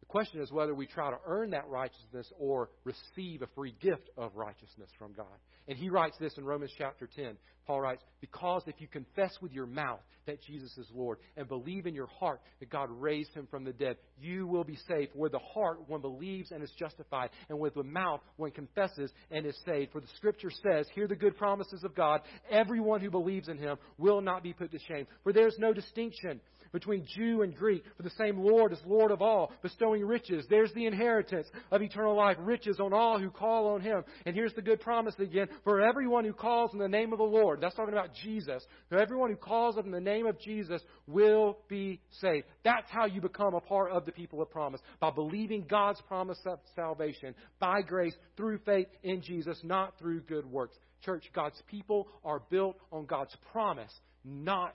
The 0.00 0.06
question 0.06 0.40
is 0.40 0.50
whether 0.52 0.74
we 0.74 0.86
try 0.86 1.10
to 1.10 1.18
earn 1.26 1.50
that 1.50 1.68
righteousness 1.68 2.32
or 2.38 2.70
receive 2.84 3.42
a 3.42 3.48
free 3.54 3.74
gift 3.80 4.08
of 4.16 4.34
righteousness 4.34 4.88
from 4.98 5.12
God. 5.12 5.26
And 5.68 5.76
he 5.76 5.90
writes 5.90 6.16
this 6.18 6.38
in 6.38 6.44
Romans 6.44 6.72
chapter 6.78 7.08
10. 7.14 7.36
Paul 7.66 7.80
writes, 7.80 8.02
Because 8.20 8.62
if 8.66 8.80
you 8.80 8.86
confess 8.86 9.36
with 9.40 9.52
your 9.52 9.66
mouth 9.66 10.00
that 10.26 10.42
Jesus 10.42 10.76
is 10.76 10.86
Lord 10.92 11.18
and 11.36 11.48
believe 11.48 11.86
in 11.86 11.94
your 11.94 12.06
heart 12.06 12.40
that 12.60 12.70
God 12.70 12.88
raised 12.90 13.32
him 13.32 13.46
from 13.50 13.64
the 13.64 13.72
dead, 13.72 13.96
you 14.18 14.46
will 14.46 14.64
be 14.64 14.78
saved. 14.88 15.12
With 15.14 15.32
the 15.32 15.38
heart 15.38 15.88
one 15.88 16.00
believes 16.00 16.50
and 16.50 16.62
is 16.62 16.72
justified, 16.78 17.30
and 17.48 17.58
with 17.58 17.74
the 17.74 17.82
mouth 17.82 18.20
one 18.36 18.50
confesses 18.50 19.10
and 19.30 19.46
is 19.46 19.56
saved. 19.64 19.92
For 19.92 20.00
the 20.00 20.08
scripture 20.16 20.50
says, 20.50 20.86
Hear 20.94 21.08
the 21.08 21.16
good 21.16 21.36
promises 21.36 21.82
of 21.84 21.94
God. 21.94 22.22
Everyone 22.50 23.00
who 23.00 23.10
believes 23.10 23.48
in 23.48 23.58
him 23.58 23.76
will 23.98 24.20
not 24.20 24.42
be 24.42 24.52
put 24.52 24.70
to 24.72 24.78
shame. 24.78 25.06
For 25.22 25.32
there 25.32 25.48
is 25.48 25.56
no 25.58 25.72
distinction 25.72 26.40
between 26.72 27.06
Jew 27.16 27.42
and 27.42 27.54
Greek, 27.54 27.84
for 27.96 28.02
the 28.02 28.10
same 28.18 28.38
Lord 28.38 28.72
is 28.72 28.78
Lord 28.84 29.10
of 29.10 29.22
all, 29.22 29.52
bestowing 29.62 30.04
riches. 30.04 30.44
There's 30.50 30.72
the 30.74 30.86
inheritance 30.86 31.46
of 31.70 31.80
eternal 31.80 32.14
life, 32.14 32.36
riches 32.40 32.78
on 32.80 32.92
all 32.92 33.18
who 33.18 33.30
call 33.30 33.68
on 33.68 33.80
Him. 33.80 34.04
And 34.26 34.34
here's 34.34 34.52
the 34.52 34.62
good 34.62 34.80
promise 34.80 35.14
again 35.18 35.48
for 35.64 35.80
everyone 35.80 36.24
who 36.24 36.32
calls 36.32 36.72
in 36.72 36.78
the 36.78 36.88
name 36.88 37.12
of 37.12 37.18
the 37.18 37.24
Lord. 37.24 37.55
That's 37.60 37.74
talking 37.74 37.92
about 37.92 38.14
Jesus. 38.22 38.64
For 38.88 38.98
everyone 38.98 39.30
who 39.30 39.36
calls 39.36 39.76
in 39.78 39.90
the 39.90 40.00
name 40.00 40.26
of 40.26 40.38
Jesus 40.40 40.82
will 41.06 41.58
be 41.68 42.00
saved. 42.20 42.46
That's 42.64 42.90
how 42.90 43.06
you 43.06 43.20
become 43.20 43.54
a 43.54 43.60
part 43.60 43.92
of 43.92 44.06
the 44.06 44.12
people 44.12 44.42
of 44.42 44.50
promise 44.50 44.80
by 45.00 45.10
believing 45.10 45.66
God's 45.68 46.00
promise 46.08 46.38
of 46.46 46.58
salvation 46.74 47.34
by 47.58 47.82
grace 47.82 48.14
through 48.36 48.58
faith 48.64 48.88
in 49.02 49.22
Jesus, 49.22 49.58
not 49.62 49.98
through 49.98 50.20
good 50.22 50.46
works. 50.46 50.76
Church, 51.04 51.24
God's 51.34 51.60
people 51.68 52.08
are 52.24 52.40
built 52.50 52.76
on 52.90 53.06
God's 53.06 53.36
promise, 53.52 53.92
not 54.24 54.74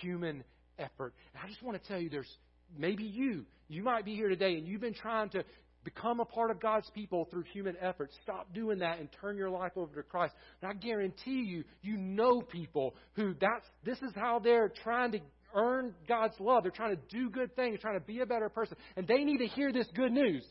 human 0.00 0.44
effort. 0.78 1.14
And 1.34 1.42
I 1.44 1.48
just 1.48 1.62
want 1.62 1.80
to 1.80 1.88
tell 1.88 2.00
you 2.00 2.10
there's 2.10 2.30
maybe 2.76 3.04
you, 3.04 3.44
you 3.68 3.82
might 3.82 4.04
be 4.04 4.14
here 4.14 4.28
today 4.28 4.54
and 4.56 4.66
you've 4.66 4.80
been 4.80 4.94
trying 4.94 5.30
to 5.30 5.44
Become 5.84 6.20
a 6.20 6.24
part 6.24 6.50
of 6.50 6.60
God's 6.60 6.88
people 6.94 7.26
through 7.30 7.44
human 7.52 7.76
effort. 7.80 8.10
Stop 8.22 8.52
doing 8.54 8.78
that 8.78 8.98
and 8.98 9.08
turn 9.20 9.36
your 9.36 9.50
life 9.50 9.72
over 9.76 9.94
to 9.94 10.02
Christ. 10.02 10.34
And 10.62 10.70
I 10.70 10.74
guarantee 10.74 11.42
you, 11.42 11.64
you 11.82 11.98
know 11.98 12.40
people 12.40 12.94
who 13.14 13.34
that's 13.38 13.66
this 13.84 13.98
is 13.98 14.12
how 14.14 14.38
they're 14.38 14.72
trying 14.82 15.12
to 15.12 15.20
earn 15.54 15.94
God's 16.08 16.34
love. 16.40 16.62
They're 16.62 16.72
trying 16.72 16.96
to 16.96 17.02
do 17.10 17.28
good 17.28 17.54
things, 17.54 17.80
trying 17.80 17.98
to 17.98 18.04
be 18.04 18.20
a 18.20 18.26
better 18.26 18.48
person. 18.48 18.76
And 18.96 19.06
they 19.06 19.24
need 19.24 19.38
to 19.38 19.46
hear 19.46 19.72
this 19.72 19.86
good 19.94 20.12
news. 20.12 20.44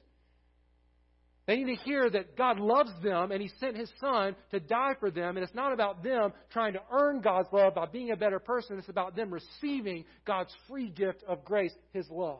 They 1.45 1.57
need 1.57 1.75
to 1.75 1.83
hear 1.83 2.09
that 2.09 2.37
God 2.37 2.59
loves 2.59 2.91
them 3.03 3.31
and 3.31 3.41
He 3.41 3.49
sent 3.59 3.75
His 3.75 3.91
Son 3.99 4.35
to 4.51 4.59
die 4.59 4.93
for 4.99 5.11
them. 5.11 5.35
And 5.35 5.43
it's 5.43 5.55
not 5.55 5.73
about 5.73 6.03
them 6.03 6.31
trying 6.51 6.73
to 6.73 6.81
earn 6.91 7.21
God's 7.21 7.49
love 7.51 7.75
by 7.75 7.87
being 7.87 8.11
a 8.11 8.15
better 8.15 8.39
person. 8.39 8.77
It's 8.77 8.87
about 8.87 9.15
them 9.15 9.33
receiving 9.33 10.05
God's 10.25 10.53
free 10.69 10.89
gift 10.89 11.23
of 11.27 11.43
grace, 11.43 11.73
His 11.91 12.07
love. 12.09 12.39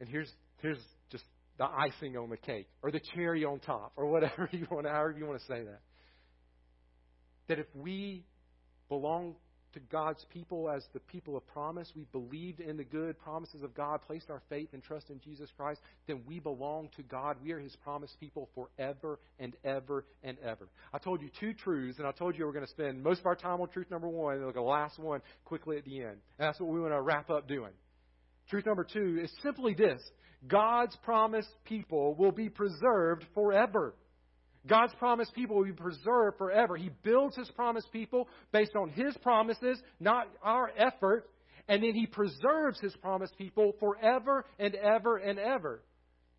And 0.00 0.08
here's, 0.08 0.30
here's 0.62 0.80
just 1.10 1.24
the 1.58 1.66
icing 1.66 2.16
on 2.16 2.30
the 2.30 2.36
cake, 2.36 2.66
or 2.82 2.90
the 2.90 3.00
cherry 3.14 3.44
on 3.44 3.60
top, 3.60 3.92
or 3.96 4.06
whatever 4.06 4.48
you 4.52 4.66
want, 4.70 4.86
however 4.86 5.14
you 5.16 5.26
want 5.26 5.40
to 5.40 5.46
say 5.46 5.62
that. 5.62 5.80
That 7.48 7.58
if 7.58 7.66
we 7.74 8.24
belong 8.88 9.34
to 9.74 9.80
God's 9.80 10.24
people 10.32 10.68
as 10.68 10.82
the 10.92 11.00
people 11.00 11.36
of 11.36 11.46
promise, 11.46 11.92
we 11.94 12.04
believed 12.12 12.60
in 12.60 12.76
the 12.76 12.84
good 12.84 13.18
promises 13.18 13.62
of 13.62 13.74
God, 13.74 14.00
placed 14.06 14.30
our 14.30 14.42
faith 14.48 14.70
and 14.72 14.82
trust 14.82 15.10
in 15.10 15.20
Jesus 15.20 15.48
Christ, 15.56 15.80
then 16.06 16.22
we 16.26 16.40
belong 16.40 16.88
to 16.96 17.02
God. 17.02 17.36
We 17.42 17.52
are 17.52 17.60
His 17.60 17.76
promised 17.76 18.18
people 18.18 18.48
forever 18.54 19.18
and 19.38 19.54
ever 19.64 20.04
and 20.24 20.38
ever. 20.44 20.68
I 20.92 20.98
told 20.98 21.22
you 21.22 21.28
two 21.38 21.52
truths, 21.52 21.98
and 21.98 22.06
I 22.06 22.12
told 22.12 22.36
you 22.36 22.46
we're 22.46 22.52
going 22.52 22.66
to 22.66 22.70
spend 22.70 23.02
most 23.02 23.20
of 23.20 23.26
our 23.26 23.36
time 23.36 23.60
on 23.60 23.68
truth 23.68 23.90
number 23.90 24.08
one, 24.08 24.36
and 24.36 24.54
the 24.54 24.60
last 24.60 24.98
one 24.98 25.20
quickly 25.44 25.76
at 25.76 25.84
the 25.84 26.00
end. 26.00 26.18
And 26.38 26.48
that's 26.48 26.58
what 26.58 26.68
we 26.68 26.80
want 26.80 26.92
to 26.92 27.00
wrap 27.00 27.30
up 27.30 27.46
doing. 27.46 27.72
Truth 28.50 28.66
number 28.66 28.84
two 28.84 29.20
is 29.22 29.30
simply 29.42 29.74
this 29.74 30.02
God's 30.46 30.96
promised 31.04 31.54
people 31.64 32.14
will 32.16 32.32
be 32.32 32.48
preserved 32.48 33.24
forever. 33.32 33.94
God's 34.66 34.92
promised 34.98 35.34
people 35.34 35.56
will 35.56 35.64
be 35.64 35.72
preserved 35.72 36.36
forever. 36.36 36.76
He 36.76 36.90
builds 37.02 37.36
His 37.36 37.50
promised 37.52 37.90
people 37.92 38.28
based 38.52 38.74
on 38.76 38.90
His 38.90 39.16
promises, 39.22 39.80
not 40.00 40.26
our 40.42 40.70
effort, 40.76 41.30
and 41.68 41.82
then 41.82 41.94
He 41.94 42.06
preserves 42.06 42.80
His 42.80 42.94
promised 42.96 43.38
people 43.38 43.72
forever 43.78 44.44
and 44.58 44.74
ever 44.74 45.16
and 45.16 45.38
ever. 45.38 45.82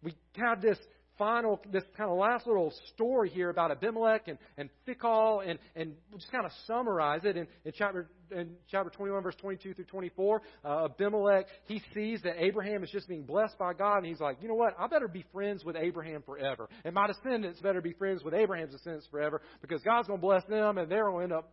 We 0.03 0.13
have 0.37 0.61
this 0.61 0.77
final, 1.21 1.61
this 1.71 1.83
kind 1.95 2.09
of 2.09 2.17
last 2.17 2.47
little 2.47 2.73
story 2.95 3.29
here 3.29 3.51
about 3.51 3.69
Abimelech 3.69 4.27
and, 4.27 4.39
and 4.57 4.71
Phicol, 4.87 5.47
and, 5.47 5.59
and 5.75 5.93
just 6.17 6.31
kind 6.31 6.47
of 6.47 6.51
summarize 6.65 7.21
it 7.25 7.37
in, 7.37 7.45
in 7.63 7.71
chapter 7.77 8.09
in 8.31 8.55
chapter 8.71 8.89
21, 8.89 9.21
verse 9.21 9.35
22 9.39 9.75
through 9.75 9.85
24. 9.85 10.41
Uh, 10.65 10.85
Abimelech, 10.85 11.45
he 11.65 11.79
sees 11.93 12.23
that 12.23 12.43
Abraham 12.43 12.83
is 12.83 12.89
just 12.89 13.07
being 13.07 13.21
blessed 13.21 13.55
by 13.59 13.73
God, 13.73 13.97
and 13.97 14.07
he's 14.07 14.19
like, 14.19 14.37
you 14.41 14.47
know 14.47 14.55
what? 14.55 14.73
I 14.79 14.87
better 14.87 15.07
be 15.07 15.23
friends 15.31 15.63
with 15.63 15.75
Abraham 15.75 16.23
forever. 16.23 16.67
And 16.83 16.95
my 16.95 17.05
descendants 17.05 17.59
better 17.59 17.81
be 17.81 17.93
friends 17.93 18.23
with 18.23 18.33
Abraham's 18.33 18.71
descendants 18.71 19.07
forever, 19.11 19.43
because 19.61 19.83
God's 19.83 20.07
going 20.07 20.19
to 20.19 20.25
bless 20.25 20.43
them, 20.45 20.79
and 20.79 20.89
they're 20.89 21.03
going 21.03 21.17
to 21.17 21.23
end 21.23 21.33
up 21.33 21.51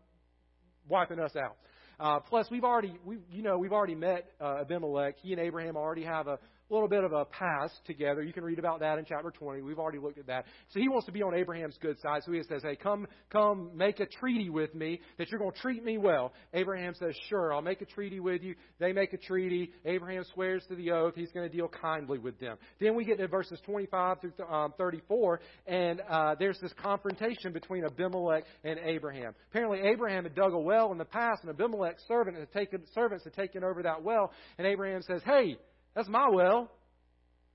wiping 0.89 1.21
us 1.21 1.37
out. 1.37 1.57
Uh, 2.01 2.21
plus, 2.21 2.47
we've 2.51 2.65
already, 2.65 2.97
we, 3.05 3.19
you 3.31 3.43
know, 3.43 3.59
we've 3.59 3.73
already 3.73 3.97
met 3.97 4.31
uh, 4.41 4.61
Abimelech. 4.61 5.17
He 5.21 5.33
and 5.33 5.41
Abraham 5.41 5.77
already 5.77 6.05
have 6.05 6.29
a 6.29 6.39
little 6.75 6.89
bit 6.89 7.05
of 7.05 7.13
a 7.13 7.25
past 7.25 7.75
together. 7.87 8.23
You 8.23 8.33
can 8.33 8.45
read 8.45 8.59
about 8.59 8.81
that 8.81 8.99
in 8.99 9.05
chapter 9.05 9.31
20. 9.31 9.63
We've 9.63 9.79
already 9.79 9.99
looked 9.99 10.19
at 10.19 10.27
that. 10.27 10.45
So 10.71 10.81
he 10.81 10.89
wants 10.89 11.07
to 11.07 11.13
be 11.13 11.23
on 11.23 11.35
Abraham's 11.35 11.77
good 11.81 11.99
side. 12.01 12.23
So 12.25 12.33
he 12.33 12.43
says, 12.49 12.63
Hey, 12.63 12.77
come, 12.77 13.07
come 13.33 13.71
make 13.75 14.01
a 14.01 14.07
treaty 14.07 14.51
with 14.51 14.75
me 14.75 15.01
that 15.19 15.31
you're 15.31 15.41
going 15.41 15.53
to 15.53 15.59
treat 15.59 15.85
me 15.85 15.99
well. 15.99 16.33
Abraham 16.53 16.95
says, 16.95 17.15
Sure, 17.29 17.53
I'll 17.53 17.63
make 17.63 17.81
a 17.81 17.87
treaty 17.87 18.21
with 18.21 18.43
you. 18.43 18.55
They 18.79 18.93
make 18.93 19.13
a 19.13 19.17
treaty. 19.17 19.73
Abraham 19.85 20.25
swears 20.35 20.65
to 20.69 20.77
the 20.77 20.91
oath 20.93 21.15
he's 21.15 21.33
going 21.33 21.49
to 21.49 21.55
deal 21.55 21.69
kindly 21.69 22.19
with 22.19 22.39
them. 22.39 22.57
Then 22.81 22.95
we 22.95 23.05
get 23.05 23.19
to 23.19 23.29
verses 23.29 23.61
25 23.65 24.21
through 24.21 24.33
um, 24.47 24.73
34, 24.79 25.41
and 25.67 26.03
uh, 26.09 26.35
there's 26.39 26.59
this 26.61 26.73
confrontation 26.83 27.53
between 27.53 27.85
Abimelech 27.85 28.45
and 28.65 28.79
Abraham. 28.85 29.35
Apparently, 29.51 29.81
Abraham 29.81 30.25
had 30.25 30.35
dug 30.35 30.53
a 30.53 30.59
well 30.59 30.93
in 30.93 30.99
the 30.99 31.05
past, 31.05 31.43
and 31.43 31.51
Abimelech's 31.51 32.03
servant 32.07 32.37
had 32.37 32.53
taken, 32.53 32.83
servants 32.95 33.25
had 33.25 33.35
taken 33.35 33.65
over 33.65 33.83
that 33.83 34.03
well. 34.03 34.33
And 34.59 34.67
Abraham 34.67 35.03
says, 35.03 35.23
Hey, 35.25 35.57
that's 35.99 36.09
my 36.09 36.29
well. 36.33 36.71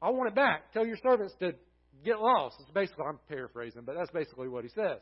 I 0.01 0.09
want 0.09 0.27
it 0.27 0.35
back. 0.35 0.73
Tell 0.73 0.85
your 0.85 0.97
servants 1.01 1.33
to 1.39 1.53
get 2.03 2.19
lost. 2.19 2.57
It's 2.59 2.69
basically, 2.71 3.05
I'm 3.07 3.17
paraphrasing, 3.29 3.83
but 3.85 3.95
that's 3.97 4.11
basically 4.11 4.49
what 4.49 4.65
he 4.65 4.69
says. 4.69 4.99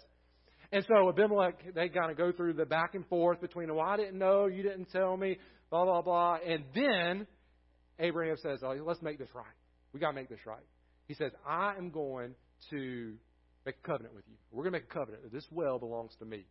And 0.72 0.86
so 0.88 1.10
Abimelech, 1.10 1.74
they 1.74 1.90
kind 1.90 2.12
of 2.12 2.18
go 2.18 2.32
through 2.32 2.54
the 2.54 2.68
back 2.68 2.94
and 2.94 3.04
forth 3.08 3.42
between, 3.42 3.74
well, 3.74 3.84
I 3.84 3.98
didn't 3.98 4.20
know, 4.20 4.46
you 4.46 4.62
didn't 4.62 4.92
tell 4.92 5.18
me, 5.18 5.40
blah, 5.72 5.86
blah, 5.86 6.04
blah. 6.04 6.38
And 6.48 6.66
then 6.76 7.26
Abraham 7.98 8.36
says, 8.38 8.60
oh, 8.64 8.78
let's 8.86 9.02
make 9.02 9.18
this 9.18 9.30
right. 9.34 9.46
we 9.92 10.00
got 10.00 10.10
to 10.10 10.14
make 10.14 10.30
this 10.30 10.46
right. 10.46 10.62
He 11.08 11.16
says, 11.16 11.32
I 11.44 11.74
am 11.80 11.90
going 11.90 12.36
to 12.70 13.16
make 13.66 13.78
a 13.84 13.88
covenant 13.88 14.14
with 14.14 14.26
you. 14.28 14.36
We're 14.52 14.66
going 14.66 14.74
to 14.74 14.80
make 14.82 14.90
a 14.92 14.94
covenant 14.94 15.34
this 15.34 15.48
well 15.50 15.80
belongs 15.80 16.12
to 16.20 16.26
me. 16.26 16.46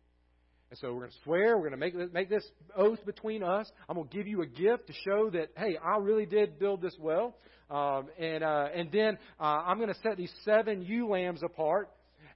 And 0.71 0.79
so 0.79 0.93
we're 0.93 1.01
going 1.01 1.11
to 1.11 1.17
swear, 1.25 1.57
we're 1.57 1.69
going 1.69 1.91
to 1.91 1.99
make, 1.99 2.13
make 2.13 2.29
this 2.29 2.47
oath 2.77 3.05
between 3.05 3.43
us. 3.43 3.69
I'm 3.89 3.97
going 3.97 4.07
to 4.07 4.17
give 4.17 4.25
you 4.25 4.41
a 4.41 4.47
gift 4.47 4.87
to 4.87 4.93
show 5.05 5.29
that, 5.31 5.49
hey, 5.57 5.77
I 5.77 5.97
really 5.97 6.25
did 6.25 6.57
build 6.59 6.81
this 6.81 6.95
well. 6.97 7.35
Um, 7.69 8.07
and, 8.17 8.41
uh, 8.41 8.67
and 8.73 8.89
then 8.89 9.17
uh, 9.37 9.43
I'm 9.43 9.79
going 9.79 9.93
to 9.93 9.99
set 10.01 10.15
these 10.15 10.31
seven 10.45 10.81
ewe 10.81 11.09
lambs 11.09 11.41
apart 11.43 11.89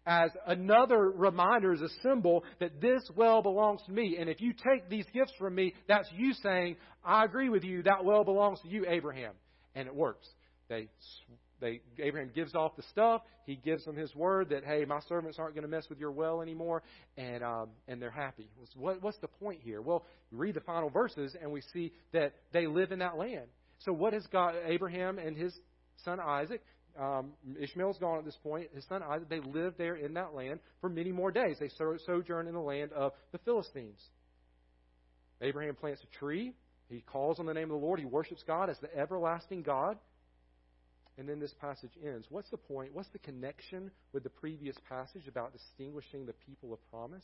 as 0.06 0.32
another 0.46 1.12
reminder, 1.12 1.72
as 1.72 1.82
a 1.82 1.88
symbol 2.04 2.44
that 2.60 2.82
this 2.82 3.10
well 3.16 3.42
belongs 3.42 3.82
to 3.86 3.94
me. 3.94 4.18
And 4.20 4.30
if 4.30 4.42
you 4.42 4.52
take 4.52 4.90
these 4.90 5.06
gifts 5.14 5.32
from 5.40 5.56
me, 5.56 5.74
that's 5.88 6.10
you 6.14 6.34
saying, 6.44 6.76
I 7.06 7.24
agree 7.24 7.48
with 7.48 7.64
you, 7.64 7.84
that 7.84 8.04
well 8.04 8.26
belongs 8.26 8.60
to 8.64 8.68
you, 8.68 8.86
Abraham. 8.86 9.32
And 9.76 9.88
it 9.88 9.96
works. 9.96 10.28
They 10.68 10.90
they, 11.62 11.82
Abraham 12.00 12.32
gives 12.34 12.54
off 12.54 12.76
the 12.76 12.84
stuff. 12.84 13.22
He 13.46 13.56
gives 13.56 13.86
them 13.86 13.96
his 13.96 14.14
word 14.16 14.50
that, 14.50 14.64
hey, 14.66 14.86
my 14.86 15.00
servants 15.08 15.40
aren't 15.40 15.56
going 15.56 15.64
to 15.64 15.70
mess 15.70 15.86
with 15.90 16.00
your 16.00 16.12
well 16.12 16.42
anymore, 16.42 16.84
and 17.18 17.44
um, 17.44 17.70
and 17.88 18.02
they're 18.02 18.12
happy. 18.12 18.50
What, 18.76 19.02
what's 19.02 19.18
the 19.20 19.28
point 19.28 19.62
here? 19.64 19.82
Well, 19.82 20.06
we 20.32 20.38
read 20.38 20.56
the 20.56 20.62
final 20.62 20.90
verses, 20.90 21.36
and 21.42 21.52
we 21.52 21.62
see 21.74 21.94
that 22.12 22.34
they 22.52 22.68
live 22.68 22.92
in 22.92 23.00
that 23.00 23.18
land. 23.18 23.48
So 23.80 23.94
what 23.94 24.14
has 24.14 24.26
God, 24.32 24.56
Abraham 24.66 25.20
and 25.20 25.38
his 25.38 25.54
son 26.04 26.20
Isaac, 26.20 26.62
um, 27.00 27.34
Ishmael's 27.60 27.98
gone 27.98 28.20
at 28.20 28.26
this 28.26 28.38
point, 28.42 28.70
his 28.74 28.86
son 28.88 29.04
Isaac, 29.04 29.30
they 29.30 29.42
live 29.42 29.74
there 29.78 29.96
in 29.96 30.14
that 30.14 30.34
land 30.34 30.60
for 30.82 30.90
many 30.90 31.12
more 31.12 31.32
days. 31.32 31.58
They 31.60 31.70
sojourn 32.06 32.48
in 32.48 32.54
the 32.54 32.60
land 32.60 32.94
of 32.94 33.12
the 33.32 33.38
Philistines. 33.40 34.00
Abraham 35.42 35.76
plants 35.76 36.02
a 36.04 36.18
tree. 36.18 36.54
He 36.90 37.02
calls 37.02 37.40
on 37.40 37.46
the 37.46 37.54
name 37.54 37.66
of 37.66 37.80
the 37.80 37.86
Lord. 37.86 38.00
He 38.00 38.06
worships 38.06 38.44
God 38.46 38.70
as 38.70 38.78
the 38.80 38.96
everlasting 38.96 39.64
God. 39.64 39.98
And 41.18 41.30
then 41.30 41.40
this 41.40 41.54
passage 41.62 41.92
ends. 42.04 42.28
What's 42.30 42.50
the 42.50 42.58
point? 42.58 42.94
What's 42.94 43.10
the 43.10 43.20
connection 43.20 43.90
with 44.12 44.24
the 44.24 44.30
previous 44.30 44.76
passage 44.90 45.28
about 45.28 45.54
distinguishing 45.54 46.26
the 46.26 46.34
people 46.46 46.74
of 46.74 46.80
promise? 46.90 47.24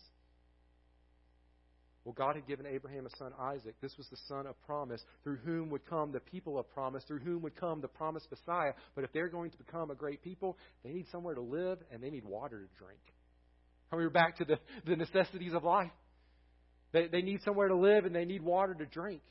Well, 2.03 2.15
God 2.17 2.35
had 2.35 2.47
given 2.47 2.65
Abraham 2.65 3.05
a 3.05 3.15
son, 3.17 3.31
Isaac. 3.39 3.75
This 3.79 3.95
was 3.97 4.07
the 4.09 4.17
son 4.27 4.47
of 4.47 4.59
promise, 4.65 5.03
through 5.23 5.37
whom 5.37 5.69
would 5.69 5.85
come 5.87 6.11
the 6.11 6.19
people 6.19 6.57
of 6.57 6.67
promise, 6.73 7.03
through 7.03 7.19
whom 7.19 7.43
would 7.43 7.55
come 7.55 7.79
the 7.79 7.87
promised 7.87 8.27
Messiah. 8.31 8.73
But 8.95 9.03
if 9.03 9.13
they're 9.13 9.29
going 9.29 9.51
to 9.51 9.57
become 9.57 9.91
a 9.91 9.95
great 9.95 10.23
people, 10.23 10.57
they 10.83 10.93
need 10.93 11.05
somewhere 11.11 11.35
to 11.35 11.41
live 11.41 11.77
and 11.91 12.01
they 12.01 12.09
need 12.09 12.25
water 12.25 12.59
to 12.59 12.83
drink. 12.83 13.01
And 13.91 13.99
we 13.99 14.05
are 14.05 14.09
back 14.09 14.37
to 14.37 14.45
the, 14.45 14.57
the 14.85 14.95
necessities 14.95 15.53
of 15.53 15.63
life. 15.63 15.91
They, 16.91 17.07
they 17.07 17.21
need 17.21 17.43
somewhere 17.43 17.67
to 17.67 17.75
live 17.75 18.05
and 18.05 18.15
they 18.15 18.25
need 18.25 18.41
water 18.41 18.73
to 18.73 18.85
drink. 18.85 19.21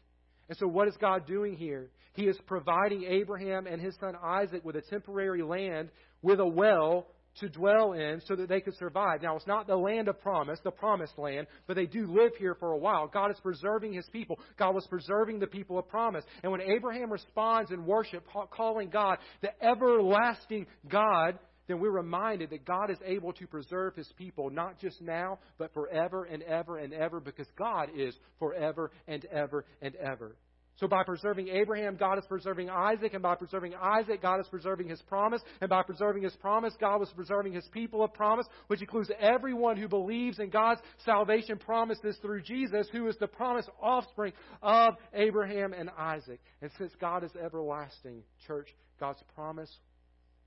And 0.50 0.58
so, 0.58 0.66
what 0.66 0.88
is 0.88 0.96
God 1.00 1.28
doing 1.28 1.56
here? 1.56 1.90
He 2.12 2.24
is 2.24 2.36
providing 2.46 3.04
Abraham 3.04 3.68
and 3.68 3.80
his 3.80 3.94
son 4.00 4.14
Isaac 4.20 4.64
with 4.64 4.74
a 4.74 4.82
temporary 4.82 5.42
land 5.42 5.90
with 6.22 6.40
a 6.40 6.46
well 6.46 7.06
to 7.38 7.48
dwell 7.48 7.92
in 7.92 8.20
so 8.26 8.34
that 8.34 8.48
they 8.48 8.60
could 8.60 8.76
survive. 8.76 9.22
Now, 9.22 9.36
it's 9.36 9.46
not 9.46 9.68
the 9.68 9.76
land 9.76 10.08
of 10.08 10.20
promise, 10.20 10.58
the 10.64 10.72
promised 10.72 11.16
land, 11.16 11.46
but 11.68 11.76
they 11.76 11.86
do 11.86 12.12
live 12.12 12.32
here 12.36 12.56
for 12.58 12.72
a 12.72 12.76
while. 12.76 13.06
God 13.06 13.30
is 13.30 13.38
preserving 13.40 13.92
his 13.92 14.08
people. 14.12 14.40
God 14.58 14.74
was 14.74 14.84
preserving 14.88 15.38
the 15.38 15.46
people 15.46 15.78
of 15.78 15.88
promise. 15.88 16.24
And 16.42 16.50
when 16.50 16.62
Abraham 16.62 17.12
responds 17.12 17.70
in 17.70 17.86
worship, 17.86 18.26
calling 18.50 18.90
God 18.90 19.18
the 19.42 19.50
everlasting 19.64 20.66
God, 20.88 21.38
then 21.70 21.80
we're 21.80 21.90
reminded 21.90 22.50
that 22.50 22.64
God 22.64 22.90
is 22.90 22.98
able 23.04 23.32
to 23.34 23.46
preserve 23.46 23.94
his 23.94 24.10
people, 24.16 24.50
not 24.50 24.78
just 24.80 25.00
now, 25.00 25.38
but 25.58 25.72
forever 25.72 26.24
and 26.24 26.42
ever 26.42 26.78
and 26.78 26.92
ever, 26.92 27.20
because 27.20 27.46
God 27.56 27.90
is 27.94 28.14
forever 28.38 28.90
and 29.06 29.24
ever 29.26 29.64
and 29.80 29.94
ever. 29.96 30.36
So 30.80 30.88
by 30.88 31.04
preserving 31.04 31.48
Abraham, 31.48 31.96
God 31.96 32.16
is 32.18 32.24
preserving 32.26 32.70
Isaac, 32.70 33.12
and 33.12 33.22
by 33.22 33.34
preserving 33.34 33.74
Isaac, 33.74 34.22
God 34.22 34.40
is 34.40 34.48
preserving 34.48 34.88
his 34.88 35.02
promise, 35.02 35.42
and 35.60 35.68
by 35.68 35.82
preserving 35.82 36.22
his 36.22 36.34
promise, 36.36 36.72
God 36.80 37.00
was 37.00 37.10
preserving 37.14 37.52
his 37.52 37.68
people 37.70 38.02
of 38.02 38.14
promise, 38.14 38.46
which 38.68 38.80
includes 38.80 39.10
everyone 39.20 39.76
who 39.76 39.88
believes 39.88 40.38
in 40.38 40.48
God's 40.48 40.80
salvation 41.04 41.58
promises 41.58 42.16
through 42.22 42.40
Jesus, 42.42 42.88
who 42.92 43.06
is 43.08 43.16
the 43.20 43.26
promised 43.26 43.68
offspring 43.82 44.32
of 44.62 44.94
Abraham 45.12 45.74
and 45.74 45.90
Isaac. 45.98 46.40
And 46.62 46.70
since 46.78 46.92
God 46.98 47.24
is 47.24 47.30
everlasting, 47.36 48.22
church, 48.46 48.68
God's 48.98 49.22
promise 49.34 49.70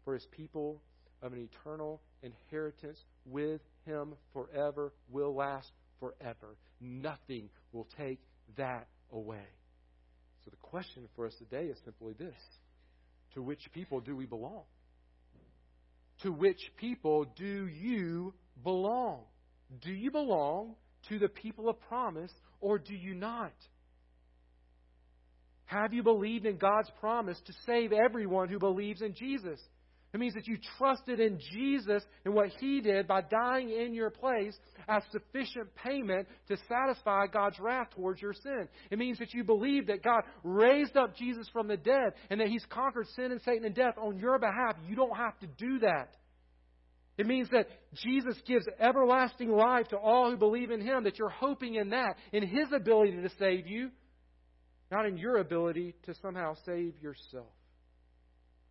for 0.03 0.15
his 0.15 0.25
people 0.31 0.81
of 1.23 1.33
an 1.33 1.39
eternal 1.39 2.01
inheritance 2.21 2.99
with 3.25 3.61
Him 3.85 4.13
forever 4.33 4.93
will 5.09 5.33
last 5.33 5.71
forever. 5.99 6.57
Nothing 6.79 7.49
will 7.71 7.87
take 7.97 8.19
that 8.57 8.87
away. 9.11 9.47
So 10.43 10.51
the 10.51 10.57
question 10.57 11.07
for 11.15 11.25
us 11.25 11.33
today 11.39 11.65
is 11.65 11.77
simply 11.85 12.13
this 12.13 12.35
To 13.33 13.41
which 13.41 13.61
people 13.73 14.01
do 14.01 14.15
we 14.15 14.25
belong? 14.25 14.63
To 16.23 16.31
which 16.31 16.59
people 16.77 17.25
do 17.35 17.67
you 17.67 18.33
belong? 18.61 19.21
Do 19.81 19.91
you 19.91 20.11
belong 20.11 20.75
to 21.09 21.19
the 21.19 21.29
people 21.29 21.69
of 21.69 21.79
promise 21.87 22.31
or 22.59 22.77
do 22.77 22.93
you 22.93 23.15
not? 23.15 23.53
Have 25.65 25.93
you 25.93 26.03
believed 26.03 26.45
in 26.45 26.57
God's 26.57 26.91
promise 26.99 27.39
to 27.45 27.53
save 27.65 27.91
everyone 27.93 28.49
who 28.49 28.59
believes 28.59 29.01
in 29.01 29.15
Jesus? 29.15 29.59
It 30.13 30.19
means 30.19 30.35
that 30.35 30.47
you 30.47 30.57
trusted 30.77 31.19
in 31.19 31.39
Jesus 31.51 32.03
and 32.23 32.35
what 32.35 32.49
He 32.59 32.81
did 32.81 33.07
by 33.07 33.21
dying 33.21 33.71
in 33.71 33.95
your 33.95 34.11
place 34.11 34.55
as 34.87 35.01
sufficient 35.11 35.73
payment 35.75 36.27
to 36.49 36.57
satisfy 36.69 37.25
God's 37.25 37.59
wrath 37.59 37.87
towards 37.95 38.21
your 38.21 38.33
sin. 38.33 38.67
It 38.91 38.99
means 38.99 39.17
that 39.17 39.33
you 39.33 39.43
believe 39.43 39.87
that 39.87 40.03
God 40.03 40.21
raised 40.43 40.95
up 40.95 41.15
Jesus 41.15 41.49
from 41.51 41.67
the 41.67 41.77
dead 41.77 42.13
and 42.29 42.39
that 42.39 42.47
He's 42.47 42.65
conquered 42.69 43.07
sin 43.15 43.31
and 43.31 43.41
Satan 43.41 43.65
and 43.65 43.73
death 43.73 43.95
on 43.97 44.19
your 44.19 44.37
behalf. 44.37 44.75
You 44.87 44.95
don't 44.95 45.17
have 45.17 45.39
to 45.39 45.47
do 45.47 45.79
that. 45.79 46.15
It 47.17 47.25
means 47.25 47.49
that 47.49 47.67
Jesus 47.95 48.35
gives 48.45 48.65
everlasting 48.79 49.49
life 49.49 49.87
to 49.89 49.97
all 49.97 50.29
who 50.29 50.37
believe 50.37 50.69
in 50.69 50.81
Him, 50.81 51.05
that 51.05 51.17
you're 51.17 51.29
hoping 51.29 51.75
in 51.75 51.89
that, 51.89 52.17
in 52.31 52.43
His 52.43 52.67
ability 52.71 53.13
to 53.13 53.29
save 53.39 53.65
you, 53.65 53.89
not 54.91 55.07
in 55.07 55.17
your 55.17 55.37
ability 55.37 55.95
to 56.03 56.13
somehow 56.21 56.53
save 56.65 56.93
yourself. 57.01 57.49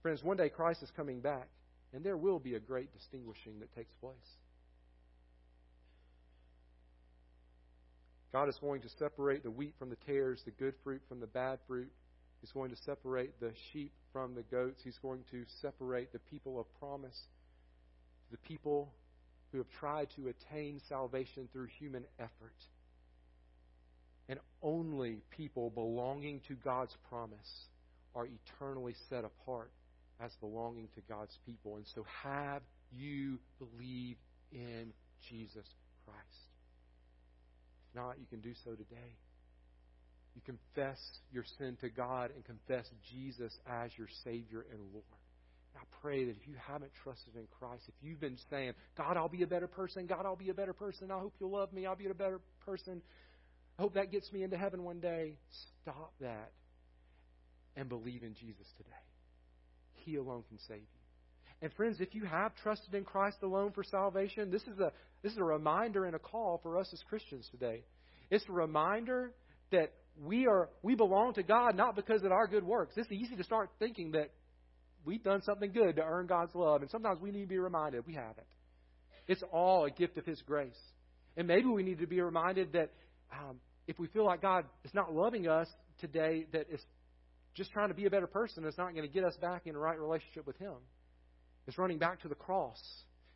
Friends, 0.02 0.22
one 0.24 0.36
day 0.36 0.48
Christ 0.48 0.82
is 0.82 0.90
coming 0.96 1.20
back, 1.20 1.48
and 1.94 2.04
there 2.04 2.16
will 2.16 2.40
be 2.40 2.56
a 2.56 2.60
great 2.60 2.92
distinguishing 2.92 3.60
that 3.60 3.72
takes 3.74 3.92
place. 4.00 4.16
God 8.32 8.48
is 8.48 8.58
going 8.60 8.80
to 8.82 8.88
separate 8.98 9.44
the 9.44 9.50
wheat 9.50 9.74
from 9.78 9.90
the 9.90 9.96
tares, 10.06 10.42
the 10.44 10.50
good 10.50 10.74
fruit 10.82 11.02
from 11.08 11.20
the 11.20 11.26
bad 11.26 11.60
fruit. 11.68 11.92
He's 12.40 12.50
going 12.50 12.70
to 12.70 12.76
separate 12.84 13.38
the 13.38 13.52
sheep 13.72 13.92
from 14.12 14.34
the 14.34 14.42
goats. 14.42 14.80
He's 14.82 14.98
going 14.98 15.22
to 15.30 15.44
separate 15.60 16.12
the 16.12 16.18
people 16.18 16.58
of 16.58 16.66
promise, 16.80 17.18
the 18.32 18.38
people 18.38 18.92
who 19.52 19.58
have 19.58 19.68
tried 19.78 20.08
to 20.16 20.28
attain 20.28 20.80
salvation 20.88 21.48
through 21.52 21.68
human 21.78 22.04
effort. 22.18 22.56
And 24.28 24.40
only 24.62 25.20
people 25.30 25.70
belonging 25.70 26.40
to 26.48 26.54
God's 26.54 26.96
promise 27.08 27.66
are 28.16 28.26
eternally 28.26 28.94
set 29.08 29.24
apart 29.24 29.70
as 30.22 30.32
belonging 30.40 30.88
to 30.94 31.00
God's 31.08 31.36
people. 31.46 31.76
And 31.76 31.86
so, 31.94 32.04
have 32.22 32.62
you 32.92 33.38
believed 33.58 34.20
in 34.52 34.92
Jesus 35.28 35.66
Christ? 36.04 36.18
If 37.90 37.96
not, 37.96 38.18
you 38.18 38.26
can 38.30 38.40
do 38.40 38.52
so 38.64 38.72
today. 38.72 39.16
You 40.34 40.42
confess 40.46 40.98
your 41.32 41.44
sin 41.58 41.76
to 41.80 41.90
God 41.90 42.30
and 42.34 42.44
confess 42.44 42.86
Jesus 43.10 43.52
as 43.68 43.90
your 43.98 44.08
Savior 44.24 44.64
and 44.70 44.80
Lord. 44.92 45.04
I 45.76 45.84
pray 46.00 46.24
that 46.24 46.30
if 46.30 46.46
you 46.46 46.54
haven't 46.66 46.92
trusted 47.02 47.34
in 47.34 47.46
Christ, 47.58 47.84
if 47.88 47.94
you've 48.02 48.20
been 48.20 48.38
saying, 48.50 48.72
God, 48.96 49.16
I'll 49.16 49.28
be 49.28 49.42
a 49.42 49.46
better 49.46 49.66
person, 49.66 50.06
God, 50.06 50.24
I'll 50.24 50.36
be 50.36 50.50
a 50.50 50.54
better 50.54 50.72
person, 50.74 51.10
I 51.10 51.18
hope 51.18 51.34
you'll 51.40 51.50
love 51.50 51.72
me, 51.72 51.86
I'll 51.86 51.96
be 51.96 52.06
a 52.06 52.14
better 52.14 52.40
person, 52.64 53.00
I 53.78 53.82
hope 53.82 53.94
that 53.94 54.12
gets 54.12 54.30
me 54.32 54.42
into 54.42 54.56
heaven 54.56 54.84
one 54.84 55.00
day, 55.00 55.34
stop 55.82 56.12
that 56.20 56.52
and 57.74 57.88
believe 57.88 58.22
in 58.22 58.34
Jesus 58.34 58.66
today. 58.76 58.90
He 60.04 60.16
alone 60.16 60.44
can 60.48 60.58
save 60.68 60.78
you. 60.78 61.02
And 61.62 61.72
friends, 61.74 61.98
if 62.00 62.14
you 62.14 62.24
have 62.24 62.54
trusted 62.56 62.94
in 62.94 63.04
Christ 63.04 63.38
alone 63.42 63.70
for 63.72 63.84
salvation, 63.84 64.50
this 64.50 64.62
is 64.62 64.78
a 64.80 64.92
this 65.22 65.32
is 65.32 65.38
a 65.38 65.44
reminder 65.44 66.04
and 66.04 66.16
a 66.16 66.18
call 66.18 66.58
for 66.62 66.78
us 66.78 66.88
as 66.92 67.00
Christians 67.08 67.48
today. 67.50 67.84
It's 68.30 68.44
a 68.48 68.52
reminder 68.52 69.32
that 69.70 69.92
we 70.20 70.46
are 70.46 70.68
we 70.82 70.96
belong 70.96 71.34
to 71.34 71.42
God 71.42 71.76
not 71.76 71.94
because 71.94 72.24
of 72.24 72.32
our 72.32 72.46
good 72.46 72.64
works. 72.64 72.94
It's 72.96 73.10
easy 73.12 73.36
to 73.36 73.44
start 73.44 73.70
thinking 73.78 74.12
that 74.12 74.30
we've 75.04 75.22
done 75.22 75.42
something 75.42 75.72
good 75.72 75.96
to 75.96 76.02
earn 76.02 76.26
God's 76.26 76.54
love, 76.54 76.82
and 76.82 76.90
sometimes 76.90 77.20
we 77.20 77.30
need 77.30 77.42
to 77.42 77.48
be 77.48 77.58
reminded 77.58 78.06
we 78.06 78.14
haven't. 78.14 78.46
It's 79.28 79.42
all 79.52 79.84
a 79.84 79.90
gift 79.90 80.18
of 80.18 80.26
His 80.26 80.42
grace. 80.42 80.78
And 81.36 81.46
maybe 81.46 81.66
we 81.66 81.82
need 81.82 82.00
to 82.00 82.06
be 82.06 82.20
reminded 82.20 82.72
that 82.72 82.90
um, 83.32 83.56
if 83.86 83.98
we 83.98 84.06
feel 84.08 84.24
like 84.24 84.42
God 84.42 84.64
is 84.84 84.92
not 84.92 85.14
loving 85.14 85.48
us 85.48 85.68
today, 86.00 86.46
that 86.52 86.66
it's 86.70 86.84
just 87.54 87.70
trying 87.72 87.88
to 87.88 87.94
be 87.94 88.06
a 88.06 88.10
better 88.10 88.26
person 88.26 88.64
is 88.64 88.76
not 88.78 88.94
going 88.94 89.06
to 89.06 89.12
get 89.12 89.24
us 89.24 89.36
back 89.40 89.66
in 89.66 89.74
a 89.74 89.78
right 89.78 89.98
relationship 89.98 90.46
with 90.46 90.58
Him. 90.58 90.74
It's 91.66 91.78
running 91.78 91.98
back 91.98 92.20
to 92.22 92.28
the 92.28 92.34
cross 92.34 92.80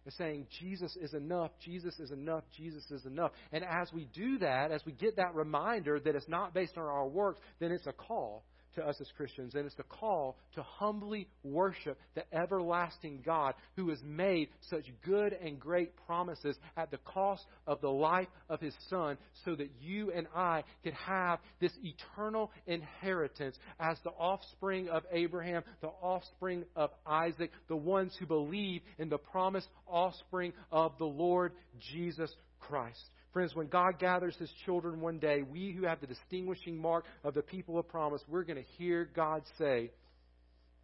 and 0.05 0.15
saying, 0.15 0.47
Jesus 0.61 0.97
is 0.97 1.15
enough, 1.15 1.51
Jesus 1.65 1.99
is 1.99 2.11
enough, 2.11 2.45
Jesus 2.57 2.89
is 2.91 3.05
enough. 3.07 3.33
And 3.53 3.65
as 3.65 3.93
we 3.93 4.05
do 4.13 4.39
that, 4.39 4.71
as 4.71 4.81
we 4.87 4.93
get 4.93 5.17
that 5.17 5.35
reminder 5.35 6.01
that 6.01 6.15
it's 6.15 6.29
not 6.29 6.55
based 6.55 6.79
on 6.79 6.85
our 6.85 7.09
works, 7.09 7.41
then 7.59 7.73
it's 7.73 7.87
a 7.87 7.93
call 7.93 8.45
to 8.77 8.87
us 8.87 8.97
as 9.01 9.09
Christians, 9.17 9.55
and 9.55 9.67
it's 9.67 9.79
a 9.79 9.83
call 9.83 10.37
to 10.55 10.63
humbly 10.63 11.29
worship 11.43 11.99
the 12.15 12.23
everlasting 12.35 13.23
God 13.25 13.55
who 13.77 13.91
has 13.91 13.99
made 14.05 14.49
such 14.71 14.85
good 15.05 15.33
and 15.33 15.59
great 15.59 15.93
promises 16.07 16.57
at 16.77 16.91
the 16.91 16.99
cost 16.99 17.45
of 17.67 17.81
the 17.81 17.91
life 17.91 18.29
of 18.49 18.61
his 18.61 18.75
Son 18.89 19.19
so 19.45 19.55
that 19.55 19.71
you 19.81 20.13
and 20.13 20.27
I 20.35 20.65
could 20.85 20.95
have 20.95 21.41
this 21.61 21.73
eternal 21.83 22.51
inheritance 22.67 23.57
as 23.81 23.99
the 24.05 24.11
offspring 24.11 24.89
of 24.89 25.03
Abraham, 25.11 25.63
the 25.81 25.91
offspring 26.01 26.65
of 26.75 26.91
Isaac, 27.07 27.51
the 27.69 27.77
ones 27.77 28.15
who 28.19 28.27
believe 28.27 28.83
in 28.99 29.09
the 29.09 29.19
promised 29.19 29.69
offspring 29.87 30.53
of 30.71 30.93
the 30.99 31.05
Lord 31.05 31.53
Jesus 31.93 32.31
Christ. 32.61 33.01
Friends, 33.37 33.55
when 33.55 33.67
God 33.67 33.99
gathers 33.99 34.35
his 34.39 34.51
children 34.65 34.99
one 34.99 35.19
day, 35.19 35.43
we 35.43 35.71
who 35.71 35.85
have 35.85 36.01
the 36.01 36.07
distinguishing 36.07 36.81
mark 36.81 37.05
of 37.23 37.35
the 37.35 37.43
people 37.43 37.79
of 37.79 37.87
promise, 37.87 38.23
we're 38.27 38.45
going 38.45 38.57
to 38.57 38.71
hear 38.79 39.11
God 39.15 39.43
say, 39.59 39.91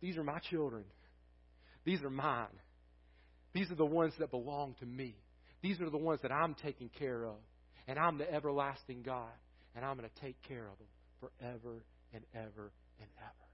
These 0.02 0.18
are 0.18 0.22
my 0.22 0.38
children. 0.50 0.84
These 1.86 2.02
are 2.02 2.10
mine. 2.10 2.52
These 3.54 3.70
are 3.70 3.74
the 3.74 3.86
ones 3.86 4.12
that 4.18 4.30
belong 4.30 4.74
to 4.80 4.84
me. 4.84 5.14
These 5.62 5.80
are 5.80 5.88
the 5.88 5.96
ones 5.96 6.20
that 6.20 6.30
I'm 6.30 6.54
taking 6.62 6.90
care 6.90 7.24
of. 7.24 7.36
And 7.88 7.98
I'm 7.98 8.18
the 8.18 8.30
everlasting 8.30 9.00
God. 9.02 9.32
And 9.74 9.82
I'm 9.82 9.96
going 9.96 10.10
to 10.14 10.20
take 10.20 10.36
care 10.46 10.68
of 10.68 10.76
them 10.76 10.88
forever 11.40 11.82
and 12.12 12.22
ever 12.34 12.70
and 13.00 13.08
ever. 13.18 13.48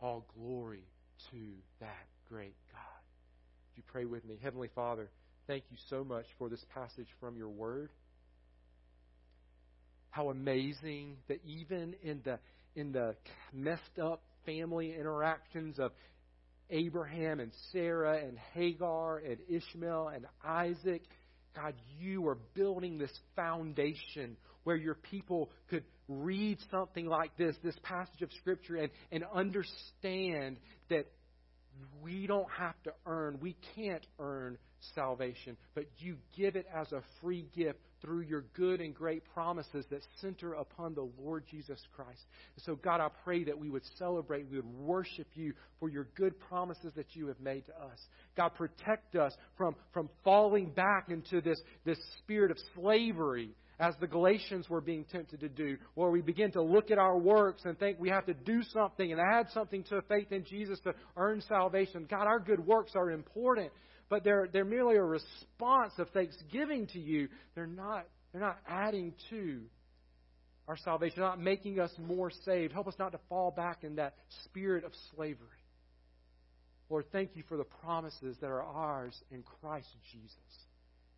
All 0.00 0.24
glory 0.38 0.84
to 1.32 1.38
that 1.80 2.06
great 2.28 2.54
God. 2.70 3.02
Would 3.72 3.76
you 3.78 3.82
pray 3.90 4.04
with 4.04 4.24
me? 4.24 4.38
Heavenly 4.40 4.70
Father, 4.72 5.10
thank 5.48 5.64
you 5.72 5.78
so 5.90 6.04
much 6.04 6.26
for 6.38 6.48
this 6.48 6.64
passage 6.72 7.08
from 7.18 7.36
your 7.36 7.48
word 7.48 7.90
how 10.14 10.30
amazing 10.30 11.16
that 11.26 11.40
even 11.44 11.92
in 12.04 12.20
the 12.24 12.38
in 12.76 12.92
the 12.92 13.16
messed 13.52 13.98
up 14.00 14.22
family 14.46 14.94
interactions 14.96 15.80
of 15.80 15.90
Abraham 16.70 17.40
and 17.40 17.50
Sarah 17.72 18.20
and 18.24 18.38
Hagar 18.52 19.18
and 19.18 19.38
Ishmael 19.48 20.12
and 20.14 20.26
Isaac, 20.44 21.02
God, 21.56 21.74
you 21.98 22.28
are 22.28 22.38
building 22.54 22.96
this 22.96 23.10
foundation 23.34 24.36
where 24.62 24.76
your 24.76 24.94
people 24.94 25.50
could 25.68 25.84
read 26.08 26.58
something 26.70 27.06
like 27.06 27.36
this, 27.36 27.56
this 27.64 27.76
passage 27.82 28.22
of 28.22 28.30
Scripture, 28.38 28.76
and, 28.76 28.90
and 29.10 29.24
understand 29.34 30.58
that 30.90 31.06
we 32.02 32.26
don't 32.26 32.50
have 32.50 32.80
to 32.84 32.92
earn, 33.06 33.38
we 33.40 33.56
can't 33.74 34.06
earn 34.18 34.58
salvation, 34.94 35.56
but 35.74 35.86
you 35.98 36.16
give 36.36 36.56
it 36.56 36.66
as 36.74 36.92
a 36.92 37.02
free 37.20 37.46
gift 37.56 37.78
through 38.02 38.20
your 38.20 38.44
good 38.54 38.80
and 38.80 38.94
great 38.94 39.22
promises 39.32 39.86
that 39.90 40.02
center 40.20 40.52
upon 40.54 40.94
the 40.94 41.08
Lord 41.18 41.44
Jesus 41.50 41.80
Christ. 41.96 42.20
So, 42.58 42.76
God, 42.76 43.00
I 43.00 43.08
pray 43.24 43.44
that 43.44 43.58
we 43.58 43.70
would 43.70 43.84
celebrate, 43.96 44.46
we 44.50 44.56
would 44.56 44.78
worship 44.78 45.28
you 45.34 45.54
for 45.80 45.88
your 45.88 46.08
good 46.14 46.38
promises 46.38 46.92
that 46.96 47.16
you 47.16 47.28
have 47.28 47.40
made 47.40 47.64
to 47.66 47.72
us. 47.72 47.98
God, 48.36 48.50
protect 48.50 49.16
us 49.16 49.32
from, 49.56 49.74
from 49.92 50.10
falling 50.22 50.70
back 50.70 51.08
into 51.08 51.40
this, 51.40 51.58
this 51.86 51.98
spirit 52.18 52.50
of 52.50 52.58
slavery 52.74 53.50
as 53.78 53.94
the 54.00 54.06
Galatians 54.06 54.68
were 54.68 54.80
being 54.80 55.04
tempted 55.04 55.40
to 55.40 55.48
do, 55.48 55.76
where 55.94 56.10
we 56.10 56.20
begin 56.20 56.52
to 56.52 56.62
look 56.62 56.90
at 56.90 56.98
our 56.98 57.18
works 57.18 57.62
and 57.64 57.78
think 57.78 57.98
we 57.98 58.08
have 58.08 58.26
to 58.26 58.34
do 58.34 58.62
something 58.72 59.10
and 59.10 59.20
add 59.20 59.48
something 59.50 59.82
to 59.84 60.02
faith 60.02 60.30
in 60.32 60.44
Jesus 60.44 60.78
to 60.80 60.94
earn 61.16 61.42
salvation. 61.48 62.06
God, 62.08 62.26
our 62.26 62.38
good 62.38 62.64
works 62.64 62.92
are 62.94 63.10
important, 63.10 63.72
but 64.08 64.24
they're, 64.24 64.48
they're 64.52 64.64
merely 64.64 64.96
a 64.96 65.02
response 65.02 65.92
of 65.98 66.08
thanksgiving 66.10 66.86
to 66.88 67.00
you. 67.00 67.28
They're 67.54 67.66
not, 67.66 68.06
they're 68.32 68.40
not 68.40 68.58
adding 68.68 69.14
to 69.30 69.62
our 70.68 70.76
salvation, 70.76 71.20
not 71.20 71.40
making 71.40 71.80
us 71.80 71.90
more 71.98 72.30
saved. 72.44 72.72
Help 72.72 72.88
us 72.88 72.94
not 72.98 73.12
to 73.12 73.20
fall 73.28 73.50
back 73.50 73.84
in 73.84 73.96
that 73.96 74.14
spirit 74.44 74.84
of 74.84 74.92
slavery. 75.14 75.48
Lord, 76.88 77.06
thank 77.12 77.30
you 77.34 77.42
for 77.48 77.56
the 77.56 77.64
promises 77.64 78.36
that 78.40 78.46
are 78.46 78.62
ours 78.62 79.18
in 79.30 79.42
Christ 79.60 79.88
Jesus. 80.12 80.63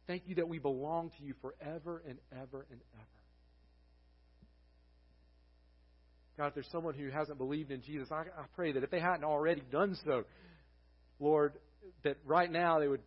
Thank 0.06 0.24
you 0.26 0.36
that 0.36 0.48
we 0.48 0.58
belong 0.58 1.10
to 1.18 1.24
you 1.24 1.34
forever 1.40 2.02
and 2.08 2.18
ever 2.32 2.66
and 2.70 2.80
ever. 2.94 3.06
God, 6.36 6.48
if 6.48 6.54
there's 6.54 6.68
someone 6.70 6.94
who 6.94 7.08
hasn't 7.10 7.38
believed 7.38 7.70
in 7.70 7.82
Jesus, 7.82 8.08
I, 8.10 8.20
I 8.20 8.44
pray 8.54 8.72
that 8.72 8.84
if 8.84 8.90
they 8.90 9.00
hadn't 9.00 9.24
already 9.24 9.62
done 9.72 9.96
so, 10.04 10.24
Lord, 11.18 11.54
that 12.04 12.18
right 12.26 12.50
now 12.50 12.78
they 12.78 12.88
would 12.88 13.00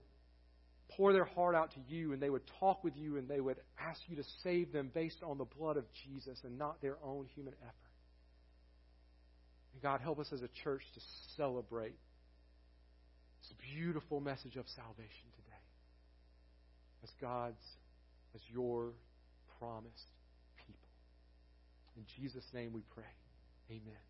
pour 0.97 1.13
their 1.13 1.25
heart 1.25 1.55
out 1.55 1.71
to 1.73 1.79
you 1.87 2.11
and 2.11 2.21
they 2.21 2.29
would 2.29 2.41
talk 2.59 2.83
with 2.83 2.95
you 2.97 3.17
and 3.17 3.27
they 3.27 3.39
would 3.39 3.57
ask 3.79 4.01
you 4.07 4.15
to 4.15 4.23
save 4.43 4.73
them 4.73 4.89
based 4.93 5.21
on 5.23 5.37
the 5.37 5.45
blood 5.45 5.77
of 5.77 5.85
Jesus 6.03 6.39
and 6.43 6.57
not 6.57 6.81
their 6.81 6.97
own 7.03 7.27
human 7.35 7.53
effort. 7.61 7.75
And 9.73 9.81
God, 9.81 10.01
help 10.01 10.19
us 10.19 10.29
as 10.33 10.41
a 10.41 10.49
church 10.63 10.81
to 10.95 11.01
celebrate 11.37 11.95
this 13.41 13.53
beautiful 13.75 14.19
message 14.19 14.55
of 14.55 14.65
salvation 14.75 15.29
as 17.03 17.11
God's, 17.21 17.63
as 18.35 18.41
your 18.49 18.93
promised 19.59 20.11
people. 20.57 20.89
In 21.97 22.03
Jesus' 22.17 22.45
name 22.53 22.73
we 22.73 22.81
pray. 22.93 23.03
Amen. 23.69 24.08